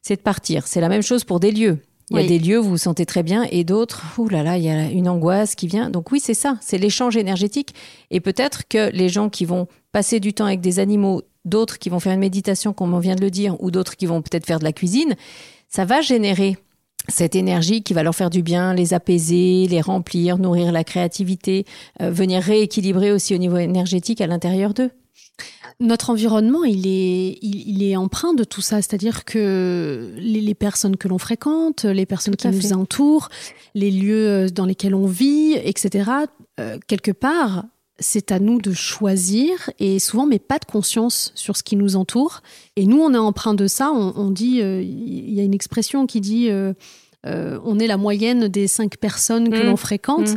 c'est 0.00 0.16
de 0.16 0.22
partir. 0.22 0.66
C'est 0.66 0.80
la 0.80 0.88
même 0.88 1.02
chose 1.02 1.24
pour 1.24 1.40
des 1.40 1.50
lieux. 1.50 1.78
Il 2.10 2.20
y 2.20 2.24
a 2.24 2.26
des 2.26 2.38
lieux 2.38 2.58
où 2.58 2.64
vous 2.64 2.70
vous 2.70 2.76
sentez 2.76 3.06
très 3.06 3.22
bien 3.22 3.46
et 3.50 3.62
d'autres, 3.62 4.04
ouh 4.18 4.28
là 4.28 4.42
là, 4.42 4.58
il 4.58 4.64
y 4.64 4.68
a 4.68 4.90
une 4.90 5.08
angoisse 5.08 5.54
qui 5.54 5.68
vient. 5.68 5.90
Donc 5.90 6.10
oui, 6.10 6.20
c'est 6.20 6.34
ça, 6.34 6.58
c'est 6.60 6.78
l'échange 6.78 7.16
énergétique. 7.16 7.74
Et 8.10 8.20
peut-être 8.20 8.66
que 8.68 8.90
les 8.92 9.08
gens 9.08 9.28
qui 9.28 9.44
vont 9.44 9.68
passer 9.92 10.18
du 10.18 10.32
temps 10.32 10.46
avec 10.46 10.60
des 10.60 10.80
animaux, 10.80 11.22
d'autres 11.44 11.78
qui 11.78 11.88
vont 11.88 12.00
faire 12.00 12.12
une 12.12 12.20
méditation, 12.20 12.72
comme 12.72 12.94
on 12.94 12.98
vient 12.98 13.14
de 13.14 13.20
le 13.20 13.30
dire, 13.30 13.56
ou 13.62 13.70
d'autres 13.70 13.96
qui 13.96 14.06
vont 14.06 14.22
peut-être 14.22 14.46
faire 14.46 14.58
de 14.58 14.64
la 14.64 14.72
cuisine, 14.72 15.14
ça 15.68 15.84
va 15.84 16.00
générer 16.00 16.56
cette 17.08 17.34
énergie 17.34 17.82
qui 17.82 17.94
va 17.94 18.02
leur 18.02 18.14
faire 18.14 18.30
du 18.30 18.42
bien, 18.42 18.74
les 18.74 18.92
apaiser, 18.92 19.66
les 19.68 19.80
remplir, 19.80 20.38
nourrir 20.38 20.72
la 20.72 20.84
créativité, 20.84 21.64
euh, 22.02 22.10
venir 22.10 22.42
rééquilibrer 22.42 23.12
aussi 23.12 23.34
au 23.34 23.38
niveau 23.38 23.56
énergétique 23.56 24.20
à 24.20 24.26
l'intérieur 24.26 24.74
d'eux. 24.74 24.90
Notre 25.80 26.10
environnement, 26.10 26.62
il 26.64 26.86
est, 26.86 27.38
il, 27.40 27.82
est 27.82 27.96
empreint 27.96 28.34
de 28.34 28.44
tout 28.44 28.60
ça, 28.60 28.82
c'est-à-dire 28.82 29.24
que 29.24 30.12
les, 30.18 30.54
personnes 30.54 30.98
que 30.98 31.08
l'on 31.08 31.16
fréquente, 31.16 31.84
les 31.84 32.04
personnes 32.04 32.36
qui 32.36 32.48
nous 32.48 32.74
entourent, 32.74 33.30
les 33.74 33.90
lieux 33.90 34.50
dans 34.50 34.66
lesquels 34.66 34.94
on 34.94 35.06
vit, 35.06 35.54
etc., 35.54 36.10
euh, 36.60 36.78
quelque 36.86 37.12
part, 37.12 37.64
c'est 37.98 38.30
à 38.30 38.38
nous 38.38 38.60
de 38.60 38.72
choisir 38.72 39.70
et 39.78 39.98
souvent, 39.98 40.26
mais 40.26 40.38
pas 40.38 40.58
de 40.58 40.66
conscience 40.66 41.32
sur 41.34 41.56
ce 41.56 41.62
qui 41.62 41.76
nous 41.76 41.96
entoure. 41.96 42.42
Et 42.76 42.84
nous, 42.84 43.00
on 43.00 43.14
est 43.14 43.18
empreint 43.18 43.54
de 43.54 43.66
ça. 43.66 43.90
On, 43.90 44.30
dit, 44.30 44.60
euh, 44.60 44.82
il 44.82 45.32
y 45.32 45.40
a 45.40 45.44
une 45.44 45.54
expression 45.54 46.06
qui 46.06 46.20
dit, 46.20 46.50
euh, 46.50 46.74
on 47.24 47.78
est 47.78 47.86
la 47.86 47.96
moyenne 47.96 48.48
des 48.48 48.68
cinq 48.68 48.98
personnes 48.98 49.50
que 49.50 49.62
mmh. 49.62 49.66
l'on 49.66 49.76
fréquente. 49.76 50.28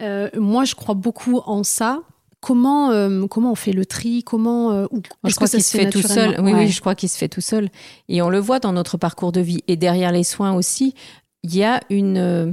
Mmh. 0.00 0.38
moi, 0.38 0.64
je 0.64 0.74
crois 0.74 0.94
beaucoup 0.94 1.40
en 1.44 1.64
ça 1.64 2.02
Comment, 2.40 2.90
euh, 2.90 3.26
comment 3.26 3.52
on 3.52 3.56
fait 3.56 3.72
le 3.72 3.86
tri 3.86 4.22
Comment 4.22 4.70
euh, 4.72 4.86
Je 5.24 5.34
crois 5.34 5.48
qu'il 5.48 5.62
se 5.62 5.76
fait 5.76 5.90
tout 5.90 6.02
seul. 6.02 6.38
Oui, 6.40 6.52
oui, 6.54 6.68
je 6.68 6.80
crois 6.80 6.94
qu'il 6.94 7.08
se 7.08 7.16
fait 7.16 7.28
tout 7.28 7.40
seul. 7.40 7.70
Et 8.08 8.22
on 8.22 8.28
le 8.28 8.38
voit 8.38 8.60
dans 8.60 8.72
notre 8.72 8.98
parcours 8.98 9.32
de 9.32 9.40
vie. 9.40 9.62
Et 9.68 9.76
derrière 9.76 10.12
les 10.12 10.24
soins 10.24 10.52
aussi, 10.52 10.94
il 11.42 11.56
y 11.56 11.64
a 11.64 11.80
une 11.90 12.18
euh, 12.18 12.52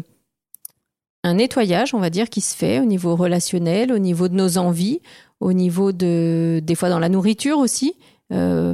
un 1.23 1.35
nettoyage, 1.35 1.93
on 1.93 1.99
va 1.99 2.09
dire, 2.09 2.29
qui 2.29 2.41
se 2.41 2.55
fait 2.55 2.79
au 2.79 2.85
niveau 2.85 3.15
relationnel, 3.15 3.91
au 3.91 3.99
niveau 3.99 4.27
de 4.27 4.35
nos 4.35 4.57
envies, 4.57 4.99
au 5.39 5.53
niveau 5.53 5.91
de 5.91 6.61
des 6.63 6.75
fois 6.75 6.89
dans 6.89 6.99
la 6.99 7.09
nourriture 7.09 7.59
aussi. 7.59 7.93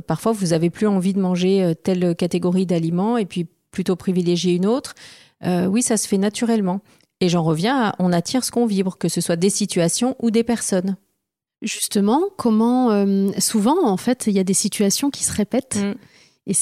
parfois, 0.08 0.32
vous 0.32 0.54
avez 0.54 0.70
plus 0.70 0.88
envie 0.88 1.14
de 1.14 1.20
manger 1.20 1.74
telle 1.84 2.16
catégorie 2.16 2.66
d'aliments 2.66 3.18
et 3.18 3.26
puis 3.26 3.46
plutôt 3.72 3.96
privilégier 3.96 4.56
une 4.56 4.66
autre. 4.66 4.96
oui, 5.46 5.84
ça 5.84 5.98
se 5.98 6.08
fait 6.08 6.18
naturellement. 6.18 6.82
Et 7.22 7.30
j'en 7.30 7.44
reviens 7.44 7.90
à 7.90 7.96
on 8.00 8.14
attire 8.14 8.44
ce 8.44 8.52
qu'on 8.52 8.66
vibre, 8.66 8.98
que 8.98 9.10
ce 9.10 9.22
soit 9.22 9.36
des 9.36 9.50
situations 9.50 10.16
ou 10.20 10.32
des 10.32 10.44
personnes. 10.44 10.96
Justement, 11.62 12.22
comment 12.38 12.92
euh, 12.92 13.32
souvent 13.38 13.86
en 13.86 13.98
fait 13.98 14.28
il 14.28 14.34
y 14.34 14.40
a 14.40 14.46
des 14.46 14.54
situations 14.54 15.10
qui 15.10 15.26
se 15.26 15.34
répètent 15.34 15.76
mm. 15.76 15.96
et 16.48 16.54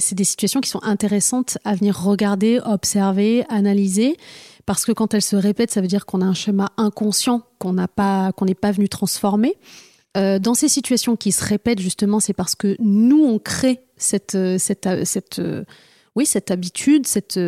c'est 0.00 0.14
des 0.14 0.24
situations 0.24 0.60
qui 0.60 0.68
sont 0.68 0.82
intéressantes 0.82 1.56
à 1.64 1.74
venir 1.74 1.98
regarder, 1.98 2.60
observer, 2.64 3.44
analyser 3.48 4.16
parce 4.66 4.84
que 4.84 4.92
quand 4.92 5.14
elles 5.14 5.22
se 5.22 5.36
répètent, 5.36 5.70
ça 5.70 5.80
veut 5.80 5.86
dire 5.86 6.04
qu'on 6.04 6.20
a 6.20 6.26
un 6.26 6.34
schéma 6.34 6.70
inconscient 6.76 7.42
qu'on 7.58 7.72
n'a 7.72 7.88
pas 7.88 8.32
qu'on 8.32 8.44
n'est 8.44 8.54
pas 8.54 8.72
venu 8.72 8.90
transformer. 8.90 9.56
Euh, 10.18 10.38
dans 10.38 10.54
ces 10.54 10.68
situations 10.68 11.16
qui 11.16 11.32
se 11.32 11.42
répètent 11.42 11.80
justement, 11.80 12.20
c'est 12.20 12.34
parce 12.34 12.54
que 12.54 12.76
nous 12.78 13.24
on 13.24 13.38
crée 13.38 13.80
cette 13.96 14.36
cette 14.58 14.86
cette, 15.04 15.40
oui 16.14 16.26
cette 16.26 16.50
habitude, 16.50 17.06
cette 17.06 17.40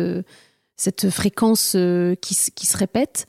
cette 0.79 1.09
fréquence 1.09 1.73
euh, 1.75 2.15
qui, 2.15 2.33
se 2.33 2.77
répète. 2.77 3.27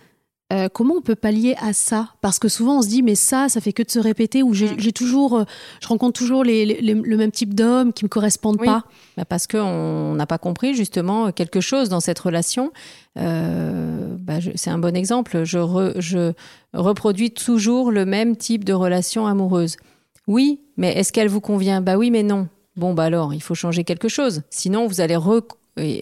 Euh, 0.53 0.69
comment 0.73 0.95
on 0.97 1.01
peut 1.01 1.17
pallier 1.17 1.57
à 1.61 1.73
ça? 1.73 2.11
Parce 2.21 2.39
que 2.39 2.49
souvent 2.49 2.79
on 2.79 2.83
se 2.83 2.89
dit 2.89 3.03
mais 3.03 3.17
ça, 3.17 3.49
ça 3.49 3.61
fait 3.61 3.73
que 3.73 3.83
de 3.83 3.91
se 3.91 3.99
répéter 3.99 4.45
ou 4.45 4.55
j'ai 4.55 4.71
mm. 4.71 4.93
toujours, 4.93 5.39
euh, 5.39 5.45
je 5.83 5.89
rencontre 5.89 6.19
toujours 6.19 6.45
le 6.45 7.17
même 7.17 7.33
type 7.33 7.55
d'hommes 7.55 7.93
qui 7.93 8.05
me 8.05 8.09
correspondent 8.09 8.65
pas. 8.65 8.85
Bah 9.17 9.25
parce 9.25 9.49
qu'on 9.49 10.15
n'a 10.15 10.27
pas 10.27 10.39
compris 10.39 10.75
justement 10.75 11.33
quelque 11.33 11.61
chose 11.61 11.89
dans 11.89 12.01
cette 12.01 12.21
relation. 12.21 12.73
Bah, 13.17 14.39
c'est 14.55 14.71
un 14.71 14.79
bon 14.79 14.95
exemple. 14.95 15.43
Je, 15.43 15.59
je 15.99 16.33
reproduis 16.73 17.33
toujours 17.33 17.91
le 17.91 18.05
même 18.05 18.37
type 18.37 18.65
de 18.65 18.73
relation 18.73 19.27
amoureuse. 19.27 19.77
Oui, 20.29 20.61
mais 20.77 20.93
est-ce 20.93 21.13
qu'elle 21.13 21.29
vous 21.29 21.41
convient? 21.41 21.81
Bah 21.81 21.97
oui, 21.97 22.13
mais 22.13 22.23
non. 22.23 22.49
Bon, 22.77 22.95
bah 22.95 23.05
alors, 23.05 23.35
il 23.35 23.43
faut 23.43 23.57
changer 23.57 23.83
quelque 23.83 24.09
chose. 24.09 24.43
Sinon, 24.51 24.87
vous 24.87 25.01
allez 25.01 25.17
et 25.17 25.60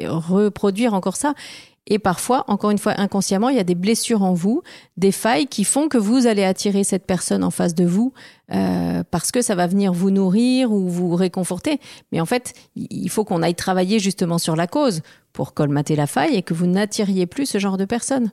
reproduire 0.09 0.95
encore 0.95 1.17
ça. 1.17 1.35
Et 1.91 1.99
parfois, 1.99 2.45
encore 2.49 2.71
une 2.71 2.79
fois, 2.79 3.01
inconsciemment, 3.01 3.49
il 3.49 3.57
y 3.57 3.61
a 3.61 3.65
des 3.65 3.75
blessures 3.75 4.23
en 4.23 4.35
vous, 4.35 4.63
des 4.99 5.11
failles 5.11 5.47
qui 5.47 5.65
font 5.65 5.89
que 5.89 5.97
vous 5.97 6.27
allez 6.27 6.45
attirer 6.45 6.85
cette 6.85 7.07
personne 7.07 7.43
en 7.43 7.51
face 7.51 7.75
de 7.75 7.87
vous 7.87 8.13
euh, 8.53 9.03
parce 9.11 9.33
que 9.33 9.41
ça 9.41 9.55
va 9.55 9.67
venir 9.67 9.95
vous 9.95 10.11
nourrir 10.11 10.71
ou 10.71 10.87
vous 10.87 11.17
réconforter. 11.17 11.81
Mais 12.13 12.21
en 12.21 12.27
fait, 12.27 12.53
il 12.77 13.09
faut 13.09 13.25
qu'on 13.25 13.43
aille 13.43 13.55
travailler 13.55 13.99
justement 13.99 14.37
sur 14.37 14.55
la 14.55 14.67
cause 14.67 15.01
pour 15.33 15.55
colmater 15.55 15.97
la 15.97 16.07
faille 16.07 16.37
et 16.37 16.43
que 16.43 16.53
vous 16.53 16.67
n'attiriez 16.67 17.27
plus 17.27 17.47
ce 17.47 17.59
genre 17.59 17.79
de 17.79 17.87
personne 17.87 18.33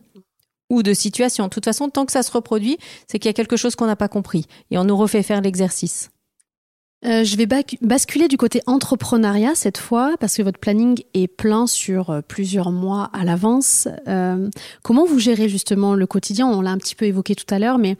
ou 0.70 0.84
de 0.84 0.93
situation. 0.93 1.46
De 1.46 1.50
toute 1.50 1.66
façon, 1.66 1.89
tant 1.89 2.06
que 2.06 2.12
ça 2.12 2.24
se 2.24 2.32
reproduit, 2.32 2.78
c'est 3.08 3.20
qu'il 3.20 3.30
y 3.30 3.32
a 3.32 3.34
quelque 3.34 3.58
chose 3.58 3.76
qu'on 3.76 3.86
n'a 3.86 3.96
pas 3.96 4.10
compris 4.10 4.48
et 4.70 4.78
on 4.78 4.84
nous 4.84 4.98
refait 4.98 5.24
faire 5.24 5.39
l'exercice. 5.39 6.10
Euh, 7.06 7.24
je 7.24 7.38
vais 7.38 7.47
basculer 7.82 8.28
du 8.28 8.38
côté 8.38 8.62
entrepreneuriat 8.66 9.53
cette 9.53 9.78
fois 9.78 10.16
parce 10.20 10.36
que 10.36 10.41
votre 10.41 10.60
planning 10.60 11.03
est 11.14 11.28
plein 11.28 11.68
sur 11.68 12.10
euh, 12.10 12.22
plusieurs 12.22 12.72
mois 12.72 13.12
à 13.14 13.24
l'avance. 13.24 13.88
Euh, 14.08 14.49
comment 14.82 15.06
vous 15.06 15.20
gérez 15.20 15.47
justement 15.47 15.93
le 15.93 16.08
quotidien? 16.08 16.47
On 16.47 16.62
l'a 16.62 16.72
un 16.72 16.78
petit 16.78 16.95
peu 16.95 17.06
évoqué 17.06 17.36
tout 17.36 17.53
à 17.53 17.60
l'heure, 17.60 17.78
mais 17.78 17.95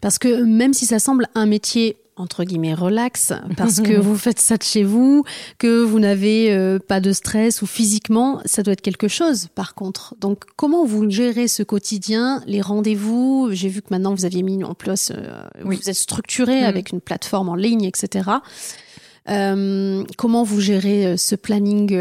parce 0.00 0.18
que 0.18 0.42
même 0.42 0.74
si 0.74 0.84
ça 0.84 0.98
semble 0.98 1.28
un 1.34 1.46
métier 1.46 1.96
entre 2.16 2.44
guillemets 2.44 2.74
relax 2.74 3.32
parce 3.56 3.80
que 3.80 3.98
vous 3.98 4.16
faites 4.16 4.40
ça 4.40 4.56
de 4.56 4.62
chez 4.62 4.84
vous, 4.84 5.24
que 5.58 5.82
vous 5.82 5.98
n'avez 5.98 6.52
euh, 6.52 6.78
pas 6.78 7.00
de 7.00 7.12
stress 7.12 7.62
ou 7.62 7.66
physiquement, 7.66 8.40
ça 8.44 8.62
doit 8.62 8.72
être 8.72 8.80
quelque 8.80 9.08
chose 9.08 9.48
par 9.54 9.74
contre. 9.74 10.14
Donc 10.20 10.44
comment 10.56 10.84
vous 10.84 11.08
gérez 11.08 11.48
ce 11.48 11.62
quotidien, 11.62 12.42
les 12.46 12.60
rendez-vous? 12.60 13.48
J'ai 13.52 13.68
vu 13.68 13.82
que 13.82 13.88
maintenant 13.90 14.14
vous 14.14 14.24
aviez 14.24 14.42
mis 14.42 14.62
en 14.64 14.74
place, 14.74 15.12
euh, 15.14 15.42
vous 15.64 15.88
êtes 15.88 15.94
structuré 15.94 16.62
mm. 16.62 16.64
avec 16.64 16.92
une 16.92 17.00
plateforme 17.00 17.48
en 17.48 17.54
ligne, 17.54 17.84
etc. 17.84 18.30
Euh, 19.28 20.04
comment 20.18 20.42
vous 20.42 20.60
gérez 20.60 21.16
ce 21.16 21.34
planning 21.34 21.96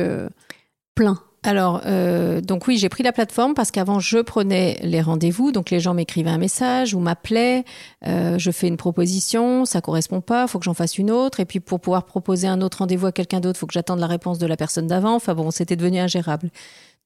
plein? 0.96 1.20
Alors, 1.44 1.82
euh, 1.88 2.40
donc 2.40 2.68
oui, 2.68 2.78
j'ai 2.78 2.88
pris 2.88 3.02
la 3.02 3.12
plateforme 3.12 3.56
parce 3.56 3.72
qu'avant, 3.72 4.00
je 4.00 4.20
prenais 4.20 4.80
les 4.84 5.02
rendez-vous. 5.02 5.52
Donc, 5.52 5.72
les 5.72 5.80
gens 5.80 5.96
m'écrivaient 5.96 6.30
un 6.30 6.38
message 6.38 6.94
ou 6.94 7.00
m'appelaient. 7.00 7.66
Euh, 8.06 8.38
je 8.38 8.52
fais 8.52 8.68
une 8.68 8.78
proposition, 8.78 9.66
ça 9.66 9.82
correspond 9.82 10.22
pas, 10.22 10.46
faut 10.46 10.60
que 10.60 10.66
j'en 10.66 10.76
fasse 10.76 11.00
une 11.00 11.10
autre. 11.10 11.40
Et 11.40 11.46
puis, 11.46 11.60
pour 11.60 11.80
pouvoir 11.80 12.06
proposer 12.06 12.48
un 12.48 12.62
autre 12.62 12.80
rendez-vous 12.80 13.08
à 13.08 13.12
quelqu'un 13.12 13.40
d'autre, 13.40 13.58
faut 13.58 13.66
que 13.66 13.74
j'attende 13.74 14.00
la 14.00 14.06
réponse 14.06 14.38
de 14.38 14.46
la 14.46 14.56
personne 14.56 14.86
d'avant. 14.86 15.16
Enfin 15.16 15.34
bon, 15.34 15.50
c'était 15.50 15.76
devenu 15.76 15.98
ingérable. 15.98 16.52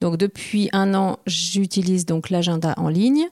Donc, 0.02 0.18
depuis 0.18 0.68
un 0.74 0.94
an, 0.96 1.18
j'utilise 1.26 2.06
donc 2.06 2.30
l'agenda 2.30 2.74
en 2.76 2.90
ligne, 2.90 3.30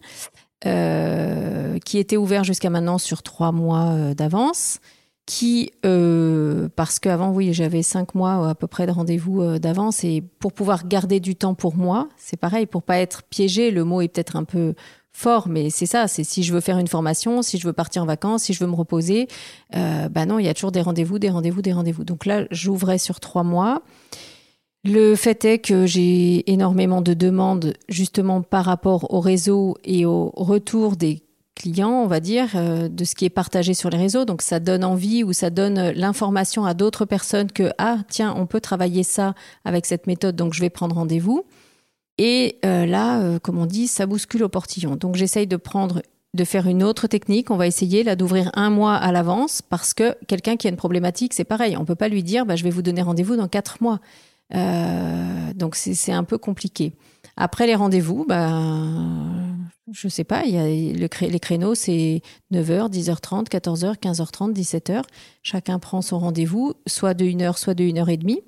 euh, 0.66 1.80
qui 1.80 1.98
était 1.98 2.16
ouvert 2.16 2.46
jusqu'à 2.46 2.70
maintenant 2.70 2.98
sur 2.98 3.24
trois 3.24 3.52
mois 3.52 4.14
d'avance 4.16 4.80
qui, 5.26 5.72
euh, 5.86 6.68
parce 6.76 7.00
qu'avant, 7.00 7.32
oui, 7.32 7.54
j'avais 7.54 7.82
cinq 7.82 8.14
mois 8.14 8.50
à 8.50 8.56
peu 8.56 8.68
près 8.68 8.86
de 8.86 8.92
rendez-vous 8.92 9.42
euh, 9.42 9.60
d'avance, 9.60 10.04
et 10.04 10.22
pour 10.40 10.54
pouvoir 10.54 10.88
garder 10.88 11.20
du 11.20 11.36
temps 11.36 11.54
pour 11.54 11.76
moi, 11.76 12.10
c'est 12.18 12.38
pareil, 12.38 12.66
pour 12.66 12.84
pas 12.84 12.98
être 12.98 13.24
piégé, 13.24 13.72
le 13.72 13.86
mot 13.86 14.02
est 14.02 14.10
peut-être 14.10 14.36
un 14.36 14.44
peu 14.44 14.74
fort, 15.14 15.48
mais 15.48 15.70
c'est 15.70 15.86
ça, 15.86 16.08
c'est 16.08 16.24
si 16.24 16.44
je 16.44 16.54
veux 16.54 16.60
faire 16.60 16.78
une 16.78 16.88
formation, 16.88 17.42
si 17.42 17.58
je 17.58 17.66
veux 17.68 17.74
partir 17.74 18.04
en 18.04 18.06
vacances, 18.06 18.44
si 18.44 18.54
je 18.54 18.60
veux 18.60 18.70
me 18.70 18.76
reposer, 18.76 19.28
euh, 19.76 20.10
bah 20.10 20.26
non, 20.26 20.40
il 20.40 20.46
y 20.46 20.50
a 20.50 20.54
toujours 20.54 20.72
des 20.72 20.82
rendez-vous, 20.82 21.20
des 21.20 21.30
rendez-vous, 21.30 21.62
des 21.62 21.74
rendez-vous. 21.74 22.04
Donc 22.04 22.26
là, 22.26 22.46
j'ouvrais 22.52 22.98
sur 22.98 23.20
trois 23.20 23.44
mois. 23.44 23.84
Le 24.84 25.16
fait 25.16 25.46
est 25.46 25.60
que 25.60 25.86
j'ai 25.86 26.52
énormément 26.52 27.02
de 27.02 27.14
demandes 27.14 27.74
justement 27.88 28.42
par 28.42 28.66
rapport 28.66 29.14
au 29.14 29.22
réseau 29.22 29.78
et 29.86 30.06
au 30.06 30.34
retour 30.36 30.98
des 30.98 31.23
clients, 31.56 32.04
on 32.04 32.08
va 32.08 32.20
dire, 32.20 32.50
euh, 32.56 32.90
de 32.90 33.04
ce 33.04 33.16
qui 33.16 33.26
est 33.26 33.30
partagé 33.30 33.74
sur 33.74 33.90
les 33.90 33.98
réseaux. 33.98 34.26
Donc 34.26 34.42
ça 34.42 34.60
donne 34.60 34.84
envie 34.84 35.24
ou 35.24 35.34
ça 35.34 35.50
donne 35.50 35.78
euh, 35.78 35.92
l'information 35.96 36.66
à 36.66 36.74
d'autres 36.74 37.06
personnes 37.06 37.52
que 37.52 37.72
ah 37.78 38.00
tiens 38.10 38.34
on 38.38 38.46
peut 38.46 38.62
travailler 38.62 39.04
ça 39.04 39.34
avec 39.66 39.86
cette 39.86 40.08
méthode, 40.08 40.36
donc 40.36 40.54
je 40.54 40.62
vais 40.62 40.70
prendre 40.70 40.96
rendez-vous. 40.96 41.46
Et 42.18 42.60
euh, 42.64 42.86
là, 42.86 43.40
comme 43.40 43.58
on 43.58 43.66
dit, 43.66 43.88
ça 43.88 44.06
bouscule 44.06 44.44
au 44.44 44.50
portillon. 44.50 44.96
Donc 44.96 45.16
j'essaye 45.16 45.48
de 45.48 45.58
prendre 45.58 46.04
de 46.36 46.44
faire 46.44 46.68
une 46.68 46.84
autre 46.84 47.08
technique. 47.08 47.52
On 47.52 47.58
va 47.58 47.68
essayer 47.68 48.04
là 48.04 48.16
d'ouvrir 48.16 48.50
un 48.54 48.70
mois 48.70 48.96
à 48.96 49.12
l'avance 49.12 49.62
parce 49.62 49.94
que 49.94 50.16
quelqu'un 50.28 50.58
qui 50.58 50.68
a 50.68 50.70
une 50.70 50.78
problématique, 50.78 51.34
c'est 51.34 51.44
pareil. 51.44 51.78
On 51.78 51.86
peut 51.86 51.96
pas 51.96 52.08
lui 52.08 52.24
dire 52.24 52.46
bah, 52.46 52.56
je 52.56 52.64
vais 52.64 52.70
vous 52.70 52.82
donner 52.82 53.02
rendez-vous 53.02 53.36
dans 53.36 53.48
quatre 53.48 53.82
mois. 53.82 54.00
Donc 54.52 55.76
c'est 55.76 56.12
un 56.12 56.24
peu 56.24 56.38
compliqué. 56.38 56.94
Après 57.36 57.66
les 57.66 57.76
rendez-vous, 57.76 58.26
bah, 58.28 58.52
je 59.92 60.08
sais 60.08 60.24
pas, 60.24 60.46
y 60.46 60.58
a 60.58 60.66
le 60.66 61.28
les 61.28 61.40
créneaux, 61.40 61.76
c'est 61.76 62.22
9h, 62.52 62.92
10h30, 62.92 63.48
14h, 63.50 63.98
15h30, 63.98 64.54
17h. 64.54 65.02
Chacun 65.42 65.80
prend 65.80 66.02
son 66.02 66.20
rendez-vous, 66.20 66.74
soit 66.88 67.14
de 67.14 67.26
1 67.26 67.42
heure, 67.42 67.58
soit 67.58 67.74
de 67.74 67.84
1 67.84 67.98
heure 67.98 68.10
et 68.10 68.18
demie. 68.18 68.42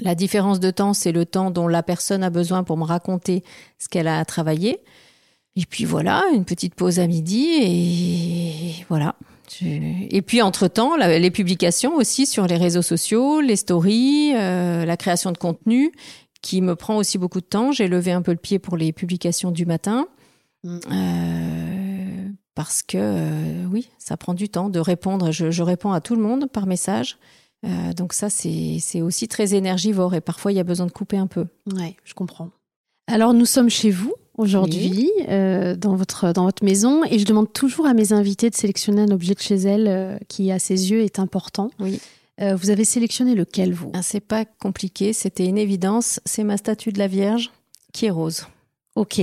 La 0.00 0.14
différence 0.14 0.60
de 0.60 0.70
temps, 0.70 0.94
c'est 0.94 1.12
le 1.12 1.26
temps 1.26 1.50
dont 1.50 1.68
la 1.68 1.82
personne 1.82 2.22
a 2.22 2.30
besoin 2.30 2.64
pour 2.64 2.76
me 2.76 2.84
raconter 2.84 3.42
ce 3.78 3.88
qu'elle 3.88 4.08
a 4.08 4.18
à 4.18 4.24
travailler. 4.24 4.80
Et 5.56 5.66
puis 5.66 5.84
voilà, 5.84 6.24
une 6.32 6.46
petite 6.46 6.74
pause 6.74 6.98
à 6.98 7.06
midi 7.06 7.46
et 7.60 8.84
voilà. 8.88 9.16
Et 9.60 10.22
puis 10.22 10.42
entre-temps, 10.42 10.96
les 10.96 11.30
publications 11.30 11.94
aussi 11.94 12.26
sur 12.26 12.46
les 12.46 12.56
réseaux 12.56 12.82
sociaux, 12.82 13.40
les 13.40 13.56
stories, 13.56 14.32
euh, 14.34 14.84
la 14.84 14.96
création 14.96 15.32
de 15.32 15.38
contenu 15.38 15.92
qui 16.42 16.60
me 16.60 16.74
prend 16.74 16.96
aussi 16.96 17.18
beaucoup 17.18 17.40
de 17.40 17.46
temps. 17.46 17.72
J'ai 17.72 17.88
levé 17.88 18.12
un 18.12 18.22
peu 18.22 18.32
le 18.32 18.38
pied 18.38 18.58
pour 18.58 18.76
les 18.76 18.92
publications 18.92 19.50
du 19.50 19.64
matin. 19.64 20.06
Mm. 20.64 20.78
Euh, 20.90 22.28
parce 22.54 22.82
que 22.82 22.98
euh, 22.98 23.66
oui, 23.70 23.88
ça 23.98 24.16
prend 24.16 24.34
du 24.34 24.48
temps 24.48 24.68
de 24.68 24.78
répondre. 24.78 25.30
Je, 25.30 25.62
réponds 25.62 25.92
à 25.92 26.00
tout 26.00 26.16
le 26.16 26.22
monde 26.22 26.50
par 26.50 26.66
message. 26.66 27.18
Euh, 27.64 27.92
donc 27.92 28.12
ça, 28.12 28.28
c'est 28.28 29.00
aussi 29.00 29.28
très 29.28 29.54
énergivore 29.54 30.14
et 30.14 30.20
parfois 30.20 30.52
il 30.52 30.56
y 30.56 30.60
a 30.60 30.64
besoin 30.64 30.86
de 30.86 30.92
couper 30.92 31.16
un 31.16 31.28
peu. 31.28 31.46
Oui, 31.72 31.96
je 32.04 32.14
comprends. 32.14 32.50
Alors 33.06 33.34
nous 33.34 33.46
sommes 33.46 33.70
chez 33.70 33.90
vous 33.90 34.14
aujourd'hui, 34.38 35.10
dans, 35.28 35.94
votre, 35.94 36.32
dans 36.32 36.44
votre 36.44 36.64
maison, 36.64 37.02
et 37.04 37.18
je 37.18 37.24
demande 37.24 37.52
toujours 37.52 37.86
à 37.86 37.94
mes 37.94 38.12
invités 38.12 38.50
de 38.50 38.54
sélectionner 38.54 39.02
un 39.02 39.10
objet 39.10 39.34
de 39.34 39.40
chez 39.40 39.56
elles 39.56 40.18
qui, 40.28 40.50
à 40.50 40.58
ses 40.58 40.90
yeux, 40.90 41.02
est 41.02 41.18
important. 41.18 41.70
Oui. 41.78 42.00
Euh, 42.40 42.56
vous 42.56 42.70
avez 42.70 42.84
sélectionné 42.84 43.34
lequel, 43.34 43.72
vous? 43.72 43.90
Ah, 43.94 44.02
C'est 44.02 44.20
pas 44.20 44.44
compliqué, 44.44 45.12
c'était 45.12 45.46
une 45.46 45.58
évidence. 45.58 46.20
C'est 46.24 46.44
ma 46.44 46.56
statue 46.56 46.92
de 46.92 46.98
la 46.98 47.06
Vierge 47.06 47.50
qui 47.92 48.06
est 48.06 48.10
rose. 48.10 48.46
Ok. 48.94 49.20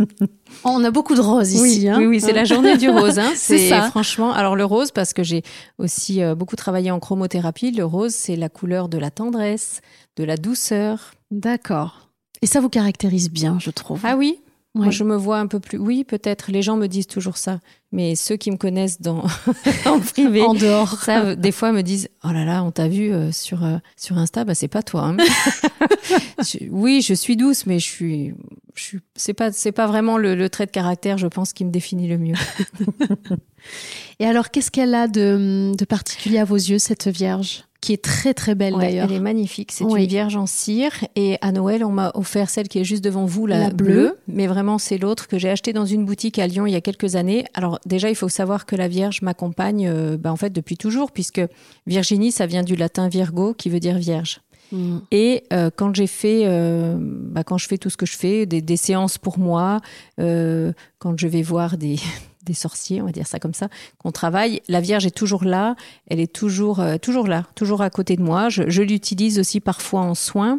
On 0.64 0.82
a 0.82 0.90
beaucoup 0.90 1.14
de 1.14 1.20
roses 1.20 1.52
ici. 1.52 1.88
Hein 1.88 1.98
oui, 1.98 2.06
oui, 2.06 2.20
c'est 2.20 2.32
la 2.32 2.44
journée 2.44 2.76
du 2.76 2.88
rose. 2.88 3.18
Hein. 3.18 3.32
c'est 3.36 3.68
ça. 3.68 3.90
Franchement, 3.90 4.32
alors 4.32 4.56
le 4.56 4.64
rose, 4.64 4.90
parce 4.90 5.12
que 5.12 5.22
j'ai 5.22 5.42
aussi 5.78 6.22
euh, 6.22 6.34
beaucoup 6.34 6.56
travaillé 6.56 6.90
en 6.90 6.98
chromothérapie, 6.98 7.70
le 7.72 7.84
rose, 7.84 8.14
c'est 8.14 8.36
la 8.36 8.48
couleur 8.48 8.88
de 8.88 8.98
la 8.98 9.10
tendresse, 9.10 9.80
de 10.16 10.24
la 10.24 10.36
douceur. 10.36 11.12
D'accord. 11.30 12.10
Et 12.42 12.46
ça 12.46 12.60
vous 12.60 12.68
caractérise 12.68 13.30
bien, 13.30 13.58
je 13.58 13.70
trouve. 13.70 14.00
Ah 14.04 14.16
oui, 14.16 14.40
moi, 14.76 14.90
je 14.90 15.04
me 15.04 15.16
vois 15.16 15.38
un 15.38 15.46
peu 15.46 15.58
plus. 15.58 15.78
Oui, 15.78 16.04
peut-être. 16.04 16.52
Les 16.52 16.60
gens 16.60 16.76
me 16.76 16.86
disent 16.86 17.06
toujours 17.06 17.38
ça. 17.38 17.60
Mais 17.92 18.14
ceux 18.14 18.36
qui 18.36 18.50
me 18.50 18.56
connaissent 18.56 19.00
dans 19.00 19.24
en 19.86 20.00
privé, 20.00 20.42
en 20.42 20.52
dehors, 20.52 21.00
ça, 21.00 21.34
des 21.34 21.50
fois 21.50 21.72
me 21.72 21.82
disent 21.82 22.10
Oh 22.24 22.28
là 22.30 22.44
là, 22.44 22.62
on 22.62 22.72
t'a 22.72 22.86
vu 22.86 23.10
euh, 23.10 23.32
sur 23.32 23.64
euh, 23.64 23.78
sur 23.96 24.18
Insta, 24.18 24.44
bah 24.44 24.54
c'est 24.54 24.68
pas 24.68 24.82
toi. 24.82 25.04
Hein. 25.04 25.16
oui, 26.70 27.00
je 27.00 27.14
suis 27.14 27.36
douce, 27.36 27.64
mais 27.64 27.78
je 27.78 27.86
suis, 27.86 28.34
je 28.74 28.82
suis. 28.82 28.98
C'est 29.14 29.32
pas 29.32 29.50
c'est 29.50 29.72
pas 29.72 29.86
vraiment 29.86 30.18
le, 30.18 30.34
le, 30.34 30.50
trait 30.50 30.66
de 30.66 30.72
caractère, 30.72 31.16
je 31.16 31.26
pense, 31.26 31.54
qui 31.54 31.64
me 31.64 31.70
définit 31.70 32.06
le 32.06 32.18
mieux. 32.18 32.36
Et 34.20 34.26
alors, 34.26 34.50
qu'est-ce 34.50 34.70
qu'elle 34.70 34.94
a 34.94 35.08
de, 35.08 35.72
de 35.74 35.84
particulier 35.86 36.38
à 36.38 36.44
vos 36.44 36.56
yeux, 36.56 36.78
cette 36.78 37.08
Vierge? 37.08 37.64
Qui 37.80 37.92
est 37.92 38.02
très 38.02 38.34
très 38.34 38.54
belle 38.54 38.74
d'ailleurs. 38.74 39.06
Elle 39.10 39.16
est 39.16 39.20
magnifique. 39.20 39.72
C'est 39.72 39.84
une 39.84 40.06
vierge 40.06 40.36
en 40.36 40.46
cire. 40.46 40.92
Et 41.14 41.38
à 41.40 41.52
Noël, 41.52 41.84
on 41.84 41.90
m'a 41.90 42.10
offert 42.14 42.50
celle 42.50 42.68
qui 42.68 42.78
est 42.78 42.84
juste 42.84 43.04
devant 43.04 43.26
vous, 43.26 43.46
la, 43.46 43.70
bleue. 43.70 44.16
Mais 44.28 44.46
vraiment, 44.46 44.78
c'est 44.78 44.98
l'autre 44.98 45.28
que 45.28 45.38
j'ai 45.38 45.50
acheté 45.50 45.72
dans 45.72 45.84
une 45.84 46.04
boutique 46.04 46.38
à 46.38 46.46
Lyon 46.46 46.66
il 46.66 46.72
y 46.72 46.76
a 46.76 46.80
quelques 46.80 47.16
années. 47.16 47.44
Alors 47.54 47.78
déjà, 47.86 48.10
il 48.10 48.16
faut 48.16 48.28
savoir 48.28 48.66
que 48.66 48.76
la 48.76 48.88
Vierge 48.88 49.22
m'accompagne 49.22 49.88
euh, 49.88 50.16
bah, 50.16 50.32
en 50.32 50.36
fait 50.36 50.50
depuis 50.50 50.76
toujours, 50.76 51.12
puisque 51.12 51.40
Virginie, 51.86 52.32
ça 52.32 52.46
vient 52.46 52.62
du 52.62 52.76
latin 52.76 53.08
Virgo, 53.08 53.54
qui 53.54 53.70
veut 53.70 53.80
dire 53.80 53.98
vierge. 53.98 54.40
Mm. 54.72 54.98
Et 55.12 55.44
euh, 55.52 55.70
quand 55.74 55.94
j'ai 55.94 56.06
fait, 56.06 56.42
euh, 56.44 56.96
bah, 56.98 57.44
quand 57.44 57.58
je 57.58 57.68
fais 57.68 57.78
tout 57.78 57.90
ce 57.90 57.96
que 57.96 58.06
je 58.06 58.16
fais, 58.16 58.46
des, 58.46 58.62
des 58.62 58.76
séances 58.76 59.18
pour 59.18 59.38
moi, 59.38 59.80
quand 60.18 61.18
je 61.18 61.28
vais 61.28 61.42
voir 61.42 61.76
des, 61.76 61.96
des 62.46 62.54
sorciers, 62.54 63.02
on 63.02 63.06
va 63.06 63.12
dire 63.12 63.26
ça 63.26 63.38
comme 63.38 63.54
ça, 63.54 63.68
qu'on 63.98 64.12
travaille. 64.12 64.62
La 64.68 64.80
Vierge 64.80 65.04
est 65.04 65.14
toujours 65.14 65.44
là, 65.44 65.76
elle 66.08 66.20
est 66.20 66.32
toujours, 66.32 66.80
euh, 66.80 66.96
toujours 66.96 67.26
là, 67.26 67.44
toujours 67.54 67.82
à 67.82 67.90
côté 67.90 68.16
de 68.16 68.22
moi. 68.22 68.48
Je, 68.48 68.82
l'utilise 68.82 69.38
aussi 69.38 69.60
parfois 69.60 70.00
en 70.00 70.14
soins. 70.14 70.58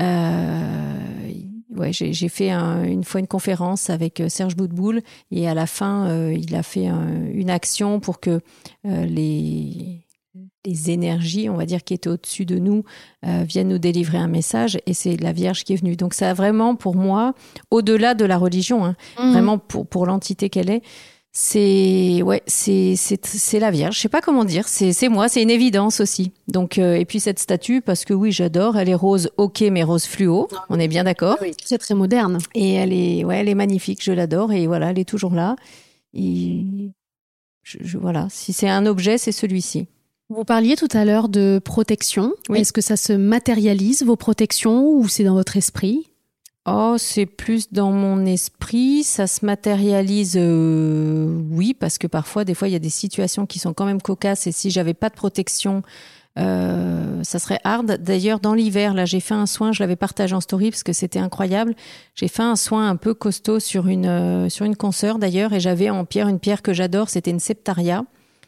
Euh, 0.00 1.30
ouais, 1.76 1.92
j'ai 1.92 2.28
fait 2.28 2.50
une 2.50 3.04
fois 3.04 3.20
une 3.20 3.26
conférence 3.26 3.90
avec 3.90 4.20
euh, 4.20 4.28
Serge 4.28 4.56
Boudboul 4.56 5.02
et 5.30 5.48
à 5.48 5.54
la 5.54 5.66
fin, 5.66 6.30
il 6.30 6.54
a 6.54 6.62
fait 6.62 6.86
une 6.86 7.50
action 7.50 8.00
pour 8.00 8.20
que 8.20 8.40
les 8.84 10.00
les 10.66 10.90
énergies, 10.90 11.48
on 11.48 11.56
va 11.56 11.66
dire, 11.66 11.84
qui 11.84 11.94
étaient 11.94 12.10
au-dessus 12.10 12.44
de 12.44 12.58
nous, 12.58 12.84
viennent 13.22 13.68
nous 13.68 13.78
délivrer 13.78 14.18
un 14.18 14.28
message, 14.28 14.78
et 14.86 14.94
c'est 14.94 15.16
la 15.16 15.32
Vierge 15.32 15.64
qui 15.64 15.72
est 15.72 15.76
venue. 15.76 15.96
Donc 15.96 16.14
ça 16.14 16.30
a 16.30 16.34
vraiment, 16.34 16.74
pour 16.74 16.96
moi, 16.96 17.34
au-delà 17.70 18.14
de 18.14 18.24
la 18.24 18.36
religion, 18.36 18.84
hein, 18.84 18.96
mmh. 19.18 19.32
vraiment 19.32 19.58
pour, 19.58 19.86
pour 19.86 20.06
l'entité 20.06 20.50
qu'elle 20.50 20.70
est, 20.70 20.82
c'est 21.32 22.22
ouais, 22.22 22.42
c'est 22.46 22.96
c'est 22.96 23.60
la 23.60 23.70
Vierge. 23.70 23.94
Je 23.94 24.00
sais 24.00 24.08
pas 24.08 24.20
comment 24.20 24.44
dire. 24.44 24.66
C'est 24.66 25.08
moi. 25.08 25.28
C'est 25.28 25.42
une 25.42 25.50
évidence 25.50 26.00
aussi. 26.00 26.32
Donc 26.48 26.76
euh, 26.76 26.96
et 26.96 27.04
puis 27.04 27.20
cette 27.20 27.38
statue 27.38 27.82
parce 27.82 28.04
que 28.04 28.12
oui, 28.12 28.32
j'adore. 28.32 28.76
Elle 28.76 28.88
est 28.88 28.94
rose, 28.94 29.30
ok, 29.36 29.60
mais 29.70 29.84
rose 29.84 30.06
fluo. 30.06 30.48
On 30.70 30.80
est 30.80 30.88
bien 30.88 31.04
d'accord. 31.04 31.36
Oui, 31.40 31.52
c'est 31.64 31.78
très 31.78 31.94
moderne. 31.94 32.38
Et 32.54 32.74
elle 32.74 32.92
est 32.92 33.24
ouais, 33.24 33.38
elle 33.38 33.48
est 33.48 33.54
magnifique. 33.54 34.02
Je 34.02 34.10
l'adore 34.10 34.52
et 34.52 34.66
voilà, 34.66 34.90
elle 34.90 34.98
est 34.98 35.08
toujours 35.08 35.32
là. 35.32 35.54
Et 36.14 36.90
je, 37.62 37.96
voilà. 37.96 38.26
Si 38.30 38.52
c'est 38.52 38.68
un 38.68 38.84
objet, 38.84 39.16
c'est 39.16 39.32
celui-ci. 39.32 39.86
Vous 40.30 40.44
parliez 40.44 40.76
tout 40.76 40.88
à 40.92 41.04
l'heure 41.04 41.28
de 41.28 41.60
protection. 41.62 42.32
Est-ce 42.54 42.72
que 42.72 42.80
ça 42.80 42.96
se 42.96 43.12
matérialise 43.12 44.04
vos 44.04 44.14
protections 44.14 44.88
ou 44.88 45.08
c'est 45.08 45.24
dans 45.24 45.34
votre 45.34 45.56
esprit? 45.56 46.06
Oh, 46.66 46.94
c'est 46.98 47.26
plus 47.26 47.72
dans 47.72 47.90
mon 47.90 48.24
esprit. 48.24 49.02
Ça 49.02 49.26
se 49.26 49.44
matérialise, 49.44 50.36
euh, 50.38 51.36
oui, 51.50 51.74
parce 51.74 51.98
que 51.98 52.06
parfois, 52.06 52.44
des 52.44 52.54
fois, 52.54 52.68
il 52.68 52.70
y 52.70 52.76
a 52.76 52.80
des 52.80 52.90
situations 52.90 53.44
qui 53.44 53.58
sont 53.58 53.74
quand 53.74 53.86
même 53.86 54.00
cocasses. 54.00 54.46
Et 54.46 54.52
si 54.52 54.70
j'avais 54.70 54.94
pas 54.94 55.08
de 55.08 55.16
protection, 55.16 55.82
euh, 56.38 57.24
ça 57.24 57.40
serait 57.40 57.58
hard. 57.64 57.98
D'ailleurs, 58.00 58.38
dans 58.38 58.54
l'hiver, 58.54 58.94
là, 58.94 59.06
j'ai 59.06 59.18
fait 59.20 59.34
un 59.34 59.46
soin. 59.46 59.72
Je 59.72 59.82
l'avais 59.82 59.96
partagé 59.96 60.36
en 60.36 60.40
story 60.40 60.70
parce 60.70 60.84
que 60.84 60.92
c'était 60.92 61.18
incroyable. 61.18 61.74
J'ai 62.14 62.28
fait 62.28 62.44
un 62.44 62.54
soin 62.54 62.88
un 62.88 62.94
peu 62.96 63.14
costaud 63.14 63.58
sur 63.58 63.88
une 63.88 64.06
euh, 64.06 64.48
sur 64.48 64.64
une 64.64 64.76
consoeur 64.76 65.18
d'ailleurs, 65.18 65.52
et 65.54 65.58
j'avais 65.58 65.90
en 65.90 66.04
pierre 66.04 66.28
une 66.28 66.38
pierre 66.38 66.62
que 66.62 66.72
j'adore. 66.72 67.08
C'était 67.08 67.32
une 67.32 67.40
septaria 67.40 68.04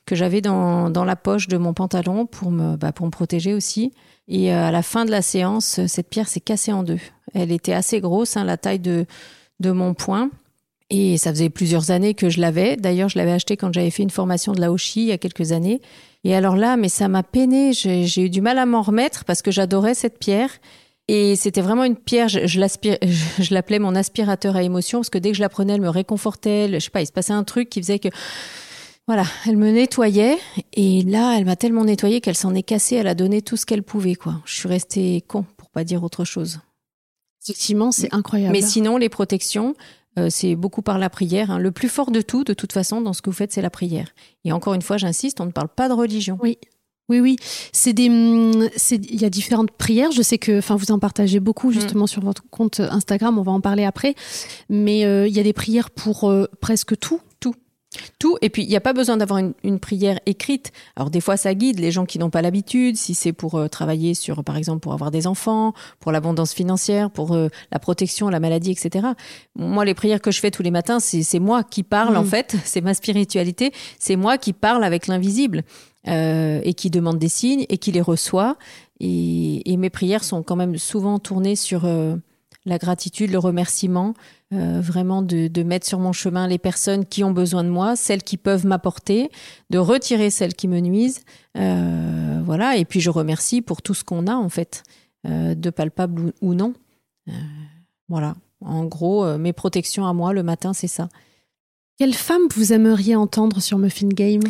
que 0.06 0.14
j'avais 0.14 0.40
dans, 0.40 0.90
dans 0.90 1.04
la 1.04 1.16
poche 1.16 1.48
de 1.48 1.56
mon 1.56 1.74
pantalon 1.74 2.26
pour 2.26 2.50
me, 2.50 2.76
bah, 2.76 2.92
pour 2.92 3.06
me 3.06 3.10
protéger 3.10 3.54
aussi. 3.54 3.92
Et 4.28 4.52
euh, 4.52 4.66
à 4.66 4.70
la 4.70 4.82
fin 4.82 5.04
de 5.04 5.10
la 5.10 5.22
séance, 5.22 5.80
cette 5.86 6.08
pierre 6.08 6.28
s'est 6.28 6.40
cassée 6.40 6.72
en 6.72 6.82
deux. 6.82 7.00
Elle 7.34 7.52
était 7.52 7.72
assez 7.72 8.00
grosse, 8.00 8.36
hein, 8.36 8.44
la 8.44 8.56
taille 8.56 8.78
de, 8.78 9.06
de 9.60 9.70
mon 9.70 9.94
poing. 9.94 10.30
Et 10.90 11.16
ça 11.16 11.30
faisait 11.30 11.48
plusieurs 11.48 11.90
années 11.90 12.14
que 12.14 12.28
je 12.28 12.40
l'avais. 12.40 12.76
D'ailleurs, 12.76 13.08
je 13.08 13.18
l'avais 13.18 13.32
acheté 13.32 13.56
quand 13.56 13.72
j'avais 13.72 13.90
fait 13.90 14.02
une 14.02 14.10
formation 14.10 14.52
de 14.52 14.60
la 14.60 14.70
Hoshi 14.70 15.00
il 15.00 15.06
y 15.06 15.12
a 15.12 15.18
quelques 15.18 15.52
années. 15.52 15.80
Et 16.24 16.34
alors 16.34 16.54
là, 16.54 16.76
mais 16.76 16.90
ça 16.90 17.08
m'a 17.08 17.22
peiné. 17.22 17.72
J'ai 17.72 18.20
eu 18.20 18.28
du 18.28 18.42
mal 18.42 18.58
à 18.58 18.66
m'en 18.66 18.82
remettre 18.82 19.24
parce 19.24 19.40
que 19.40 19.50
j'adorais 19.50 19.94
cette 19.94 20.18
pierre. 20.18 20.50
Et 21.08 21.34
c'était 21.34 21.62
vraiment 21.62 21.84
une 21.84 21.96
pierre, 21.96 22.28
je, 22.28 22.46
je 22.46 22.60
l'appelais 23.54 23.78
mon 23.78 23.94
aspirateur 23.94 24.54
à 24.54 24.62
émotion 24.62 25.00
parce 25.00 25.10
que 25.10 25.18
dès 25.18 25.30
que 25.30 25.36
je 25.36 25.42
la 25.42 25.48
prenais, 25.48 25.74
elle 25.74 25.80
me 25.80 25.88
réconfortait. 25.88 26.68
Je 26.72 26.78
sais 26.78 26.90
pas, 26.90 27.00
il 27.00 27.06
se 27.06 27.12
passait 27.12 27.32
un 27.32 27.44
truc 27.44 27.70
qui 27.70 27.80
faisait 27.80 27.98
que 27.98 28.08
voilà, 29.06 29.24
elle 29.46 29.56
me 29.56 29.70
nettoyait 29.70 30.38
et 30.74 31.02
là, 31.02 31.36
elle 31.36 31.44
m'a 31.44 31.56
tellement 31.56 31.84
nettoyée 31.84 32.20
qu'elle 32.20 32.36
s'en 32.36 32.54
est 32.54 32.62
cassée. 32.62 32.96
Elle 32.96 33.08
a 33.08 33.14
donné 33.14 33.42
tout 33.42 33.56
ce 33.56 33.66
qu'elle 33.66 33.82
pouvait, 33.82 34.14
quoi. 34.14 34.40
Je 34.44 34.54
suis 34.54 34.68
restée 34.68 35.22
con 35.26 35.44
pour 35.56 35.70
pas 35.70 35.82
dire 35.82 36.04
autre 36.04 36.24
chose. 36.24 36.60
Effectivement, 37.42 37.90
c'est 37.90 38.14
incroyable. 38.14 38.52
Mais 38.52 38.62
sinon, 38.62 38.96
les 38.96 39.08
protections, 39.08 39.74
euh, 40.18 40.28
c'est 40.30 40.54
beaucoup 40.54 40.82
par 40.82 40.98
la 40.98 41.10
prière. 41.10 41.50
Hein. 41.50 41.58
Le 41.58 41.72
plus 41.72 41.88
fort 41.88 42.12
de 42.12 42.20
tout, 42.20 42.44
de 42.44 42.54
toute 42.54 42.72
façon, 42.72 43.00
dans 43.00 43.12
ce 43.12 43.22
que 43.22 43.30
vous 43.30 43.36
faites, 43.36 43.52
c'est 43.52 43.62
la 43.62 43.70
prière. 43.70 44.08
Et 44.44 44.52
encore 44.52 44.74
une 44.74 44.82
fois, 44.82 44.98
j'insiste, 44.98 45.40
on 45.40 45.46
ne 45.46 45.50
parle 45.50 45.68
pas 45.68 45.88
de 45.88 45.94
religion. 45.94 46.38
Oui. 46.40 46.58
Oui, 47.08 47.20
oui, 47.20 47.36
c'est 47.72 47.92
des, 47.92 48.08
hum, 48.08 48.68
il 48.90 49.20
y 49.20 49.24
a 49.24 49.28
différentes 49.28 49.72
prières. 49.72 50.12
Je 50.12 50.22
sais 50.22 50.38
que, 50.38 50.58
enfin, 50.58 50.76
vous 50.76 50.92
en 50.92 51.00
partagez 51.00 51.40
beaucoup 51.40 51.70
mm. 51.70 51.72
justement 51.72 52.06
sur 52.06 52.22
votre 52.22 52.44
compte 52.48 52.78
Instagram. 52.78 53.38
On 53.38 53.42
va 53.42 53.52
en 53.52 53.60
parler 53.60 53.84
après, 53.84 54.14
mais 54.70 55.04
euh, 55.04 55.26
il 55.26 55.34
y 55.34 55.40
a 55.40 55.42
des 55.42 55.52
prières 55.52 55.90
pour 55.90 56.30
euh, 56.30 56.46
presque 56.60 56.96
tout. 56.98 57.20
Tout, 58.18 58.38
et 58.40 58.48
puis 58.48 58.62
il 58.62 58.68
n'y 58.68 58.76
a 58.76 58.80
pas 58.80 58.92
besoin 58.92 59.16
d'avoir 59.16 59.38
une, 59.38 59.78
prière 59.78 60.18
écrite. 60.26 60.72
Alors 60.96 61.10
des 61.10 61.20
fois 61.20 61.36
ça 61.36 61.54
guide 61.54 61.78
les 61.78 61.90
gens 61.90 62.06
qui 62.06 62.18
n'ont 62.18 62.30
pas 62.30 62.42
l'habitude, 62.42 62.96
si 62.96 63.14
c'est 63.14 63.32
pour 63.32 63.56
euh, 63.56 63.68
travailler 63.68 64.14
sur, 64.14 64.44
par 64.44 64.56
exemple, 64.56 64.80
pour 64.80 64.92
avoir 64.92 65.10
des 65.10 65.26
enfants, 65.26 65.74
pour 66.00 66.12
l'abondance 66.12 66.52
financière, 66.52 67.10
pour 67.10 67.32
euh, 67.32 67.48
la 67.70 67.78
protection, 67.78 68.28
la 68.28 68.40
maladie, 68.40 68.70
etc. 68.70 69.08
Moi, 69.56 69.84
les 69.84 69.94
prières 69.94 70.20
que 70.20 70.30
je 70.30 70.40
fais 70.40 70.50
tous 70.50 70.62
les 70.62 70.70
matins, 70.70 71.00
c'est 71.00 71.38
moi 71.38 71.64
qui 71.64 71.82
parle 71.82 72.16
en 72.16 72.22
mm. 72.22 72.28
fait, 72.28 72.56
c'est 72.64 72.80
ma 72.80 72.94
spiritualité, 72.94 73.72
c'est 73.98 74.16
moi 74.16 74.38
qui 74.38 74.52
parle 74.52 74.84
avec 74.84 75.06
l'invisible 75.06 75.62
euh, 76.08 76.60
et 76.64 76.74
qui 76.74 76.90
demande 76.90 77.18
des 77.18 77.28
signes 77.28 77.66
et 77.68 77.78
qui 77.78 77.92
les 77.92 78.00
reçoit. 78.00 78.56
Et, 79.00 79.70
et, 79.70 79.76
mes 79.76 79.90
prières 79.90 80.22
sont 80.22 80.42
quand 80.42 80.56
même 80.56 80.78
souvent 80.78 81.18
tournées 81.18 81.56
sur 81.56 81.86
la 82.64 82.78
gratitude, 82.78 83.30
le 83.30 83.38
remerciement, 83.38 84.14
euh, 84.52 84.80
vraiment 84.80 85.22
de, 85.22 85.48
de, 85.48 85.62
mettre 85.62 85.86
sur 85.86 85.98
mon 85.98 86.12
chemin 86.12 86.46
les 86.46 86.58
personnes 86.58 87.06
qui 87.06 87.24
ont 87.24 87.30
besoin 87.30 87.64
de 87.64 87.70
moi, 87.70 87.96
celles 87.96 88.22
qui 88.22 88.36
peuvent 88.36 88.66
m'apporter, 88.66 89.30
de 89.70 89.78
retirer 89.78 90.28
celles 90.30 90.54
qui 90.54 90.68
me 90.68 90.80
nuisent. 90.80 91.22
Euh, 91.56 92.42
voilà, 92.44 92.76
et 92.76 92.84
puis 92.84 93.00
je 93.00 93.10
remercie 93.10 93.62
pour 93.62 93.82
tout 93.82 93.94
ce 93.94 94.04
qu'on 94.04 94.26
a 94.26 94.34
en 94.34 94.48
fait, 94.48 94.82
euh, 95.26 95.54
de 95.54 95.70
palpable 95.70 96.32
ou, 96.42 96.54
non. 96.54 96.74
Euh, 97.28 97.32
voilà, 98.08 98.34
en 98.60 98.84
gros, 98.84 99.38
mes 99.38 99.52
protections 99.52 100.06
à 100.06 100.12
moi 100.12 100.32
le 100.32 100.42
matin, 100.42 100.72
c'est 100.72 100.88
ça. 100.88 101.08
Quelle 101.98 102.14
femme 102.14 102.42
vous 102.54 102.72
aimeriez 102.72 103.16
entendre 103.16 103.60
sur 103.60 103.78
Muffin 103.78 104.08
Game? 104.08 104.42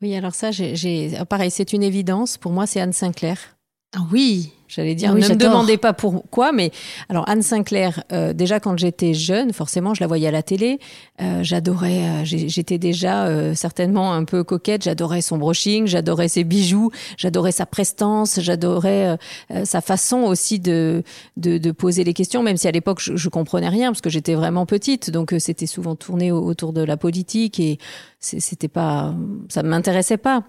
Oui, 0.00 0.14
alors 0.14 0.34
ça, 0.34 0.50
j'ai, 0.50 1.12
pareil, 1.28 1.50
c'est 1.50 1.72
une 1.72 1.82
évidence. 1.82 2.38
Pour 2.38 2.52
moi, 2.52 2.66
c'est 2.66 2.80
Anne 2.80 2.92
Sinclair. 2.92 3.58
Ah 3.92 4.06
oui, 4.12 4.52
J'allais 4.70 4.94
dire, 4.94 5.10
ah 5.10 5.18
ne 5.18 5.28
me 5.28 5.34
demandez 5.34 5.78
pas 5.78 5.92
pourquoi, 5.92 6.52
mais 6.52 6.70
alors 7.08 7.28
Anne 7.28 7.42
Sinclair, 7.42 8.04
euh, 8.12 8.32
déjà 8.32 8.60
quand 8.60 8.78
j'étais 8.78 9.14
jeune, 9.14 9.52
forcément, 9.52 9.94
je 9.94 10.00
la 10.00 10.06
voyais 10.06 10.28
à 10.28 10.30
la 10.30 10.44
télé. 10.44 10.78
Euh, 11.20 11.42
j'adorais, 11.42 12.04
euh, 12.04 12.24
j'étais 12.24 12.78
déjà 12.78 13.26
euh, 13.26 13.56
certainement 13.56 14.12
un 14.12 14.22
peu 14.22 14.44
coquette. 14.44 14.84
J'adorais 14.84 15.22
son 15.22 15.38
brushing, 15.38 15.88
j'adorais 15.88 16.28
ses 16.28 16.44
bijoux, 16.44 16.92
j'adorais 17.16 17.50
sa 17.50 17.66
prestance, 17.66 18.38
j'adorais 18.40 19.18
sa 19.64 19.80
façon 19.80 20.18
aussi 20.18 20.60
de, 20.60 21.02
de, 21.36 21.58
de 21.58 21.72
poser 21.72 22.04
les 22.04 22.14
questions, 22.14 22.44
même 22.44 22.56
si 22.56 22.68
à 22.68 22.70
l'époque 22.70 23.00
je, 23.00 23.16
je 23.16 23.28
comprenais 23.28 23.68
rien 23.68 23.90
parce 23.90 24.00
que 24.00 24.10
j'étais 24.10 24.34
vraiment 24.34 24.66
petite, 24.66 25.10
donc 25.10 25.34
c'était 25.40 25.66
souvent 25.66 25.96
tourné 25.96 26.30
autour 26.30 26.72
de 26.72 26.82
la 26.82 26.96
politique 26.96 27.58
et 27.58 27.78
c'était 28.20 28.68
pas, 28.68 29.14
ça 29.48 29.64
m'intéressait 29.64 30.16
pas. 30.16 30.44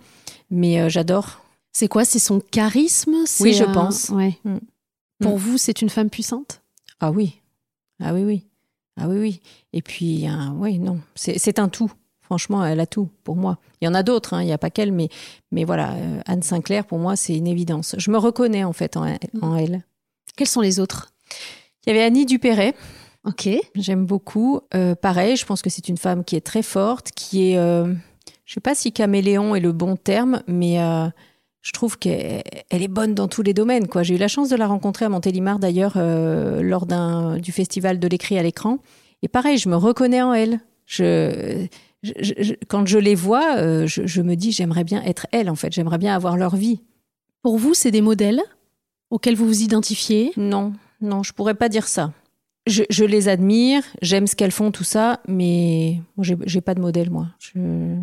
Mais 0.52 0.89
j'adore 0.92 1.42
c'est 1.72 1.88
quoi? 1.88 2.06
C'est 2.06 2.20
son 2.20 2.40
charisme? 2.40 3.16
Oui, 3.40 3.54
je 3.54 3.64
pense. 3.64 4.10
Ouais. 4.10 4.38
Mm. 4.44 4.58
Pour 5.22 5.38
mm. 5.38 5.40
vous, 5.40 5.58
c'est 5.58 5.82
une 5.82 5.90
femme 5.90 6.10
puissante? 6.10 6.62
Ah 7.00 7.12
oui. 7.12 7.42
Ah 8.02 8.14
oui, 8.14 8.24
oui. 8.24 8.46
Ah 8.98 9.08
oui, 9.08 9.18
oui. 9.20 9.42
Et 9.74 9.82
puis, 9.82 10.26
oui, 10.56 10.80
non. 10.80 11.00
C'est 11.16 11.60
un 11.60 11.70
tout. 11.70 11.92
Franchement, 12.22 12.66
elle 12.66 12.80
a 12.80 12.86
tout 12.86 13.10
pour 13.24 13.36
moi. 13.36 13.58
Il 13.82 13.86
y 13.86 13.88
en 13.90 13.94
a 13.94 14.04
d'autres, 14.04 14.34
hein, 14.34 14.42
il 14.42 14.46
n'y 14.46 14.54
a 14.54 14.58
pas 14.58 14.70
qu'elle, 14.70 14.94
mais, 14.94 15.10
mais 15.52 15.66
voilà, 15.66 15.96
euh, 15.96 16.22
Anne 16.26 16.44
Sinclair, 16.44 16.86
pour 16.86 16.98
moi, 16.98 17.18
c'est 17.18 17.36
une 17.36 17.48
évidence. 17.48 17.96
Je 17.98 18.10
me 18.10 18.18
reconnais 18.18 18.64
en 18.64 18.72
fait 18.72 18.96
en, 18.96 19.06
en 19.42 19.56
elle. 19.58 19.84
Quels 20.38 20.48
sont 20.48 20.62
les 20.62 20.80
autres? 20.80 21.12
Il 21.86 21.90
y 21.90 21.92
avait 21.92 22.06
Annie 22.06 22.26
Dupéret. 22.26 22.74
Ok. 23.26 23.50
J'aime 23.76 24.06
beaucoup. 24.06 24.62
Euh, 24.74 24.96
pareil, 24.96 25.36
je 25.36 25.46
pense 25.46 25.62
que 25.62 25.70
c'est 25.70 25.90
une 25.90 25.98
femme 25.98 26.24
qui 26.24 26.38
est 26.38 26.46
très 26.46 26.64
forte, 26.64 27.12
qui 27.12 27.52
est, 27.52 27.58
euh, 27.58 27.86
je 27.86 27.90
ne 27.92 28.54
sais 28.54 28.62
pas 28.62 28.76
si 28.76 28.94
caméléon 28.94 29.54
est 29.54 29.60
le 29.60 29.74
bon 29.74 29.98
terme, 29.98 30.42
mais 30.48 30.78
je 31.62 31.72
trouve 31.74 31.97
qu'elle 31.99 32.43
est 32.72 32.88
bonne 32.88 33.14
dans 33.14 33.28
tous 33.28 33.43
les 33.43 33.53
domaines. 33.53 33.88
Quoi. 33.88 34.03
J'ai 34.03 34.16
eu 34.16 34.18
la 34.18 34.28
chance 34.28 34.49
de 34.49 34.55
la 34.55 34.68
rencontrer 34.68 35.05
à 35.05 35.09
Montélimar 35.09 35.59
d'ailleurs 35.59 35.93
euh, 35.95 36.62
lors 36.62 36.86
d'un 36.86 37.38
du 37.38 37.51
festival 37.51 37.99
de 37.99 38.07
l'écrit 38.07 38.38
à 38.38 38.43
l'écran. 38.43 38.80
Et 39.22 39.28
pareil, 39.28 39.57
je 39.57 39.70
me 39.70 39.76
reconnais 39.76 40.22
en 40.22 40.34
elle. 40.34 40.59
Je, 40.88 41.68
je, 42.03 42.53
quand 42.68 42.88
je 42.88 42.97
les 42.97 43.14
vois, 43.14 43.57
euh, 43.57 43.86
je, 43.86 44.22
me 44.22 44.36
dis 44.36 44.51
j'aimerais 44.51 44.84
bien 44.84 45.03
être 45.03 45.28
elle 45.32 45.49
en 45.49 45.55
fait. 45.55 45.72
J'aimerais 45.72 45.99
bien 45.99 46.16
avoir 46.16 46.36
leur 46.36 46.55
vie. 46.55 46.82
Pour 47.43 47.57
vous, 47.57 47.76
c'est 47.76 47.91
des 47.91 48.01
modèles 48.01 48.41
auxquels 49.12 49.36
vous 49.36 49.45
vous 49.45 49.62
identifiez? 49.62 50.32
Non, 50.38 50.74
non, 50.99 51.22
je 51.22 51.34
pourrais 51.34 51.53
pas 51.53 51.70
dire 51.70 51.88
ça. 51.88 52.12
Je, 52.68 52.84
je 52.89 53.05
les 53.05 53.28
admire, 53.28 53.84
j'aime 54.01 54.28
ce 54.28 54.36
qu'elles 54.36 54.51
font, 54.51 54.72
tout 54.72 54.84
ça, 54.84 55.20
mais 55.28 56.01
j'ai 56.18 56.62
pas 56.62 56.76
de 56.76 56.82
modèle 56.82 57.09
moi. 57.09 57.28
Je 57.39 57.97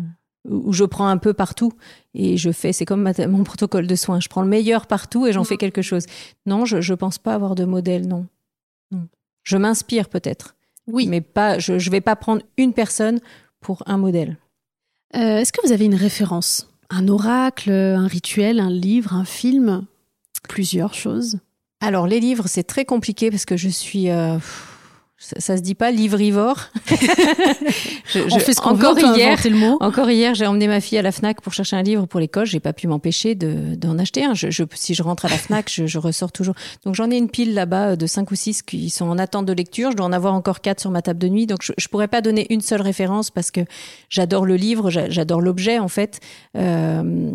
où 0.49 0.73
je 0.73 0.83
prends 0.83 1.07
un 1.07 1.17
peu 1.17 1.33
partout 1.33 1.71
et 2.13 2.37
je 2.37 2.51
fais, 2.51 2.73
c'est 2.73 2.85
comme 2.85 3.11
mon 3.27 3.43
protocole 3.43 3.87
de 3.87 3.95
soins, 3.95 4.19
je 4.19 4.29
prends 4.29 4.41
le 4.41 4.47
meilleur 4.47 4.87
partout 4.87 5.27
et 5.27 5.33
j'en 5.33 5.43
fais 5.43 5.57
quelque 5.57 5.81
chose. 5.81 6.05
Non, 6.45 6.65
je 6.65 6.77
ne 6.77 6.95
pense 6.95 7.17
pas 7.17 7.33
avoir 7.33 7.55
de 7.55 7.65
modèle, 7.65 8.07
non. 8.07 8.25
Je 9.43 9.57
m'inspire 9.57 10.09
peut-être. 10.09 10.55
Oui. 10.85 11.07
Mais 11.07 11.21
pas, 11.21 11.59
je 11.59 11.73
ne 11.73 11.91
vais 11.91 12.01
pas 12.01 12.15
prendre 12.15 12.43
une 12.57 12.73
personne 12.73 13.19
pour 13.61 13.83
un 13.87 13.97
modèle. 13.97 14.37
Euh, 15.15 15.37
est-ce 15.37 15.51
que 15.51 15.65
vous 15.65 15.71
avez 15.71 15.85
une 15.85 15.95
référence? 15.95 16.69
Un 16.89 17.07
oracle, 17.07 17.71
un 17.71 18.07
rituel, 18.07 18.59
un 18.59 18.69
livre, 18.69 19.13
un 19.13 19.25
film? 19.25 19.85
Plusieurs 20.47 20.93
choses 20.93 21.39
Alors, 21.81 22.07
les 22.07 22.19
livres, 22.19 22.45
c'est 22.47 22.63
très 22.63 22.85
compliqué 22.85 23.31
parce 23.31 23.45
que 23.45 23.57
je 23.57 23.69
suis. 23.69 24.09
Euh, 24.09 24.37
ça, 25.19 25.57
se 25.57 25.61
dit 25.61 25.75
pas 25.75 25.91
livrivore. 25.91 26.69
je, 28.05 28.33
On 28.33 28.39
fait 28.39 28.53
ce 28.53 28.61
qu'on 28.61 28.69
encore 28.69 28.97
hier, 28.97 29.37
le 29.43 29.55
mot. 29.55 29.77
Encore 29.81 30.09
hier, 30.09 30.33
j'ai 30.33 30.47
emmené 30.47 30.67
ma 30.67 30.79
fille 30.79 30.97
à 30.97 31.01
la 31.01 31.11
Fnac 31.11 31.41
pour 31.41 31.53
chercher 31.53 31.75
un 31.75 31.81
livre 31.81 32.05
pour 32.05 32.21
l'école. 32.21 32.45
J'ai 32.45 32.61
pas 32.61 32.71
pu 32.71 32.87
m'empêcher 32.87 33.35
d'en 33.35 33.99
acheter 33.99 34.23
un. 34.23 34.33
Je, 34.33 34.63
si 34.73 34.93
je 34.93 35.03
rentre 35.03 35.25
à 35.25 35.27
la 35.29 35.37
Fnac, 35.37 35.69
je, 35.69 35.97
ressors 35.97 36.31
toujours. 36.31 36.55
Donc 36.85 36.95
j'en 36.95 37.11
ai 37.11 37.17
une 37.17 37.29
pile 37.29 37.53
là-bas 37.53 37.97
de 37.97 38.07
cinq 38.07 38.31
ou 38.31 38.35
six 38.35 38.61
qui 38.61 38.89
sont 38.89 39.09
en 39.09 39.17
attente 39.17 39.45
de 39.45 39.53
lecture. 39.53 39.91
Je 39.91 39.97
dois 39.97 40.05
en 40.05 40.13
avoir 40.13 40.33
encore 40.33 40.61
quatre 40.61 40.79
sur 40.79 40.89
ma 40.89 41.01
table 41.01 41.19
de 41.19 41.27
nuit. 41.27 41.47
Donc 41.47 41.63
je, 41.63 41.73
je 41.77 41.87
pourrais 41.89 42.07
pas 42.07 42.21
donner 42.21 42.47
une 42.49 42.61
seule 42.61 42.81
référence 42.81 43.29
parce 43.29 43.51
que 43.51 43.61
j'adore 44.07 44.45
le 44.45 44.55
livre, 44.55 44.89
j'adore 44.89 45.41
l'objet 45.41 45.79
en 45.79 45.89
fait. 45.89 46.21
Euh, 46.55 47.31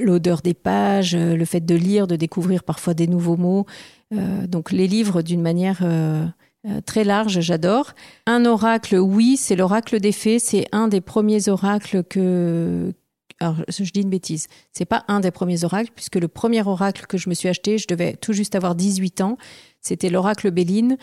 l'odeur 0.00 0.40
des 0.40 0.54
pages, 0.54 1.14
le 1.14 1.44
fait 1.44 1.60
de 1.60 1.74
lire, 1.74 2.06
de 2.06 2.16
découvrir 2.16 2.62
parfois 2.62 2.94
des 2.94 3.06
nouveaux 3.06 3.36
mots. 3.36 3.66
Euh, 4.12 4.46
donc 4.46 4.70
les 4.72 4.86
livres 4.86 5.22
d'une 5.22 5.42
manière 5.42 5.80
euh, 5.82 6.24
euh, 6.66 6.80
très 6.80 7.04
large, 7.04 7.40
j'adore. 7.40 7.92
Un 8.26 8.46
oracle, 8.46 8.96
oui, 8.96 9.36
c'est 9.36 9.56
l'oracle 9.56 10.00
des 10.00 10.12
fées. 10.12 10.38
C'est 10.38 10.66
un 10.72 10.88
des 10.88 11.00
premiers 11.00 11.48
oracles 11.48 12.02
que. 12.04 12.92
Alors, 13.40 13.56
je 13.68 13.90
dis 13.90 14.00
une 14.00 14.10
bêtise. 14.10 14.46
C'est 14.72 14.84
pas 14.84 15.04
un 15.08 15.20
des 15.20 15.30
premiers 15.30 15.64
oracles, 15.64 15.90
puisque 15.94 16.16
le 16.16 16.28
premier 16.28 16.66
oracle 16.66 17.06
que 17.06 17.18
je 17.18 17.28
me 17.28 17.34
suis 17.34 17.48
acheté, 17.48 17.78
je 17.78 17.86
devais 17.86 18.14
tout 18.14 18.32
juste 18.32 18.54
avoir 18.54 18.74
18 18.74 19.20
ans. 19.20 19.36
C'était 19.80 20.08
l'oracle 20.08 20.50
Béline, 20.50 20.96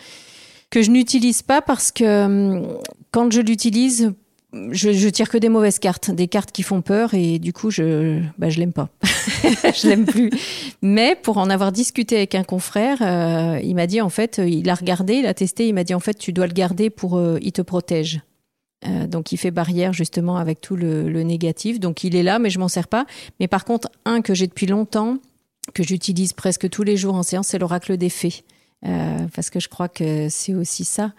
que 0.70 0.82
je 0.82 0.90
n'utilise 0.90 1.42
pas 1.42 1.60
parce 1.62 1.92
que 1.92 2.24
hum, 2.24 2.78
quand 3.12 3.30
je 3.32 3.40
l'utilise 3.40 4.14
je, 4.52 4.92
je, 4.92 5.08
tire 5.08 5.28
que 5.30 5.38
des 5.38 5.48
mauvaises 5.48 5.78
cartes, 5.78 6.10
des 6.10 6.28
cartes 6.28 6.52
qui 6.52 6.62
font 6.62 6.82
peur 6.82 7.14
et 7.14 7.38
du 7.38 7.52
coup 7.52 7.70
je 7.70 8.20
bah, 8.38 8.50
je 8.50 8.58
l'aime 8.58 8.72
pas, 8.72 8.90
je 9.02 9.88
l'aime 9.88 10.04
plus. 10.04 10.30
Mais 10.82 11.16
pour 11.16 11.38
en 11.38 11.48
avoir 11.48 11.72
discuté 11.72 12.16
avec 12.16 12.34
un 12.34 12.44
confrère, 12.44 12.98
euh, 13.00 13.58
il 13.62 13.74
m'a 13.74 13.86
dit 13.86 14.00
en 14.00 14.10
fait, 14.10 14.40
il 14.44 14.68
a 14.68 14.74
regardé, 14.74 15.14
il 15.14 15.26
a 15.26 15.34
testé, 15.34 15.66
il 15.68 15.74
m'a 15.74 15.84
dit 15.84 15.94
en 15.94 16.00
fait 16.00 16.18
tu 16.18 16.32
dois 16.32 16.46
le 16.46 16.52
garder 16.52 16.90
pour 16.90 17.16
euh, 17.16 17.38
il 17.40 17.52
te 17.52 17.62
protège. 17.62 18.20
Euh, 18.86 19.06
donc 19.06 19.32
il 19.32 19.38
fait 19.38 19.52
barrière 19.52 19.92
justement 19.92 20.36
avec 20.36 20.60
tout 20.60 20.76
le, 20.76 21.08
le, 21.08 21.22
négatif. 21.22 21.80
Donc 21.80 22.04
il 22.04 22.14
est 22.14 22.22
là, 22.22 22.38
mais 22.38 22.50
je 22.50 22.58
m'en 22.58 22.68
sers 22.68 22.88
pas. 22.88 23.06
Mais 23.40 23.48
par 23.48 23.64
contre 23.64 23.88
un 24.04 24.20
que 24.20 24.34
j'ai 24.34 24.46
depuis 24.46 24.66
longtemps, 24.66 25.16
que 25.72 25.82
j'utilise 25.82 26.34
presque 26.34 26.68
tous 26.68 26.82
les 26.82 26.96
jours 26.96 27.14
en 27.14 27.22
séance, 27.22 27.48
c'est 27.48 27.58
l'oracle 27.58 27.96
des 27.96 28.10
fées, 28.10 28.42
parce 28.82 29.48
que 29.48 29.60
je 29.60 29.68
crois 29.68 29.88
que 29.88 30.28
c'est 30.28 30.54
aussi 30.54 30.84
ça 30.84 31.12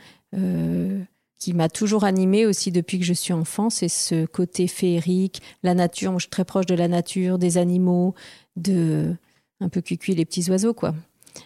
qui 1.44 1.54
m'a 1.54 1.68
toujours 1.68 2.06
animée 2.06 2.46
aussi 2.46 2.72
depuis 2.72 3.00
que 3.00 3.06
je 3.06 3.12
suis 3.12 3.34
enfant, 3.34 3.70
c'est 3.70 3.90
ce 3.90 4.26
côté 4.26 4.70
féerique, 4.70 5.42
la 5.62 5.74
nature. 5.74 6.12
Moi, 6.12 6.20
je 6.20 6.24
suis 6.24 6.30
très 6.30 6.46
proche 6.46 6.66
de 6.66 6.74
la 6.74 6.88
nature, 6.88 7.38
des 7.38 7.58
animaux, 7.58 8.16
de 8.56 9.14
un 9.60 9.68
peu 9.68 9.82
cuicui 9.82 10.16
les 10.16 10.24
petits 10.24 10.50
oiseaux, 10.50 10.74
quoi. 10.74 10.96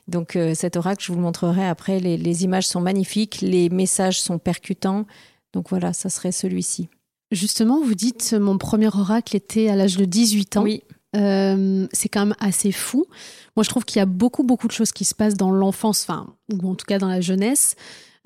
Donc 0.07 0.35
euh, 0.35 0.53
cet 0.53 0.75
oracle, 0.75 1.03
je 1.03 1.11
vous 1.11 1.17
le 1.17 1.23
montrerai 1.23 1.65
après. 1.65 1.99
Les, 1.99 2.43
images 2.43 2.67
sont 2.67 2.79
magnifiques, 2.79 3.39
les 3.41 3.69
messages 3.69 4.21
sont 4.21 4.37
percutants. 4.37 5.07
Donc 5.51 5.71
voilà, 5.71 5.93
ça 5.93 6.09
serait 6.09 6.31
celui-ci. 6.31 6.89
Justement, 7.31 7.81
vous 7.81 7.95
dites 7.95 8.33
mon 8.33 8.59
premier 8.59 8.95
oracle 8.95 9.35
était 9.35 9.67
à 9.67 9.75
l'âge 9.75 9.97
de 9.97 10.05
18 10.05 10.57
ans. 10.57 10.63
Oui. 10.63 10.83
Euh, 11.15 11.87
c'est 11.91 12.09
quand 12.09 12.27
même 12.27 12.35
assez 12.39 12.71
fou. 12.71 13.07
Moi, 13.55 13.63
je 13.63 13.69
trouve 13.69 13.83
qu'il 13.83 13.97
y 13.97 14.03
a 14.03 14.05
beaucoup, 14.05 14.43
beaucoup 14.43 14.67
de 14.67 14.73
choses 14.73 14.91
qui 14.91 15.05
se 15.05 15.15
passent 15.15 15.37
dans 15.37 15.49
l'enfance, 15.49 16.05
enfin, 16.07 16.27
ou 16.53 16.69
en 16.69 16.75
tout 16.75 16.85
cas 16.85 16.99
dans 16.99 17.07
la 17.07 17.21
jeunesse, 17.21 17.75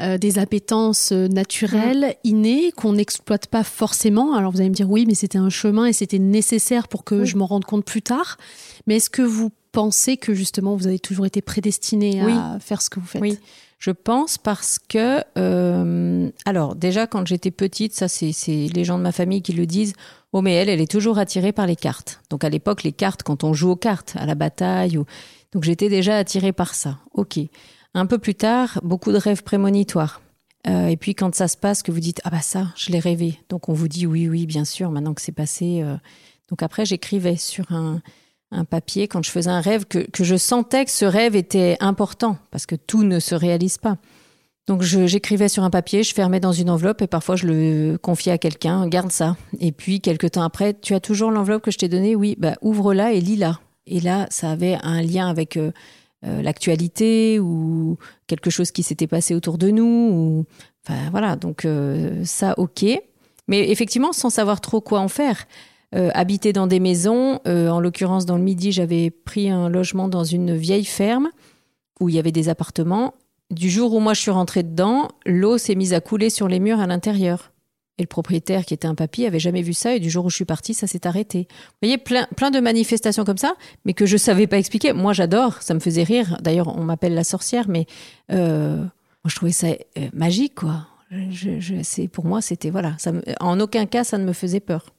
euh, 0.02 0.18
des 0.18 0.40
appétences 0.40 1.12
naturelles, 1.12 2.16
mm. 2.24 2.28
innées, 2.28 2.72
qu'on 2.72 2.94
n'exploite 2.94 3.48
pas 3.48 3.64
forcément. 3.64 4.36
Alors, 4.36 4.52
vous 4.52 4.60
allez 4.60 4.70
me 4.70 4.76
dire, 4.76 4.90
oui, 4.90 5.06
mais 5.08 5.16
c'était 5.16 5.38
un 5.38 5.50
chemin 5.50 5.86
et 5.86 5.94
c'était 5.94 6.20
nécessaire 6.20 6.88
pour 6.88 7.04
que 7.04 7.26
je 7.26 7.38
m'en 7.38 7.46
rende 7.46 7.66
compte 7.66 7.86
plus 7.86 8.02
tard. 8.02 8.38
Mais 8.88 8.98
est-ce 8.98 9.10
que 9.10 9.22
vous 9.22 9.52
pensez 9.72 10.18
que 10.18 10.34
justement 10.34 10.76
vous 10.76 10.88
avez 10.88 11.00
toujours 11.00 11.26
été 11.26 11.42
prédestiné 11.42 12.22
à 12.22 12.58
faire 12.60 12.82
ce 12.82 12.90
que 12.90 13.00
vous 13.00 13.06
faites? 13.06 13.22
Oui, 13.22 13.38
je 13.80 13.92
pense 13.92 14.38
parce 14.38 14.80
que, 14.80 15.24
euh, 15.38 16.30
alors 16.46 16.76
déjà 16.76 17.08
quand 17.08 17.26
j'étais 17.26 17.52
petite, 17.52 17.94
ça 17.94 18.08
c'est 18.08 18.34
les 18.46 18.84
gens 18.84 18.98
de 18.98 19.04
ma 19.04 19.12
famille 19.12 19.42
qui 19.42 19.54
le 19.54 19.66
disent, 19.66 19.94
oh 20.34 20.42
mais 20.42 20.54
elle, 20.54 20.70
elle 20.70 20.82
est 20.82 20.92
toujours 20.92 21.18
attirée 21.18 21.52
par 21.52 21.68
les 21.68 21.76
cartes. 21.76 22.22
Donc 22.30 22.44
à 22.44 22.50
l'époque, 22.50 22.84
les 22.84 22.92
cartes, 22.92 23.24
quand 23.24 23.44
on 23.44 23.54
joue 23.54 23.72
aux 23.72 23.76
cartes, 23.76 24.14
à 24.18 24.26
la 24.26 24.36
bataille, 24.36 24.98
ou... 24.98 25.06
donc 25.54 25.64
j'étais 25.64 25.90
déjà 25.90 26.18
attirée 26.18 26.54
par 26.54 26.76
ça. 26.76 27.00
Ok. 27.14 27.40
Un 27.94 28.06
peu 28.06 28.18
plus 28.18 28.36
tard, 28.36 28.80
beaucoup 28.84 29.12
de 29.12 29.18
rêves 29.18 29.44
prémonitoires. 29.44 30.22
Euh, 30.68 30.88
et 30.88 30.98
puis 30.98 31.16
quand 31.16 31.34
ça 31.36 31.48
se 31.48 31.58
passe, 31.58 31.84
que 31.84 31.92
vous 31.92 32.00
dites 32.00 32.22
ah 32.24 32.30
bah 32.30 32.42
ça, 32.42 32.68
je 32.76 32.92
l'ai 32.92 33.00
rêvé. 33.00 33.40
Donc 33.50 33.68
on 33.70 33.74
vous 33.74 33.88
dit 33.88 34.06
oui 34.06 34.28
oui 34.28 34.46
bien 34.46 34.66
sûr. 34.66 34.92
Maintenant 34.92 35.14
que 35.14 35.22
c'est 35.22 35.32
passé. 35.32 35.82
Euh... 35.82 35.98
Donc 36.50 36.64
après 36.64 36.86
j'écrivais 36.86 37.38
sur 37.38 37.72
un 37.72 38.02
un 38.52 38.66
papier 38.66 39.08
quand 39.08 39.24
je 39.24 39.32
faisais 39.32 39.50
un 39.50 39.62
rêve 39.62 39.86
que, 39.86 40.00
que, 40.00 40.24
je 40.24 40.36
sentais 40.36 40.86
que 40.86 40.92
ce 40.92 41.06
rêve 41.06 41.36
était 41.36 41.78
important 41.80 42.38
parce 42.52 42.66
que 42.66 42.76
tout 42.76 43.04
ne 43.04 43.20
se 43.20 43.34
réalise 43.34 43.78
pas. 43.78 43.98
Donc 44.68 44.84
j'écrivais 44.84 45.50
sur 45.50 45.64
un 45.64 45.70
papier, 45.70 46.04
je 46.04 46.14
fermais 46.14 46.40
dans 46.40 46.52
une 46.52 46.70
enveloppe 46.70 47.02
et 47.02 47.08
parfois 47.08 47.36
je 47.36 47.48
le 47.48 47.98
confiais 47.98 48.34
à 48.34 48.38
quelqu'un, 48.38 48.88
garde 48.88 49.12
ça. 49.12 49.36
Et 49.60 49.72
puis 49.72 50.02
quelques 50.02 50.32
temps 50.32 50.44
après, 50.44 50.76
tu 50.80 50.94
as 50.94 51.00
toujours 51.00 51.32
l'enveloppe 51.32 51.64
que 51.64 51.72
je 51.72 51.78
t'ai 51.78 51.88
donnée, 51.88 52.16
oui, 52.16 52.36
bah 52.38 52.56
ouvre-la 52.62 53.14
et 53.14 53.22
lis-la. 53.22 53.60
Et 53.88 54.00
là, 54.00 54.28
ça 54.30 54.52
avait 54.52 54.78
un 54.84 55.02
lien 55.02 55.28
avec 55.28 55.58
euh, 55.58 55.72
euh, 56.26 56.42
l'actualité 56.42 57.40
ou 57.40 57.98
quelque 58.28 58.50
chose 58.50 58.72
qui 58.72 58.84
s'était 58.84 59.08
passé 59.08 59.36
autour 59.36 59.58
de 59.58 59.70
nous. 59.70 59.84
Ou... 59.86 60.46
Enfin 60.86 61.10
voilà, 61.12 61.36
donc 61.36 61.66
euh, 61.66 62.24
ça, 62.26 62.54
ok. 62.58 62.86
Mais 63.48 63.70
effectivement, 63.70 64.14
sans 64.14 64.30
savoir 64.30 64.62
trop 64.62 64.82
quoi 64.82 65.00
en 65.00 65.08
faire. 65.08 65.46
Euh, 65.94 66.10
habiter 66.14 66.54
dans 66.54 66.68
des 66.68 66.80
maisons. 66.80 67.40
Euh, 67.48 67.70
en 67.70 67.80
l'occurrence, 67.80 68.26
dans 68.26 68.38
le 68.38 68.44
Midi, 68.44 68.72
j'avais 68.72 69.10
pris 69.10 69.50
un 69.50 69.68
logement 69.68 70.08
dans 70.08 70.24
une 70.24 70.56
vieille 70.56 70.86
ferme 70.86 71.30
où 72.00 72.08
il 72.08 72.16
y 72.16 72.20
avait 72.20 72.32
des 72.32 72.48
appartements. 72.48 73.14
Du 73.50 73.70
jour 73.70 73.94
où 73.94 74.00
moi 74.00 74.14
je 74.14 74.22
suis 74.22 74.32
rentrée 74.32 74.64
dedans, 74.64 75.10
l'eau 75.26 75.58
s'est 75.58 75.76
mise 75.76 75.94
à 75.94 76.00
couler 76.00 76.30
sur 76.30 76.48
les 76.48 76.62
murs 76.62 76.80
à 76.80 76.88
l'intérieur. 76.88 77.52
Et 77.98 78.04
le 78.04 78.08
propriétaire, 78.08 78.66
qui 78.66 78.74
était 78.74 78.88
un 78.88 78.96
papy, 78.96 79.26
avait 79.26 79.40
jamais 79.40 79.62
vu 79.62 79.74
ça. 79.74 79.96
Et 79.96 80.00
du 80.00 80.10
jour 80.10 80.26
où 80.26 80.30
je 80.30 80.36
suis 80.36 80.46
partie, 80.46 80.74
ça 80.74 80.88
s'est 80.88 81.06
arrêté. 81.06 81.48
Vous 81.50 81.88
voyez, 81.88 81.98
plein, 81.98 82.28
plein 82.36 82.50
de 82.50 82.60
manifestations 82.60 83.26
comme 83.26 83.38
ça, 83.38 83.56
mais 83.86 83.94
que 83.94 84.06
je 84.06 84.18
savais 84.18 84.48
pas 84.48 84.58
expliquer. 84.58 84.94
Moi, 84.94 85.14
j'adore. 85.14 85.62
Ça 85.62 85.74
me 85.74 85.80
faisait 85.80 86.04
rire. 86.04 86.38
D'ailleurs, 86.42 86.76
on 86.78 86.84
m'appelle 86.84 87.14
la 87.14 87.24
sorcière, 87.24 87.68
mais 87.68 87.86
euh, 88.32 88.78
moi, 88.78 89.28
je 89.28 89.36
trouvais 89.36 89.52
ça 89.52 89.68
magique, 90.14 90.56
quoi. 90.56 90.88
Je, 91.12 92.08
pour 92.08 92.26
moi, 92.26 92.42
c'était 92.42 92.70
voilà. 92.70 92.96
Ça 92.98 93.12
en 93.42 93.60
aucun 93.60 93.86
cas, 93.86 94.04
ça 94.04 94.18
ne 94.18 94.24
me 94.24 94.34
faisait 94.34 94.62
peur. 94.62 94.94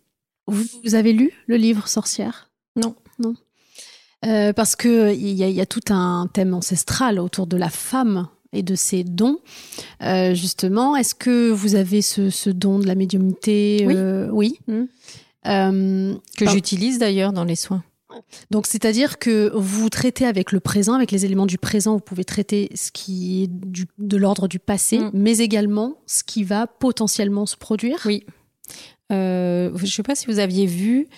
Vous, 0.46 0.94
avez 0.94 1.12
lu 1.12 1.32
le 1.46 1.56
livre 1.56 1.88
Sorcière? 1.88 2.50
Non. 2.76 2.94
Non. 3.18 3.34
Euh, 4.24 4.52
parce 4.52 4.76
que 4.76 5.14
il 5.14 5.32
y, 5.32 5.60
a 5.60 5.66
tout 5.66 5.92
un 5.92 6.28
thème 6.32 6.54
ancestral 6.54 7.18
autour 7.18 7.46
de 7.46 7.56
la 7.56 7.70
femme 7.70 8.28
et 8.52 8.62
de 8.62 8.74
ses 8.74 9.04
dons. 9.04 9.38
Euh, 10.02 10.34
justement, 10.34 10.96
est-ce 10.96 11.14
que 11.14 11.50
vous 11.50 11.74
avez 11.74 12.02
ce, 12.02 12.50
don 12.50 12.78
de 12.78 12.86
la 12.86 12.94
médiumnité 12.94 13.84
Oui. 13.86 13.94
Euh, 13.96 14.28
oui. 14.30 14.58
Mmh. 14.66 16.14
que 16.36 16.48
j'utilise 16.48 16.98
d'ailleurs 16.98 17.32
dans 17.32 17.44
les 17.44 17.56
soins. 17.56 17.82
Donc, 18.50 18.66
c'est-à-dire 18.66 19.18
que 19.18 19.50
vous 19.54 19.88
traitez 19.88 20.26
avec 20.26 20.52
le 20.52 20.60
présent, 20.60 20.92
avec 20.92 21.10
les 21.10 21.24
éléments 21.24 21.46
du 21.46 21.56
présent, 21.56 21.94
vous 21.94 22.00
pouvez 22.00 22.24
traiter 22.24 22.70
ce 22.74 22.90
qui 22.92 23.44
est 23.44 23.50
de 23.98 24.16
l'ordre 24.16 24.48
du 24.48 24.58
passé, 24.58 24.98
mmh. 24.98 25.10
mais 25.14 25.38
également 25.38 25.96
ce 26.06 26.22
qui 26.22 26.44
va 26.44 26.66
potentiellement 26.66 27.46
se 27.46 27.56
produire. 27.56 27.98
Oui. 28.04 28.24
Euh, 29.10 29.70
je 29.76 29.82
ne 29.82 29.88
sais 29.88 30.02
pas 30.02 30.14
si 30.14 30.26
vous 30.26 30.38
aviez 30.38 30.66
vu 30.66 31.08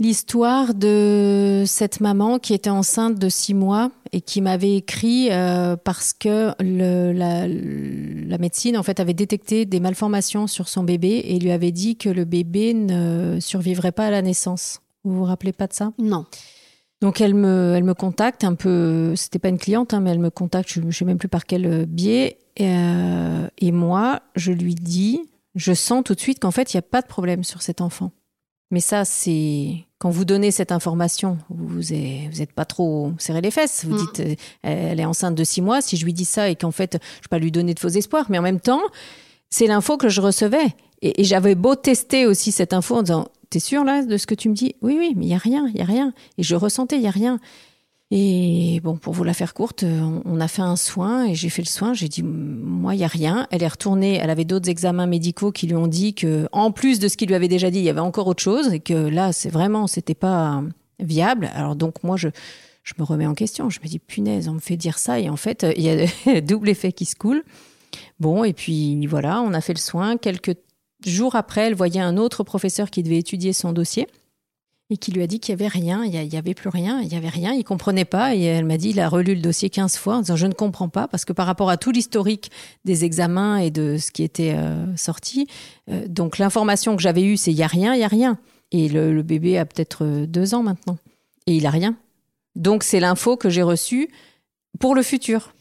l'histoire 0.00 0.74
de 0.74 1.64
cette 1.66 2.00
maman 2.00 2.38
qui 2.38 2.54
était 2.54 2.70
enceinte 2.70 3.18
de 3.18 3.28
six 3.28 3.54
mois 3.54 3.90
et 4.12 4.20
qui 4.20 4.40
m'avait 4.40 4.76
écrit 4.76 5.28
euh, 5.30 5.76
parce 5.76 6.12
que 6.12 6.52
le, 6.60 7.12
la, 7.12 7.46
la, 7.46 8.38
médecine 8.38 8.76
en 8.76 8.82
fait 8.82 9.00
avait 9.00 9.14
détecté 9.14 9.66
des 9.66 9.80
malformations 9.80 10.46
sur 10.46 10.68
son 10.68 10.82
bébé 10.82 11.22
et 11.24 11.38
lui 11.38 11.50
avait 11.50 11.72
dit 11.72 11.96
que 11.96 12.08
le 12.08 12.24
bébé 12.24 12.74
ne 12.74 13.38
survivrait 13.40 13.92
pas 13.92 14.06
à 14.06 14.10
la 14.10 14.22
naissance. 14.22 14.80
Vous 15.04 15.14
vous 15.16 15.24
rappelez 15.24 15.52
pas 15.52 15.66
de 15.66 15.72
ça? 15.72 15.92
Non. 15.98 16.26
Donc 17.00 17.20
elle 17.20 17.34
me, 17.34 17.74
elle 17.76 17.84
me 17.84 17.94
contacte 17.94 18.44
un 18.44 18.54
peu, 18.54 19.14
c'était 19.16 19.38
pas 19.38 19.48
une 19.48 19.58
cliente, 19.58 19.94
hein, 19.94 20.00
mais 20.00 20.10
elle 20.10 20.18
me 20.18 20.30
contacte, 20.30 20.72
je 20.72 20.80
ne 20.80 20.90
sais 20.90 21.04
même 21.04 21.18
plus 21.18 21.28
par 21.28 21.44
quel 21.44 21.86
biais. 21.86 22.38
Et, 22.56 22.68
euh, 22.68 23.48
et 23.58 23.72
moi, 23.72 24.22
je 24.36 24.52
lui 24.52 24.74
dis, 24.74 25.20
je 25.54 25.72
sens 25.72 26.02
tout 26.04 26.14
de 26.14 26.20
suite 26.20 26.40
qu'en 26.40 26.50
fait, 26.50 26.72
il 26.72 26.76
n'y 26.76 26.78
a 26.78 26.82
pas 26.82 27.02
de 27.02 27.06
problème 27.06 27.44
sur 27.44 27.62
cet 27.62 27.80
enfant. 27.80 28.12
Mais 28.74 28.80
ça, 28.80 29.04
c'est 29.04 29.84
quand 30.00 30.10
vous 30.10 30.24
donnez 30.24 30.50
cette 30.50 30.72
information, 30.72 31.38
vous 31.48 31.92
n'êtes 31.92 32.52
pas 32.52 32.64
trop 32.64 33.12
serré 33.18 33.40
les 33.40 33.52
fesses. 33.52 33.84
Vous 33.84 33.94
mm. 33.94 33.98
dites, 33.98 34.20
euh, 34.20 34.34
elle 34.62 34.98
est 34.98 35.04
enceinte 35.04 35.36
de 35.36 35.44
six 35.44 35.62
mois. 35.62 35.80
Si 35.80 35.96
je 35.96 36.04
lui 36.04 36.12
dis 36.12 36.24
ça 36.24 36.50
et 36.50 36.56
qu'en 36.56 36.72
fait, 36.72 36.94
je 36.94 36.96
ne 36.96 37.22
vais 37.22 37.28
pas 37.30 37.38
lui 37.38 37.52
donner 37.52 37.72
de 37.72 37.78
faux 37.78 37.86
espoirs, 37.86 38.26
mais 38.30 38.38
en 38.38 38.42
même 38.42 38.58
temps, 38.58 38.82
c'est 39.48 39.68
l'info 39.68 39.96
que 39.96 40.08
je 40.08 40.20
recevais. 40.20 40.74
Et, 41.02 41.20
et 41.20 41.24
j'avais 41.24 41.54
beau 41.54 41.76
tester 41.76 42.26
aussi 42.26 42.50
cette 42.50 42.72
info 42.72 42.96
en 42.96 43.02
disant, 43.02 43.28
t'es 43.48 43.60
sûr 43.60 43.84
là 43.84 44.04
de 44.04 44.16
ce 44.16 44.26
que 44.26 44.34
tu 44.34 44.48
me 44.48 44.54
dis? 44.54 44.74
Oui, 44.82 44.96
oui, 44.98 45.12
mais 45.14 45.26
il 45.26 45.30
y 45.30 45.34
a 45.34 45.38
rien, 45.38 45.68
il 45.72 45.78
y 45.78 45.82
a 45.82 45.86
rien. 45.86 46.12
Et 46.36 46.42
je 46.42 46.56
ressentais, 46.56 46.96
il 46.96 47.02
y 47.02 47.06
a 47.06 47.12
rien. 47.12 47.38
Et 48.10 48.80
bon, 48.84 48.96
pour 48.96 49.12
vous 49.14 49.24
la 49.24 49.34
faire 49.34 49.54
courte, 49.54 49.82
euh, 49.82 50.20
on 50.24 50.40
a 50.40 50.46
fait 50.46 50.62
un 50.62 50.76
soin 50.76 51.26
et 51.26 51.34
j'ai 51.34 51.48
fait 51.48 51.62
le 51.62 51.68
soin. 51.68 51.94
J'ai 51.94 52.08
dit, 52.08 52.22
moi, 52.22 52.94
il 52.94 53.00
y 53.00 53.04
a 53.04 53.08
rien. 53.08 53.46
Elle 53.50 53.62
est 53.62 53.68
retournée. 53.68 54.14
Elle 54.14 54.30
avait 54.30 54.44
d'autres 54.44 54.68
examens 54.68 55.06
médicaux 55.06 55.52
qui 55.52 55.66
lui 55.66 55.74
ont 55.74 55.86
dit 55.86 56.14
que, 56.14 56.48
en 56.52 56.70
plus 56.70 56.98
de 56.98 57.08
ce 57.08 57.16
qu'il 57.16 57.28
lui 57.28 57.34
avait 57.34 57.48
déjà 57.48 57.70
dit, 57.70 57.78
il 57.78 57.84
y 57.84 57.90
avait 57.90 58.00
encore 58.00 58.26
autre 58.26 58.42
chose 58.42 58.72
et 58.72 58.80
que 58.80 58.94
là, 58.94 59.32
c'est 59.32 59.48
vraiment, 59.48 59.86
c'était 59.86 60.14
pas 60.14 60.62
viable. 61.00 61.50
Alors 61.54 61.76
donc, 61.76 62.04
moi, 62.04 62.16
je, 62.16 62.28
je 62.82 62.92
me 62.98 63.04
remets 63.04 63.26
en 63.26 63.34
question. 63.34 63.70
Je 63.70 63.80
me 63.80 63.88
dis, 63.88 63.98
punaise, 63.98 64.48
on 64.48 64.54
me 64.54 64.60
fait 64.60 64.76
dire 64.76 64.98
ça 64.98 65.18
et 65.18 65.30
en 65.30 65.36
fait, 65.36 65.66
il 65.76 65.82
y 65.82 65.90
a 65.90 66.40
double 66.42 66.68
effet 66.68 66.92
qui 66.92 67.06
se 67.06 67.16
coule. 67.16 67.42
Bon, 68.20 68.44
et 68.44 68.52
puis 68.52 69.06
voilà, 69.06 69.40
on 69.40 69.54
a 69.54 69.60
fait 69.60 69.74
le 69.74 69.80
soin. 69.80 70.18
Quelques 70.18 70.56
jours 71.04 71.34
après, 71.36 71.62
elle 71.62 71.74
voyait 71.74 72.00
un 72.00 72.16
autre 72.16 72.44
professeur 72.44 72.90
qui 72.90 73.02
devait 73.02 73.18
étudier 73.18 73.52
son 73.52 73.72
dossier 73.72 74.06
qui 74.96 75.12
lui 75.12 75.22
a 75.22 75.26
dit 75.26 75.40
qu'il 75.40 75.52
y 75.52 75.54
avait 75.54 75.68
rien, 75.68 76.04
il 76.04 76.12
y 76.12 76.36
avait 76.36 76.54
plus 76.54 76.68
rien, 76.68 77.00
il 77.00 77.12
y 77.12 77.16
avait 77.16 77.28
rien, 77.28 77.52
il 77.52 77.64
comprenait 77.64 78.04
pas 78.04 78.34
et 78.34 78.42
elle 78.42 78.64
m'a 78.64 78.76
dit 78.76 78.90
il 78.90 79.00
a 79.00 79.08
relu 79.08 79.34
le 79.34 79.40
dossier 79.40 79.70
15 79.70 79.96
fois 79.96 80.16
en 80.16 80.20
disant 80.20 80.36
je 80.36 80.46
ne 80.46 80.52
comprends 80.52 80.88
pas 80.88 81.08
parce 81.08 81.24
que 81.24 81.32
par 81.32 81.46
rapport 81.46 81.70
à 81.70 81.76
tout 81.76 81.90
l'historique 81.90 82.50
des 82.84 83.04
examens 83.04 83.58
et 83.58 83.70
de 83.70 83.96
ce 83.98 84.10
qui 84.10 84.22
était 84.22 84.54
euh, 84.54 84.96
sorti, 84.96 85.46
euh, 85.90 86.06
donc 86.08 86.38
l'information 86.38 86.96
que 86.96 87.02
j'avais 87.02 87.22
eue 87.22 87.36
c'est 87.36 87.50
il 87.50 87.56
y 87.56 87.62
a 87.62 87.66
rien, 87.66 87.94
il 87.94 88.00
y 88.00 88.04
a 88.04 88.08
rien 88.08 88.38
et 88.72 88.88
le, 88.88 89.22
bébé 89.22 89.58
a 89.58 89.64
peut-être 89.64 90.04
euh, 90.04 90.26
deux 90.26 90.54
ans 90.54 90.62
maintenant 90.62 90.98
et 91.46 91.56
il 91.56 91.66
a 91.66 91.70
rien. 91.70 91.96
Donc 92.56 92.82
c'est 92.82 93.00
l'info 93.00 93.36
que 93.36 93.50
j'ai 93.50 93.62
reçue 93.62 94.08
pour 94.78 94.94
le 94.94 95.02
futur. 95.02 95.54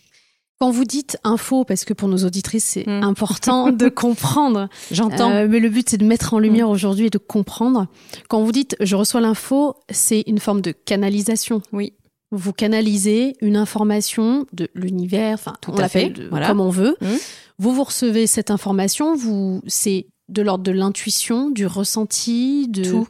Quand 0.63 0.71
vous 0.71 0.85
dites 0.85 1.17
info, 1.25 1.65
parce 1.65 1.83
que 1.83 1.93
pour 1.93 2.07
nos 2.07 2.19
auditrices, 2.19 2.63
c'est 2.63 2.87
hmm. 2.87 3.03
important 3.03 3.69
de 3.73 3.89
comprendre. 3.89 4.69
J'entends. 4.91 5.29
Euh, 5.29 5.45
mais 5.49 5.59
le 5.59 5.67
but, 5.67 5.89
c'est 5.89 5.97
de 5.97 6.05
mettre 6.05 6.33
en 6.33 6.39
lumière 6.39 6.69
hmm. 6.69 6.71
aujourd'hui 6.71 7.07
et 7.07 7.09
de 7.09 7.17
comprendre. 7.17 7.87
Quand 8.29 8.41
vous 8.41 8.53
dites 8.53 8.77
je 8.79 8.95
reçois 8.95 9.19
l'info, 9.19 9.75
c'est 9.89 10.23
une 10.25 10.39
forme 10.39 10.61
de 10.61 10.71
canalisation. 10.71 11.61
Oui. 11.73 11.91
Vous 12.31 12.53
canalisez 12.53 13.35
une 13.41 13.57
information 13.57 14.45
de 14.53 14.69
l'univers, 14.73 15.33
enfin, 15.33 15.55
tout 15.59 15.75
à 15.77 15.89
fait, 15.89 16.13
comme 16.29 16.61
on 16.61 16.69
veut. 16.69 16.95
Hmm. 17.01 17.17
Vous 17.59 17.73
vous 17.73 17.83
recevez 17.83 18.25
cette 18.25 18.49
information, 18.49 19.17
vous, 19.17 19.61
c'est 19.67 20.07
de 20.29 20.41
l'ordre 20.41 20.63
de 20.63 20.71
l'intuition, 20.71 21.49
du 21.49 21.65
ressenti, 21.65 22.69
de. 22.69 22.89
Tout. 22.89 23.07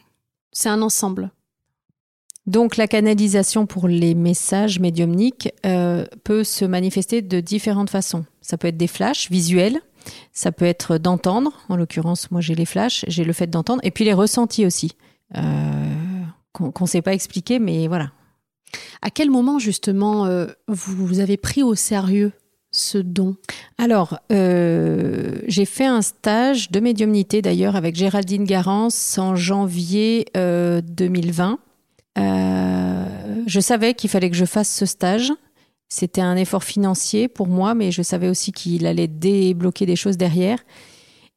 C'est 0.54 0.70
un 0.70 0.82
ensemble. 0.82 1.30
Donc 2.46 2.76
la 2.76 2.88
canalisation 2.88 3.66
pour 3.66 3.88
les 3.88 4.16
messages 4.16 4.80
médiumniques 4.80 5.54
euh, 5.66 6.06
peut 6.24 6.44
se 6.44 6.66
manifester 6.66 7.22
de 7.22 7.40
différentes 7.40 7.90
façons. 7.90 8.26
Ça 8.42 8.58
peut 8.58 8.68
être 8.68 8.78
des 8.78 8.88
flashs 8.88 9.32
visuels, 9.32 9.80
ça 10.34 10.52
peut 10.52 10.66
être 10.66 10.98
d'entendre, 10.98 11.54
en 11.70 11.78
l'occurrence 11.78 12.32
moi 12.32 12.42
j'ai 12.42 12.56
les 12.56 12.66
flashs, 12.66 13.06
j'ai 13.08 13.24
le 13.24 13.34
fait 13.34 13.48
d'entendre, 13.48 13.82
et 13.84 13.92
puis 13.92 14.04
les 14.04 14.14
ressentis 14.14 14.66
aussi, 14.66 14.92
euh, 15.38 15.42
qu'on 16.52 16.72
ne 16.82 16.88
sait 16.88 17.02
pas 17.02 17.14
expliquer, 17.14 17.60
mais 17.60 17.88
voilà. 17.88 18.12
À 19.02 19.10
quel 19.10 19.30
moment 19.30 19.60
justement 19.60 20.26
euh, 20.26 20.48
vous, 20.68 21.06
vous 21.06 21.20
avez 21.20 21.38
pris 21.38 21.64
au 21.64 21.76
sérieux 21.76 22.34
ce 22.72 22.98
don? 22.98 23.36
Alors, 23.78 24.20
euh, 24.32 25.40
j'ai 25.48 25.66
fait 25.66 25.86
un 25.86 26.02
stage 26.02 26.72
de 26.72 26.80
médiumnité 26.80 27.42
d'ailleurs 27.42 27.76
avec 27.76 27.96
Géraldine 27.96 28.46
Garance 28.46 29.18
en 29.18 29.36
janvier 29.36 30.26
2020. 30.36 31.60
Je 32.16 33.60
savais 33.60 33.94
qu'il 33.94 34.10
fallait 34.10 34.30
que 34.30 34.36
je 34.36 34.46
fasse 34.46 34.74
ce 34.74 34.86
stage. 34.86 35.32
C'était 35.90 36.22
un 36.22 36.36
effort 36.38 36.64
financier 36.64 37.28
pour 37.28 37.48
moi, 37.48 37.76
mais 37.76 37.92
je 37.92 38.02
savais 38.02 38.28
aussi 38.28 38.52
qu'il 38.52 38.88
allait 38.88 39.08
débloquer 39.08 39.86
des 39.86 39.96
choses 39.96 40.18
derrière. 40.18 40.60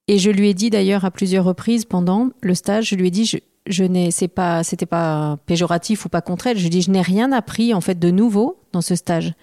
Et 0.09 0.19
je 0.19 0.31
lui 0.31 0.49
ai 0.49 0.55
dit 0.55 0.71
d'ailleurs 0.71 1.05
à 1.05 1.11
plusieurs 1.11 1.45
reprises 1.45 1.85
pendant 1.85 2.31
le 2.41 2.55
stage, 2.55 2.89
je 2.91 2.95
lui 2.95 3.09
ai 3.09 3.11
dit, 3.11 3.25
je, 3.27 3.39
je 3.67 3.85
n'ai, 3.85 4.11
c'est 4.11 4.29
pas, 4.29 4.63
c'était 4.63 4.87
pas 4.87 5.39
péjoratif 5.47 6.05
ou 6.05 6.09
pas 6.09 6.21
contre 6.21 6.47
elle. 6.47 6.59
Je 6.59 6.69
dis, 6.69 6.83
je 6.83 6.91
n'ai 6.91 7.03
rien 7.03 7.33
appris 7.33 7.75
en 7.75 7.81
fait 7.81 7.99
de 7.99 8.11
nouveau 8.11 8.59
dans 8.73 8.81
ce 8.81 8.95
stage, 8.95 9.35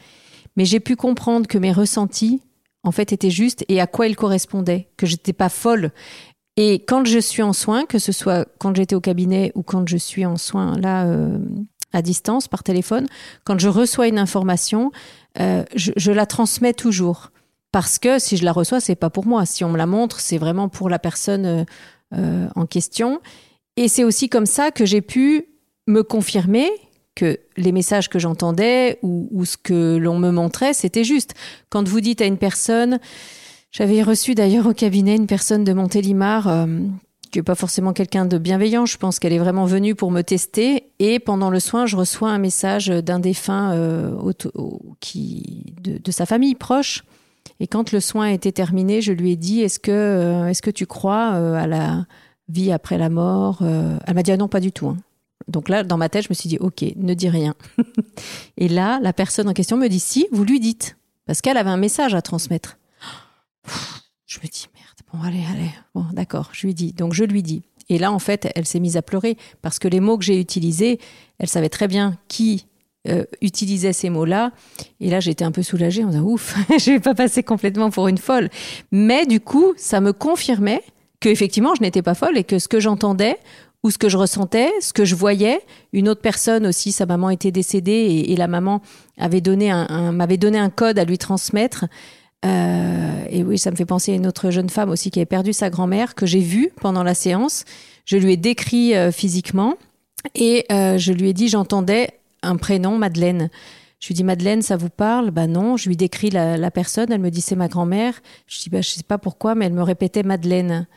mais 0.55 0.65
j'ai 0.65 0.79
pu 0.79 0.95
comprendre 0.95 1.47
que 1.47 1.57
mes 1.57 1.71
ressentis 1.71 2.41
en 2.83 2.91
fait 2.91 3.13
étaient 3.13 3.29
justes 3.29 3.65
et 3.67 3.81
à 3.81 3.87
quoi 3.87 4.07
ils 4.07 4.15
correspondaient, 4.15 4.87
que 4.97 5.05
j'étais 5.05 5.33
pas 5.33 5.49
folle. 5.49 5.91
Et 6.55 6.83
quand 6.85 7.05
je 7.05 7.19
suis 7.19 7.41
en 7.41 7.53
soins, 7.53 7.85
que 7.85 7.97
ce 7.97 8.11
soit 8.11 8.47
quand 8.59 8.75
j'étais 8.75 8.95
au 8.95 9.01
cabinet 9.01 9.51
ou 9.55 9.63
quand 9.63 9.87
je 9.87 9.97
suis 9.97 10.25
en 10.25 10.37
soins 10.37 10.77
là 10.77 11.05
euh, 11.05 11.37
à 11.93 12.01
distance 12.01 12.47
par 12.47 12.63
téléphone, 12.63 13.07
quand 13.43 13.59
je 13.59 13.69
reçois 13.69 14.07
une 14.07 14.19
information, 14.19 14.91
euh, 15.39 15.63
je, 15.75 16.11
la 16.11 16.25
transmets 16.25 16.73
toujours 16.73 17.31
parce 17.71 17.97
que 17.97 18.19
si 18.19 18.37
je 18.37 18.45
la 18.45 18.51
reçois, 18.51 18.79
c'est 18.79 18.95
pas 18.95 19.09
pour 19.09 19.25
moi. 19.25 19.45
Si 19.45 19.63
on 19.63 19.69
me 19.69 19.77
la 19.77 19.87
montre, 19.87 20.19
c'est 20.19 20.37
vraiment 20.37 20.69
pour 20.69 20.89
la 20.89 20.99
personne 20.99 21.45
euh, 21.45 21.63
euh, 22.15 22.47
en 22.55 22.65
question. 22.65 23.21
Et 23.77 23.87
c'est 23.87 24.03
aussi 24.03 24.29
comme 24.29 24.45
ça 24.45 24.71
que 24.71 24.85
j'ai 24.85 25.01
pu 25.01 25.45
me 25.87 26.03
confirmer 26.03 26.69
que 27.15 27.39
les 27.57 27.71
messages 27.71 28.09
que 28.09 28.19
j'entendais 28.19 28.99
ou, 29.03 29.45
ce 29.45 29.57
que 29.57 29.97
l'on 29.97 30.17
me 30.17 30.31
montrait, 30.31 30.73
c'était 30.73 31.03
juste. 31.03 31.33
Quand 31.69 31.87
vous 31.87 32.01
dites 32.01 32.21
à 32.21 32.25
une 32.25 32.37
personne, 32.37 32.99
j'avais 33.73 34.01
reçu 34.01 34.35
d'ailleurs 34.35 34.67
au 34.67 34.73
cabinet 34.73 35.17
une 35.17 35.27
personne 35.27 35.65
de 35.65 35.73
Montélimar 35.73 36.47
qui 37.33 37.39
n'est 37.39 37.43
pas 37.43 37.55
forcément 37.55 37.93
quelqu'un 37.93 38.25
de 38.25 38.37
bienveillant. 38.37 38.85
Je 38.85 38.97
pense 38.97 39.17
qu'elle 39.17 39.33
est 39.33 39.39
vraiment 39.39 39.65
venue 39.65 39.95
pour 39.95 40.11
me 40.11 40.21
tester. 40.21 40.91
Et 40.99 41.17
pendant 41.19 41.49
le 41.49 41.59
soin, 41.59 41.87
je 41.87 41.97
reçois 41.97 42.29
un 42.29 42.37
message 42.37 42.87
d'un 42.87 43.19
défunt 43.19 43.73
euh, 43.73 44.31
qui, 44.99 45.73
de, 45.81 46.11
sa 46.11 46.27
famille 46.27 46.53
proche. 46.53 47.03
Et 47.59 47.65
quand 47.65 47.91
le 47.91 47.99
soin 47.99 48.27
était 48.27 48.51
terminé, 48.51 49.01
je 49.01 49.11
lui 49.11 49.31
ai 49.31 49.35
dit 49.35 49.61
Est-ce 49.61 49.79
que, 49.79 49.91
euh, 49.91 50.47
est-ce 50.47 50.61
que 50.61 50.69
tu 50.69 50.85
crois 50.85 51.33
euh, 51.33 51.55
à 51.55 51.65
la 51.65 52.05
vie 52.49 52.71
après 52.71 52.99
la 52.99 53.09
mort 53.09 53.63
Elle 54.05 54.13
m'a 54.13 54.21
dit 54.21 54.31
ah 54.31 54.37
non, 54.37 54.47
pas 54.47 54.59
du 54.59 54.71
tout. 54.71 54.87
Hein. 54.87 54.97
Donc 55.47 55.69
là, 55.69 55.83
dans 55.83 55.97
ma 55.97 56.09
tête, 56.09 56.25
je 56.25 56.29
me 56.29 56.35
suis 56.35 56.49
dit 56.49 56.59
Ok, 56.59 56.85
ne 56.95 57.15
dis 57.15 57.29
rien. 57.29 57.55
et 58.57 58.67
là, 58.67 58.99
la 59.01 59.11
personne 59.11 59.49
en 59.49 59.53
question 59.53 59.75
me 59.75 59.87
dit 59.87 59.99
Si, 59.99 60.27
vous 60.31 60.43
lui 60.43 60.59
dites. 60.59 60.97
Parce 61.25 61.41
qu'elle 61.41 61.57
avait 61.57 61.71
un 61.71 61.77
message 61.77 62.13
à 62.13 62.21
transmettre. 62.21 62.77
Je 64.25 64.39
me 64.39 64.47
dis 64.47 64.67
Bon, 65.13 65.21
allez, 65.21 65.43
allez. 65.51 65.69
Bon, 65.93 66.05
d'accord, 66.11 66.49
je 66.53 66.65
lui 66.65 66.73
dis. 66.73 66.91
Donc, 66.93 67.13
je 67.13 67.23
lui 67.23 67.43
dis. 67.43 67.61
Et 67.89 67.99
là, 67.99 68.11
en 68.11 68.19
fait, 68.19 68.49
elle 68.55 68.65
s'est 68.65 68.79
mise 68.79 68.97
à 68.97 69.01
pleurer 69.01 69.37
parce 69.61 69.77
que 69.77 69.87
les 69.87 69.99
mots 69.99 70.17
que 70.17 70.23
j'ai 70.23 70.39
utilisés, 70.39 70.99
elle 71.37 71.49
savait 71.49 71.69
très 71.69 71.87
bien 71.87 72.17
qui 72.27 72.65
euh, 73.07 73.25
utilisait 73.41 73.93
ces 73.93 74.09
mots-là. 74.09 74.51
Et 74.99 75.09
là, 75.09 75.19
j'étais 75.19 75.45
un 75.45 75.51
peu 75.51 75.61
soulagée 75.61 76.03
en 76.03 76.09
disant 76.09 76.23
ouf, 76.23 76.55
je 76.79 76.91
vais 76.91 76.99
pas 76.99 77.13
passer 77.13 77.43
complètement 77.43 77.89
pour 77.89 78.07
une 78.07 78.17
folle. 78.17 78.49
Mais 78.91 79.25
du 79.25 79.39
coup, 79.39 79.73
ça 79.77 80.01
me 80.01 80.13
confirmait 80.13 80.81
que 81.19 81.29
effectivement, 81.29 81.75
je 81.75 81.81
n'étais 81.81 82.01
pas 82.01 82.15
folle 82.15 82.37
et 82.37 82.43
que 82.43 82.59
ce 82.59 82.67
que 82.67 82.79
j'entendais 82.79 83.37
ou 83.83 83.91
ce 83.91 83.97
que 83.97 84.07
je 84.07 84.17
ressentais, 84.17 84.71
ce 84.79 84.93
que 84.93 85.03
je 85.03 85.15
voyais, 85.15 85.59
une 85.91 86.07
autre 86.07 86.21
personne 86.21 86.65
aussi, 86.65 86.93
sa 86.93 87.05
maman 87.05 87.29
était 87.29 87.51
décédée 87.51 88.25
et, 88.29 88.35
la 88.37 88.47
maman 88.47 88.81
avait 89.17 89.41
donné 89.41 89.69
un 89.69 90.13
m'avait 90.13 90.37
donné 90.37 90.57
un 90.57 90.69
code 90.69 90.97
à 90.97 91.03
lui 91.03 91.17
transmettre. 91.17 91.85
Euh, 92.45 93.25
et 93.29 93.43
oui, 93.43 93.57
ça 93.57 93.71
me 93.71 93.75
fait 93.75 93.85
penser 93.85 94.11
à 94.11 94.15
une 94.15 94.27
autre 94.27 94.49
jeune 94.49 94.69
femme 94.69 94.89
aussi 94.89 95.11
qui 95.11 95.19
avait 95.19 95.25
perdu 95.25 95.53
sa 95.53 95.69
grand-mère 95.69 96.15
que 96.15 96.25
j'ai 96.25 96.39
vue 96.39 96.71
pendant 96.81 97.03
la 97.03 97.13
séance. 97.13 97.63
Je 98.05 98.17
lui 98.17 98.33
ai 98.33 98.37
décrit 98.37 98.95
euh, 98.95 99.11
physiquement 99.11 99.75
et 100.35 100.65
euh, 100.71 100.97
je 100.97 101.13
lui 101.13 101.29
ai 101.29 101.33
dit 101.33 101.47
j'entendais 101.47 102.09
un 102.41 102.57
prénom 102.57 102.97
Madeleine. 102.97 103.49
Je 103.99 104.07
lui 104.09 104.15
dis 104.15 104.25
Madeleine, 104.25 104.61
ça 104.61 104.75
vous 104.75 104.89
parle? 104.89 105.31
Bah 105.31 105.47
non. 105.47 105.77
Je 105.77 105.87
lui 105.87 105.95
décris 105.95 106.29
la, 106.29 106.57
la 106.57 106.71
personne. 106.71 107.11
Elle 107.11 107.21
me 107.21 107.31
dit 107.31 107.39
c'est 107.39 107.55
ma 107.55 107.69
grand-mère. 107.69 108.21
Je 108.47 108.59
dis 108.61 108.69
bah 108.69 108.81
je 108.81 108.89
sais 108.89 109.03
pas 109.03 109.17
pourquoi, 109.17 109.55
mais 109.55 109.65
elle 109.65 109.73
me 109.73 109.83
répétait 109.83 110.23
Madeleine. 110.23 110.87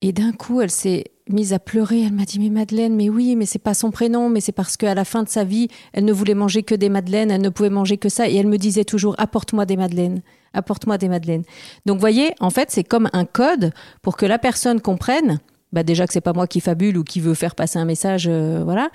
Et 0.00 0.12
d'un 0.12 0.32
coup, 0.32 0.62
elle 0.62 0.70
s'est 0.70 1.04
mise 1.28 1.52
à 1.52 1.58
pleurer. 1.58 2.04
Elle 2.04 2.12
m'a 2.12 2.24
dit 2.24 2.38
mais 2.38 2.48
Madeleine, 2.48 2.96
mais 2.96 3.10
oui, 3.10 3.36
mais 3.36 3.44
c'est 3.44 3.58
pas 3.58 3.74
son 3.74 3.90
prénom, 3.90 4.30
mais 4.30 4.40
c'est 4.40 4.52
parce 4.52 4.78
qu'à 4.78 4.94
la 4.94 5.04
fin 5.04 5.22
de 5.22 5.28
sa 5.28 5.44
vie, 5.44 5.68
elle 5.92 6.06
ne 6.06 6.12
voulait 6.12 6.34
manger 6.34 6.62
que 6.62 6.74
des 6.74 6.88
madeleines, 6.88 7.30
elle 7.30 7.42
ne 7.42 7.50
pouvait 7.50 7.70
manger 7.70 7.98
que 7.98 8.08
ça, 8.08 8.28
et 8.28 8.34
elle 8.36 8.46
me 8.46 8.58
disait 8.58 8.84
toujours 8.84 9.14
apporte-moi 9.18 9.66
des 9.66 9.76
madeleines 9.76 10.22
apporte-moi 10.54 10.98
des 10.98 11.08
madeleines. 11.08 11.44
Donc, 11.86 11.98
voyez, 11.98 12.34
en 12.40 12.50
fait, 12.50 12.70
c'est 12.70 12.84
comme 12.84 13.10
un 13.12 13.24
code 13.24 13.72
pour 14.02 14.16
que 14.16 14.26
la 14.26 14.38
personne 14.38 14.80
comprenne, 14.80 15.40
bah 15.74 15.82
déjà 15.82 16.06
que 16.06 16.12
c'est 16.12 16.20
pas 16.20 16.32
moi 16.32 16.46
qui 16.46 16.60
fabule 16.60 16.96
ou 16.96 17.04
qui 17.04 17.20
veut 17.20 17.34
faire 17.34 17.54
passer 17.54 17.78
un 17.78 17.84
message, 17.84 18.26
euh, 18.28 18.62
voilà. 18.64 18.88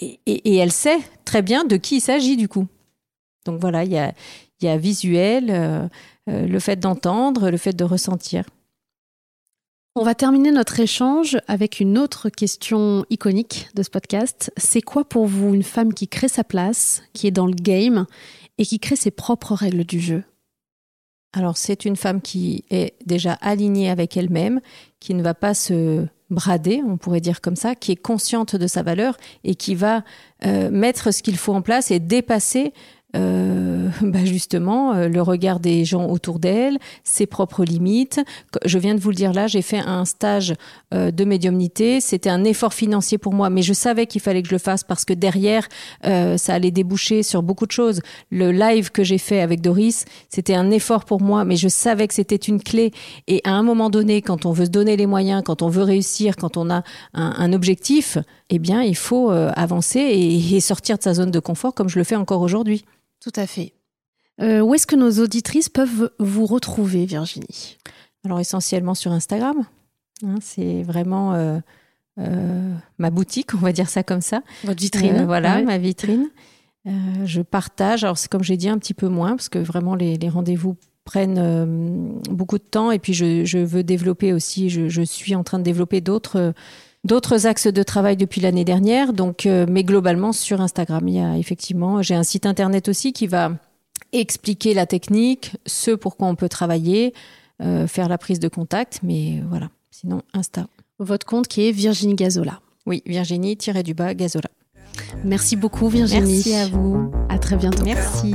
Et, 0.00 0.56
elle 0.56 0.72
sait 0.72 1.00
très 1.26 1.42
bien 1.42 1.64
de 1.64 1.76
qui 1.76 1.96
il 1.96 2.00
s'agit 2.00 2.36
du 2.36 2.48
coup. 2.48 2.66
Donc 3.44 3.60
voilà, 3.60 3.84
il 3.84 3.92
y 3.92 4.68
a, 4.68 4.76
visuel, 4.78 5.50
euh, 5.50 5.86
euh, 6.30 6.46
le 6.46 6.58
fait 6.60 6.76
d'entendre, 6.76 7.50
le 7.50 7.56
fait 7.56 7.74
de 7.74 7.84
ressentir. 7.84 8.44
On 9.94 10.04
va 10.04 10.14
terminer 10.14 10.52
notre 10.52 10.80
échange 10.80 11.36
avec 11.48 11.78
une 11.78 11.98
autre 11.98 12.30
question 12.30 13.04
iconique 13.10 13.68
de 13.74 13.82
ce 13.82 13.90
podcast. 13.90 14.50
C'est 14.56 14.80
quoi 14.80 15.04
pour 15.04 15.26
vous 15.26 15.52
une 15.52 15.62
femme 15.62 15.92
qui 15.92 16.08
crée 16.08 16.28
sa 16.28 16.44
place, 16.44 17.02
qui 17.12 17.26
est 17.26 17.32
dans 17.32 17.46
le 17.46 17.52
game 17.52 18.06
et 18.56 18.64
qui 18.64 18.78
crée 18.78 18.96
ses 18.96 19.10
propres 19.10 19.52
règles 19.52 19.84
du 19.84 20.00
jeu? 20.00 20.24
Alors 21.32 21.56
c'est 21.56 21.84
une 21.84 21.96
femme 21.96 22.20
qui 22.20 22.64
est 22.70 22.94
déjà 23.06 23.32
alignée 23.34 23.88
avec 23.90 24.16
elle-même, 24.16 24.60
qui 25.00 25.14
ne 25.14 25.22
va 25.22 25.34
pas 25.34 25.54
se 25.54 26.06
brader, 26.30 26.82
on 26.86 26.96
pourrait 26.96 27.20
dire 27.20 27.40
comme 27.40 27.56
ça, 27.56 27.74
qui 27.74 27.92
est 27.92 27.96
consciente 27.96 28.56
de 28.56 28.66
sa 28.66 28.82
valeur 28.82 29.16
et 29.44 29.54
qui 29.54 29.74
va 29.74 30.02
euh, 30.44 30.70
mettre 30.70 31.12
ce 31.12 31.22
qu'il 31.22 31.36
faut 31.36 31.54
en 31.54 31.62
place 31.62 31.90
et 31.90 32.00
dépasser 32.00 32.72
euh, 33.16 33.72
bah 34.02 34.24
justement 34.24 34.94
euh, 34.94 35.08
le 35.08 35.22
regard 35.22 35.60
des 35.60 35.84
gens 35.84 36.06
autour 36.06 36.38
d'elle, 36.38 36.78
ses 37.04 37.26
propres 37.26 37.64
limites. 37.64 38.20
Je 38.64 38.78
viens 38.78 38.94
de 38.94 39.00
vous 39.00 39.10
le 39.10 39.14
dire 39.14 39.32
là, 39.32 39.46
j'ai 39.46 39.62
fait 39.62 39.78
un 39.78 40.04
stage 40.04 40.54
euh, 40.94 41.10
de 41.10 41.24
médiumnité. 41.24 42.00
C'était 42.00 42.30
un 42.30 42.44
effort 42.44 42.74
financier 42.74 43.18
pour 43.18 43.32
moi, 43.32 43.50
mais 43.50 43.62
je 43.62 43.72
savais 43.72 44.06
qu'il 44.06 44.20
fallait 44.20 44.42
que 44.42 44.48
je 44.48 44.54
le 44.54 44.58
fasse 44.58 44.84
parce 44.84 45.04
que 45.04 45.12
derrière, 45.12 45.68
euh, 46.06 46.36
ça 46.36 46.54
allait 46.54 46.70
déboucher 46.70 47.22
sur 47.22 47.42
beaucoup 47.42 47.66
de 47.66 47.72
choses. 47.72 48.00
Le 48.30 48.52
live 48.52 48.90
que 48.90 49.04
j'ai 49.04 49.18
fait 49.18 49.40
avec 49.40 49.60
Doris, 49.60 50.04
c'était 50.28 50.54
un 50.54 50.70
effort 50.70 51.04
pour 51.04 51.20
moi, 51.20 51.44
mais 51.44 51.56
je 51.56 51.68
savais 51.68 52.08
que 52.08 52.14
c'était 52.14 52.36
une 52.36 52.62
clé. 52.62 52.92
Et 53.28 53.40
à 53.44 53.52
un 53.52 53.62
moment 53.62 53.90
donné, 53.90 54.22
quand 54.22 54.46
on 54.46 54.52
veut 54.52 54.66
se 54.66 54.70
donner 54.70 54.96
les 54.96 55.06
moyens, 55.06 55.42
quand 55.44 55.62
on 55.62 55.68
veut 55.68 55.82
réussir, 55.82 56.36
quand 56.36 56.56
on 56.56 56.70
a 56.70 56.82
un, 57.14 57.52
objectif, 57.52 58.18
eh 58.50 58.58
bien, 58.58 58.82
il 58.82 58.96
faut 58.96 59.30
avancer 59.30 60.00
et 60.00 60.60
sortir 60.60 60.96
de 60.96 61.02
sa 61.02 61.14
zone 61.14 61.30
de 61.30 61.38
confort 61.38 61.74
comme 61.74 61.88
je 61.88 61.98
le 61.98 62.04
fais 62.04 62.16
encore 62.16 62.40
aujourd'hui. 62.40 62.84
Tout 63.22 63.32
à 63.36 63.46
fait. 63.46 63.72
Euh, 64.40 64.60
où 64.60 64.74
est-ce 64.74 64.86
que 64.86 64.96
nos 64.96 65.22
auditrices 65.22 65.68
peuvent 65.68 66.10
vous 66.18 66.46
retrouver, 66.46 67.06
Virginie? 67.06 67.78
Alors 68.24 68.40
essentiellement 68.40 68.94
sur 68.94 69.12
Instagram. 69.12 69.64
Hein, 70.24 70.36
c'est 70.40 70.82
vraiment 70.82 71.34
euh, 71.34 71.58
euh, 72.18 72.74
ma 72.98 73.10
boutique, 73.10 73.54
on 73.54 73.58
va 73.58 73.72
dire 73.72 73.88
ça 73.88 74.02
comme 74.02 74.22
ça. 74.22 74.42
Votre 74.64 74.80
vitrine. 74.80 75.24
voilà, 75.24 75.62
ma 75.62 75.78
vitrine. 75.78 76.30
je 76.84 77.42
partage. 77.42 78.02
Alors 78.02 78.18
c'est 78.18 78.30
comme 78.30 78.42
j'ai 78.42 78.56
dit 78.56 78.68
un 78.68 78.78
petit 78.78 78.94
peu 78.94 79.08
moins 79.08 79.36
parce 79.36 79.48
que 79.48 79.60
vraiment 79.60 79.94
les, 79.94 80.18
rendez-vous 80.28 80.76
prennent 81.04 82.20
beaucoup 82.30 82.58
de 82.58 82.64
temps 82.64 82.90
et 82.90 82.98
puis 82.98 83.14
je, 83.14 83.58
veux 83.58 83.84
développer 83.84 84.32
aussi. 84.32 84.68
Je, 84.68 84.88
je, 84.88 85.02
suis 85.02 85.36
en 85.36 85.44
train 85.44 85.58
de 85.58 85.64
développer 85.64 86.00
d'autres 86.00 86.54
d'autres 87.04 87.46
axes 87.46 87.66
de 87.66 87.82
travail 87.82 88.16
depuis 88.16 88.40
l'année 88.40 88.64
dernière. 88.64 89.12
Donc, 89.12 89.46
euh, 89.46 89.66
mais 89.68 89.84
globalement 89.84 90.32
sur 90.32 90.60
Instagram, 90.60 91.06
il 91.08 91.14
y 91.14 91.20
a 91.20 91.36
effectivement, 91.36 92.02
j'ai 92.02 92.14
un 92.14 92.22
site 92.22 92.46
internet 92.46 92.88
aussi 92.88 93.12
qui 93.12 93.26
va 93.26 93.52
expliquer 94.12 94.74
la 94.74 94.86
technique, 94.86 95.56
ce 95.66 95.90
pourquoi 95.90 96.28
on 96.28 96.34
peut 96.34 96.48
travailler, 96.48 97.14
euh, 97.62 97.86
faire 97.86 98.08
la 98.08 98.18
prise 98.18 98.40
de 98.40 98.48
contact, 98.48 99.00
mais 99.02 99.42
voilà. 99.48 99.70
Sinon, 99.90 100.22
Insta. 100.34 100.66
Votre 100.98 101.26
compte 101.26 101.48
qui 101.48 101.68
est 101.68 101.72
Virginie 101.72 102.14
Gazola. 102.14 102.60
Oui, 102.86 103.02
Virginie-du-bas 103.06 104.14
Gazola. 104.14 104.48
Merci 105.24 105.56
beaucoup 105.56 105.88
Virginie. 105.88 106.42
Merci 106.44 106.54
à 106.54 106.66
vous. 106.66 107.10
À 107.28 107.38
très 107.38 107.56
bientôt. 107.56 107.84
Merci. 107.84 108.34